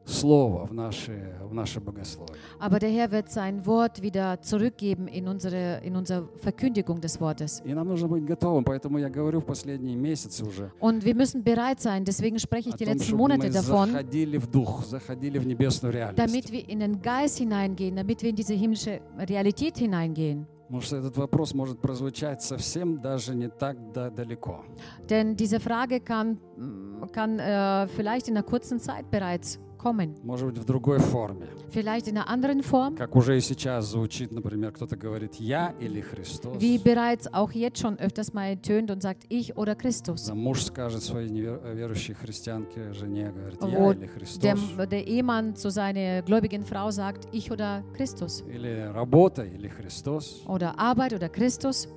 [0.05, 2.35] слово в наше, в наше богословие.
[2.59, 7.61] Aber der Herr wird sein Wort wieder zurückgeben in unsere, in unsere Verkündigung des Wortes.
[7.63, 8.63] И нам нужно быть готовым.
[8.63, 12.03] Поэтому я говорю в последние месяцы уже Und wir müssen bereit sein.
[12.03, 15.37] Deswegen spreche ich о die том, letzten чтобы Monate мы davon, заходили в дух, заходили
[15.39, 16.17] в небесную реальность.
[16.17, 20.47] damit wir in den Geist hineingehen, damit wir in diese himmlische Realität hineingehen.
[20.67, 24.63] Потому что этот вопрос может прозвучать совсем даже не так да- далеко.
[25.09, 30.16] Denn diese Frage kann, mm, kann äh, vielleicht in einer kurzen Zeit bereits kommen.
[30.24, 31.46] Может быть, в другой форме.
[31.70, 36.00] Vielleicht in einer anderen Form, Как уже и сейчас звучит, например, кто-то говорит «Я» или
[36.00, 36.60] «Христос».
[36.60, 40.28] wie bereits auch jetzt schon öfters mal tönt und sagt ich oder Christus.
[40.32, 44.42] Муж скажет своей верующей христианке, жене, говорит «Я» или «Христос».
[44.76, 48.42] der, der Ehemann zu seiner gläubigen Frau sagt ich oder Christus.
[48.48, 50.42] Или «Работа» или «Христос».
[50.46, 51.88] Oder Arbeit oder Christus.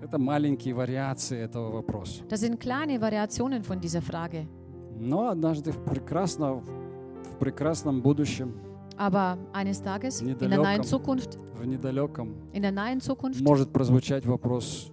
[0.00, 2.22] Это маленькие вариации этого вопроса.
[2.28, 4.46] Das sind kleine Variationen von dieser Frage.
[5.00, 6.62] Но однажды прекрасно,
[7.38, 8.52] в прекрасном будущем,
[8.96, 14.26] Aber eines Tages, in der nahen Zukunft, в недалеком, in der nahen Zukunft может прозвучать
[14.26, 14.90] вопрос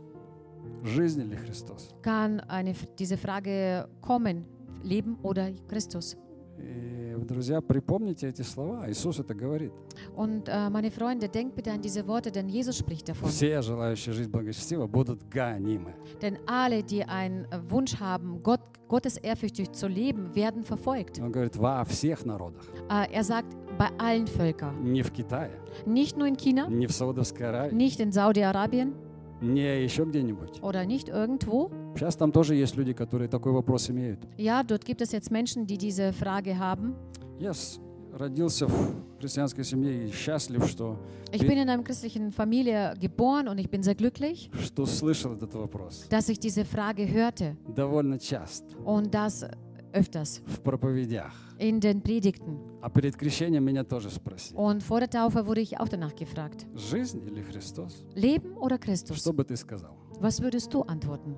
[0.84, 1.90] «Жизнь или Христос?».
[2.04, 4.46] kann eine, diese Frage kommen,
[4.84, 6.16] Leben oder Christus.
[6.65, 8.91] И, друзья, припомните эти слова.
[8.91, 9.73] Иисус это говорит.
[10.17, 13.31] Und äh, meine Freunde, denkt bitte an diese Worte, denn Jesus spricht davon.
[13.31, 15.95] Все желающие жить благочестиво будут гонимы.
[16.21, 21.19] Denn alle, die einen äh, Wunsch haben, Gott, Gottes ehrfürchtig zu leben, werden verfolgt.
[21.21, 22.65] Он говорит, во всех народах.
[22.91, 24.83] Äh, er sagt, bei allen Völkern.
[24.83, 25.51] Не в Китае,
[25.87, 28.93] Nicht nur in China, не в Саудовской Аравии, nicht in Saudi-Arabien
[29.41, 30.61] не еще где-нибудь.
[30.61, 31.71] oder nicht irgendwo.
[31.97, 34.21] Сейчас там тоже есть люди, которые такой вопрос имеют.
[34.37, 36.95] Ja, dort gibt es jetzt Menschen, die diese Frage haben.
[37.39, 37.79] Я с-
[38.13, 40.99] родился в христианской семье и счастлив, что,
[41.33, 45.33] Ich Wie- bin in einer christlichen Familie geboren und ich bin sehr glücklich, что слышал
[45.35, 46.07] этот вопрос.
[46.11, 48.77] dass ich diese Frage hörte Довольно часто.
[48.85, 49.47] und das
[49.95, 51.33] öfters в проповедях.
[51.59, 52.59] in den Predigten.
[52.83, 54.57] А перед крещением меня тоже спросили.
[54.57, 56.67] Und vor der Taufe wurde ich auch danach gefragt.
[56.75, 58.05] Жизнь или Христос?
[58.15, 59.19] Leben oder Christus?
[59.19, 59.97] Что бы ты сказал?
[60.21, 61.37] Was würdest du antworten?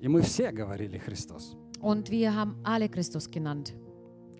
[0.00, 1.56] И мы все говорили Христос.
[1.80, 3.74] Und wir haben alle Christus genannt.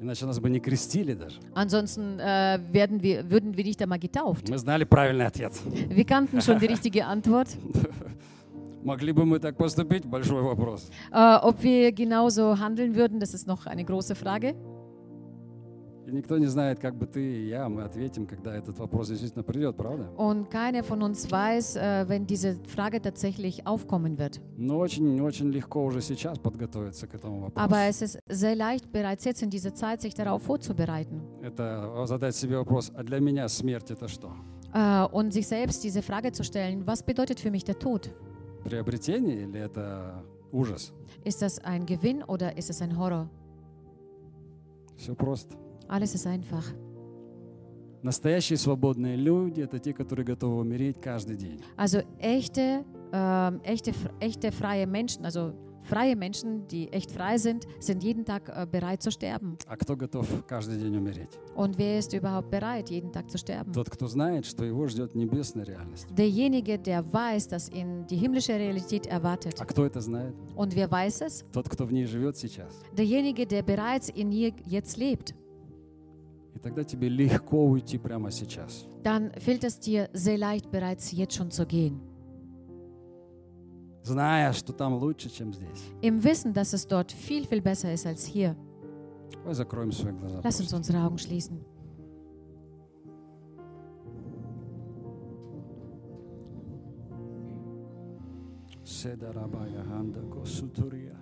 [0.01, 1.39] Иначе нас бы не крестили даже.
[1.55, 4.49] Ansonsten äh, werden wir, würden wir nicht einmal getauft.
[4.49, 5.53] Мы знали правильный ответ.
[5.89, 7.49] Wir kannten schon die richtige Antwort.
[8.83, 10.05] Могли бы мы так поступить?
[10.05, 10.91] Большой вопрос.
[11.11, 14.55] Äh, ob wir genauso handeln würden, das ist noch eine große Frage.
[16.07, 19.43] И никто не знает, как бы ты и я, мы ответим, когда этот вопрос действительно
[19.43, 20.11] придет, правда?
[20.19, 24.39] Und keiner von uns weiß, äh, wenn diese Frage tatsächlich aufkommen wird.
[24.59, 27.65] Но очень-очень легко уже сейчас подготовиться к этому вопросу.
[27.65, 32.37] Aber es ist sehr leicht, bereits jetzt in dieser Zeit sich darauf vorzubereiten Это задать
[32.37, 34.31] себе вопрос, а для меня смерть это что?
[34.75, 38.11] äh, und sich selbst diese Frage zu stellen, was bedeutet für mich der Tod?
[38.64, 40.94] Приобретение или это ужас?
[41.24, 43.30] Ist das ein Gewinn oder ist es ein Horror?
[44.98, 45.56] Все просто.
[45.88, 46.66] Alles ist einfach.
[48.02, 51.62] Настоящие свободные люди– это те, которые готовы умереть каждый день.
[51.76, 53.92] Also echte, ähm, echte,
[54.22, 55.54] echte freie Menschen, also
[55.89, 59.57] freie Menschen, die echt frei sind, sind jeden Tag äh, bereit zu sterben.
[59.67, 61.39] А кто готов каждый день умереть?
[61.55, 63.73] Und wer ist überhaupt bereit, jeden Tag zu sterben?
[63.73, 66.07] Тот, кто знает, что его ждет небесная реальность.
[66.11, 69.61] Derjenige, der weiß, dass ihn die himmlische Realität erwartet.
[69.61, 70.35] А кто это знает?
[70.57, 71.45] Und wer weiß es?
[71.53, 72.81] Тот, кто в ней живет сейчас.
[72.97, 75.35] Derjenige, der bereits in ihr jetzt lebt.
[76.55, 78.87] И тогда тебе легко уйти прямо сейчас.
[79.03, 82.01] Dann fällt es dir sehr leicht, bereits jetzt schon zu gehen.
[84.04, 85.84] Зная, что там лучше, чем здесь.
[86.02, 88.56] Im Wissen, dass es dort viel, viel besser ist als hier.
[89.34, 90.42] Давай закроем свои глаза.
[90.44, 91.60] Lass uns unsere Augen schließen.
[98.84, 101.16] Седарабая ханда косутурия.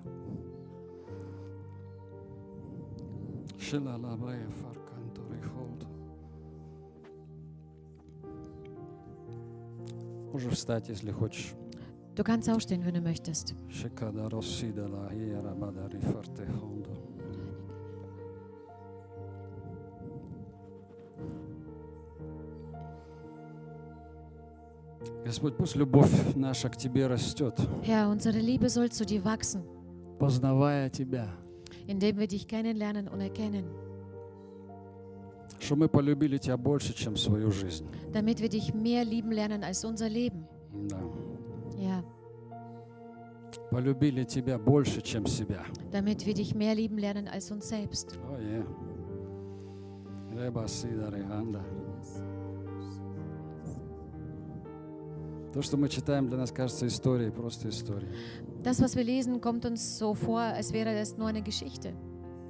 [3.59, 5.85] Шилалабая фаркантори холд.
[10.31, 11.53] Можешь встать, если хочешь.
[12.16, 13.54] Du kannst aufstehen, wenn du möchtest.
[13.70, 16.90] Шикадаросидала иерабадари фарте хондо.
[25.24, 27.54] Господь, пусть любовь наша к Тебе растет,
[27.84, 29.62] Herr, unsere Liebe soll zu dir wachsen,
[30.18, 31.28] познавая Тебя,
[31.86, 33.64] indem wir dich kennenlernen und erkennen,
[35.60, 37.86] что мы полюбили Тебя больше, чем свою жизнь.
[38.12, 40.46] damit wir dich mehr lieben lernen als unser Leben.
[40.88, 40.98] Да.
[41.78, 42.02] Ja,
[43.70, 45.64] Полюбили Тебя больше, чем себя.
[45.90, 48.18] damit wir dich mehr lieben lernen als uns selbst.
[48.30, 48.64] О, е.
[50.34, 51.62] Реба сидари ханда.
[55.52, 58.10] То, что мы читаем, для нас кажется историей, просто историей.
[58.62, 61.92] Das, was wir lesen, kommt uns so vor, als wäre das nur eine Geschichte.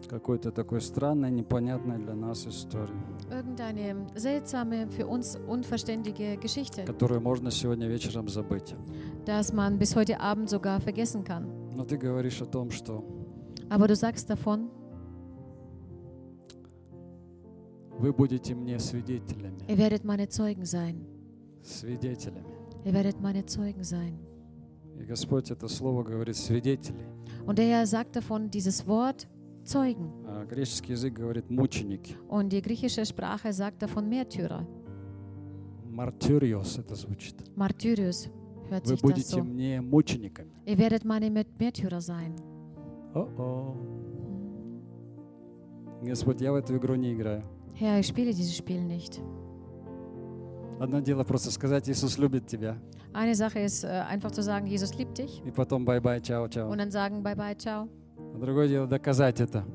[0.09, 2.95] Какой-то такой странной, непонятной для нас историей,
[3.29, 8.73] Irgendeine seltsame, für uns unverständige Geschichte, которую можно сегодня вечером забыть.
[9.25, 11.45] dass man bis heute Abend sogar vergessen kann.
[11.75, 13.03] Но ты говоришь о том, что
[13.69, 14.69] Aber du sagst davon,
[17.99, 19.57] вы будете мне свидетелями.
[19.67, 21.05] ihr werdet meine Zeugen sein.
[21.63, 22.45] Свидетелями.
[22.85, 24.17] Ihr werdet meine Zeugen sein.
[24.99, 27.05] И Господь это слово говорит свидетели.
[27.45, 29.27] Und Herr sagt davon dieses Wort
[29.66, 30.10] Zeugen.
[30.26, 32.16] А греческий язык говорит мученики.
[32.28, 34.66] Und die griechische Sprache sagt davon Märtyrer.
[35.90, 37.36] Мартириос это звучит.
[37.56, 38.28] Martyrius
[38.70, 39.42] hört Вы sich das будете so.
[39.44, 40.50] мне мучениками.
[40.66, 42.34] Ihr werdet meine Märt- Märtyrer sein.
[43.14, 43.76] О-о.
[46.02, 47.42] Господь, я в эту игру не играю.
[47.78, 49.20] Herr, ich spiele dieses Spiel nicht.
[50.80, 52.76] Одно дело просто сказать, Иисус любит тебя.
[53.12, 56.68] Eine Sache ist äh, einfach zu sagen, Jesus liebt dich И потом бай-бай, чао-чао.
[56.70, 57.88] und dann sagen, bye bye, ciao.
[58.37, 59.65] Другое дело доказать это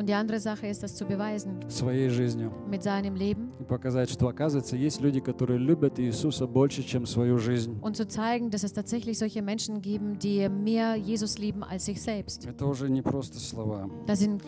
[0.00, 2.50] Und die andere Sache ist, das zu beweisen своей жизнью.
[2.70, 7.36] mit seinem Leben И показать, что, оказывается, есть люди, которые любят Иисуса больше, чем свою
[7.36, 7.76] жизнь.
[7.82, 12.00] und zu zeigen, dass es tatsächlich solche Menschen geben, die mehr Jesus lieben als sich
[12.00, 12.46] selbst.
[12.46, 13.90] Это уже не просто слова.
[14.06, 14.42] Das sind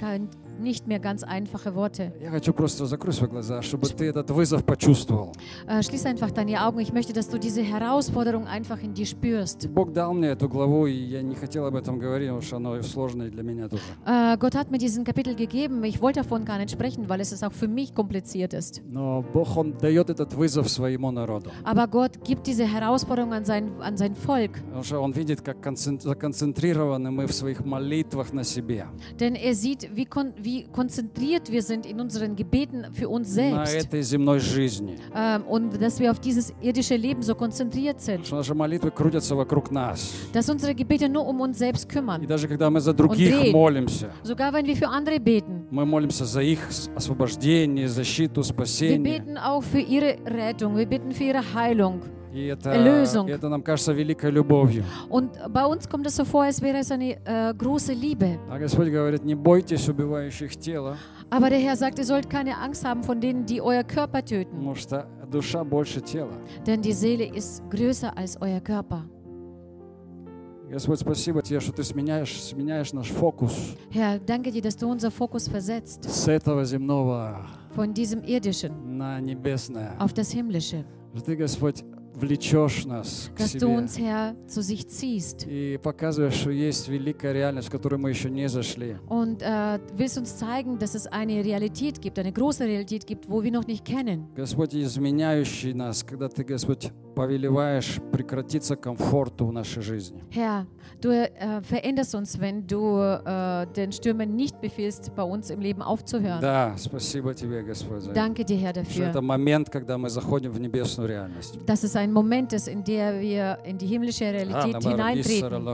[0.58, 2.12] nicht mehr ganz einfache Worte.
[2.18, 5.32] Я хочу просто закрой свои глаза, чтобы ты этот вызов почувствовал.
[5.68, 6.80] Äh, schließ einfach deine Augen.
[6.80, 9.68] Ich möchte, dass du diese Herausforderung einfach in dir spürst.
[9.68, 12.80] Бог дал мне эту главу, и я не хотел об этом говорить, потому что оно
[12.82, 13.82] сложное для меня тоже.
[14.06, 15.82] Äh, Gott hat mir diesen Kapitel gegeben.
[15.84, 18.82] Ich wollte davon gar nicht sprechen, weil es auch für mich kompliziert ist.
[21.64, 24.62] Aber Gott gibt diese Herausforderung an sein, an sein Volk.
[29.20, 33.88] Denn er sieht, wie, kon wie konzentriert wir sind in unseren Gebeten für uns selbst.
[35.14, 38.30] Ähm, und dass wir auf dieses irdische Leben so konzentriert sind.
[40.32, 42.22] Dass unsere Gebete nur um uns selbst kümmern.
[44.22, 45.67] Sogar wenn wir für andere beten.
[45.71, 46.59] мы молимся за их
[46.95, 48.99] освобождение, защиту, Wir спасение.
[48.99, 50.75] beten auch für ihre Rettung.
[50.77, 52.01] Wir beten für ihre Heilung.
[52.33, 53.27] И это, Erlösung.
[53.27, 54.83] это нам кажется великой любовью.
[55.09, 58.37] Und bei uns kommt es so vor, als wäre es eine äh, große Liebe.
[58.49, 60.97] А Господь говорит, не бойтесь убивающих тело,
[61.29, 64.51] Aber der Herr sagt, ihr sollt keine Angst haben von denen, die euer Körper töten.
[64.57, 66.33] потому что душа больше тела.
[66.65, 69.05] Denn die Seele ist größer als euer Körper.
[70.72, 73.52] Господь, спасибо тебе, что ты сменяешь, сменяешь наш фокус
[73.90, 79.20] Herr, danke dir, dass du unser Fokus versetzt с этого земного von diesem Irdischen на
[79.20, 79.94] небесное.
[79.98, 80.84] auf das Himmlische.
[81.26, 86.34] Ты, Господь, влечешь нас к Dass du себе uns, Herr, zu sich ziehst и показываешь,
[86.34, 88.96] что есть великая реальность, в которую мы еще не зашли.
[89.08, 93.42] und äh, willst uns zeigen, dass es eine Realität gibt, eine große Realität gibt, wo
[93.42, 94.28] wir noch nicht kennen.
[94.36, 100.22] Господь, изменяющий нас, когда ты, Господь, повелеваешь прекратиться комфорту в нашей жизни.
[100.30, 100.66] Herr,
[101.00, 105.82] du äh, veränderst uns, wenn du äh, den Stürmen nicht befiehlst, bei uns im Leben
[105.82, 106.40] aufzuhören.
[106.40, 108.12] Да, спасибо тебе, Господь, за.
[108.12, 109.22] Danke dir, Herr, Что это dafür.
[109.22, 111.58] момент, когда мы заходим в небесную реальность.
[111.66, 115.65] Es ein Moment ist, in der wir in die himmlische Realität hineintreten.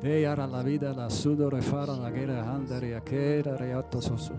[0.00, 4.32] Deyara la vida la sudore fara la gera handere a kera reato sosu.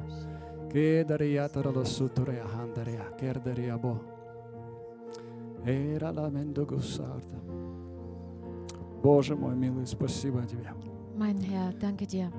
[0.70, 4.00] Kedare yatara lo sutore a handere a kerdere a bo.
[5.66, 7.38] Era la mendo gusarda.
[9.04, 10.70] Боже мой милый, спасибо тебе.
[11.18, 12.32] Mein Herr, danke dir.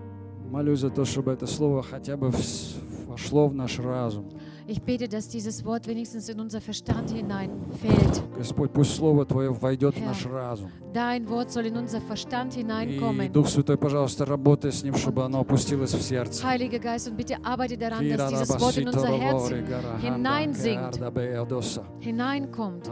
[0.51, 4.31] Молюсь за то, чтобы это слово хотя бы вс- вошло в наш разум.
[4.67, 8.23] Ich bete, dass dieses Wort wenigstens in unser Verstand hineinfällt.
[8.35, 10.07] Господь, пусть Слово Твое войдет в Herr.
[10.07, 10.71] наш разум.
[10.91, 13.31] Dein Wort soll in unser Verstand И hineinkommen.
[13.31, 16.43] Дух Святой, пожалуйста, работай с ним, чтобы оно опустилось в сердце.
[16.43, 19.51] Heiliger Geist, und bitte arbeite daran, dass dieses Wort in unser Herz
[20.01, 20.99] hineinsinkt,
[21.99, 22.89] hineinkommt.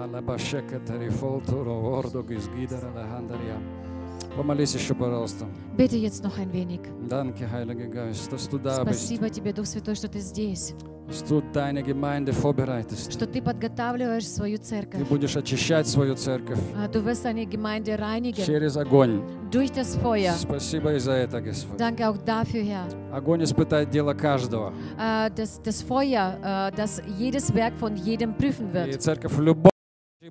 [4.35, 5.45] Помолись еще, пожалуйста.
[5.77, 6.79] Bitte jetzt noch ein wenig.
[7.07, 10.73] Данки, Heilige Geist, dass du da bist, Спасибо тебе, Дух Святой, что ты здесь,
[11.07, 13.11] dass du deine Gemeinde vorbereitest.
[13.13, 15.07] что ты подготавливаешь свою Ты церковь.
[15.07, 19.21] будешь очищать свою церковь А, Du wirst deine Gemeinde reinigen через огонь.
[19.51, 20.34] durch das Feuer.
[20.34, 21.77] Спасибо и за это, Господь.
[21.77, 22.85] Danke auch dafür, Herr.
[23.11, 24.73] Огонь испытает дело каждого.
[24.97, 29.69] Äh, Das, das Feuer, äh, das jedes Werk von jedem prüfen И церковь в любом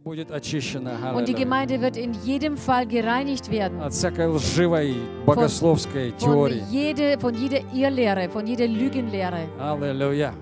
[0.03, 1.15] будет очищена.
[1.15, 1.35] Und die.
[1.35, 3.79] Gemeinde wird in jedem Fall gereinigt werden.
[3.83, 4.95] От всякой лживой
[5.27, 6.63] богословской Von, теории.
[6.71, 9.47] jede, von jeder Irrlehre, von jeder Lügenlehre.
[9.61, 10.33] Аллилуйя.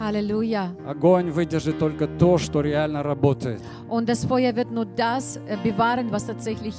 [0.00, 0.74] Halleluja.
[0.86, 3.60] Огонь выдержит только то, что реально работает.
[3.88, 6.74] Und das Feuer wird nur das äh, bewahren, was tatsächlich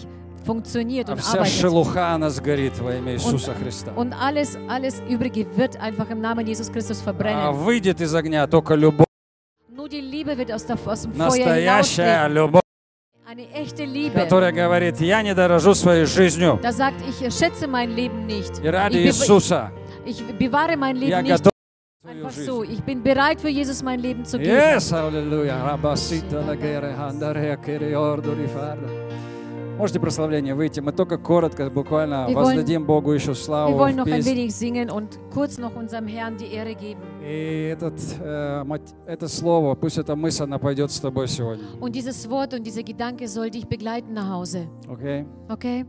[0.46, 1.60] funktioniert А und вся arbeitet.
[1.60, 3.92] шелуха, она сгорит во имя Иисуса Христа.
[3.96, 7.54] Und alles, alles Übrige wird einfach im Namen Jesus Christus А verbrennen.
[7.54, 9.06] выйдет из огня только любовь.
[9.76, 12.34] Nur die Liebe wird aus, der, aus dem Feuer Настоящая hinaustreten.
[12.34, 12.62] любовь,
[13.26, 14.16] Eine echte Liebe.
[14.20, 16.58] которая говорит, я не дорожу своей жизнью.
[16.64, 18.60] Da sagt, ich schätze mein Leben nicht.
[18.64, 19.72] И ради Ich, Иисуса
[20.06, 21.38] ich bewahre mein я Leben nicht.
[21.44, 21.54] готов
[22.07, 22.47] Einfach жизнь.
[22.47, 22.63] so.
[22.63, 24.51] Ich bin bereit für Jesus mein Leben zu geben.
[24.55, 25.65] Yes, аллилуйя.
[25.65, 28.89] Рабасита лагере хандаре кериорду рифарда.
[29.79, 30.79] Можете прославление выйти.
[30.81, 34.19] Мы только коротко, буквально Wir wollen- воздадим Богу еще Wir славу wollen в noch ein
[34.23, 34.33] песне.
[34.35, 37.01] wenig singen und kurz noch unserem Herrn die Ehre geben.
[37.23, 41.65] И этот, э, мот- это слово, пусть эта мысль, она пойдет с тобой сегодня.
[41.81, 44.69] Und dieses Wort und dieser Gedanke soll dich begleiten nach Hause.
[44.89, 45.25] Окей?
[45.49, 45.85] Okay?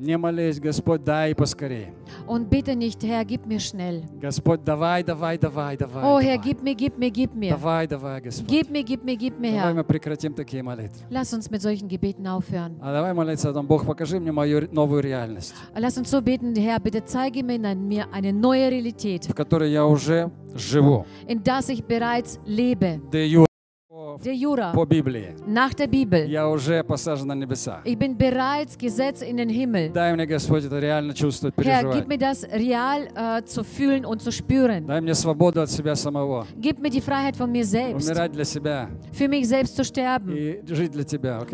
[0.00, 1.92] Не молись, Господь, дай поскорее.
[2.26, 4.02] Und bitte nicht, Herr, gib mir schnell.
[4.20, 6.02] Господь, давай, давай, давай, давай.
[6.04, 6.38] Oh Herr, давай.
[6.38, 7.50] gib mir, gib mir, gib mir.
[7.50, 8.48] Давай, давай, Господь.
[8.48, 9.74] Gib mir, gib mir, gib mir, Давай Herr.
[9.74, 11.04] мы прекратим такие молитвы.
[11.10, 12.78] Lass uns mit solchen Gebeten aufhören.
[12.80, 16.54] А давай молиться о том, Бог, покажи мне мою новую реальность, Lass uns so beten,
[16.56, 21.04] Herr, bitte zeige mir in mir eine neue Realität, в которой я уже живу.
[21.28, 23.00] in das ich bereits lebe.
[23.10, 23.49] По,
[24.24, 24.72] Der Jura.
[25.48, 26.24] Nach der Bibel.
[27.84, 29.90] Ich bin bereits gesetzt in den Himmel.
[31.64, 34.86] Herr, gib mir das real äh, zu fühlen und zu spüren.
[36.60, 38.06] Gib mir die Freiheit von mir selbst.
[39.12, 40.36] Für mich selbst zu sterben.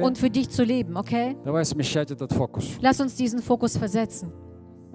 [0.05, 1.37] Und für dich zu leben, okay?
[2.83, 4.31] Lass uns diesen Fokus versetzen.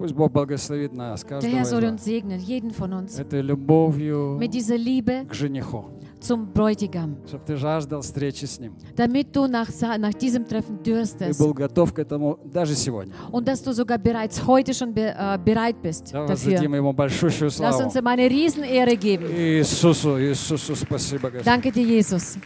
[0.02, 4.36] Пусть Бог благословит нас, каждого Der Herr soll uns segnen, jeden von uns, этой любовью
[4.36, 5.92] mit dieser Liebe к жениху.
[6.18, 9.68] Zum Bräutigam, чтобы ты жаждал встречи с ним, damit du nach,
[9.98, 13.14] nach diesem Treffen dürstest, и был готов к этому даже сегодня.
[13.30, 16.50] Und dass du sogar bereits heute schon be, äh, bereit bist Давай dafür.
[16.50, 17.70] Воздадим ему большущую славу.
[17.70, 19.26] Lass uns ihm eine Riesenehre geben.
[19.30, 21.44] Иисусу, Иисусу, спасибо, Господь.
[21.44, 22.36] Danke dir, Jesus.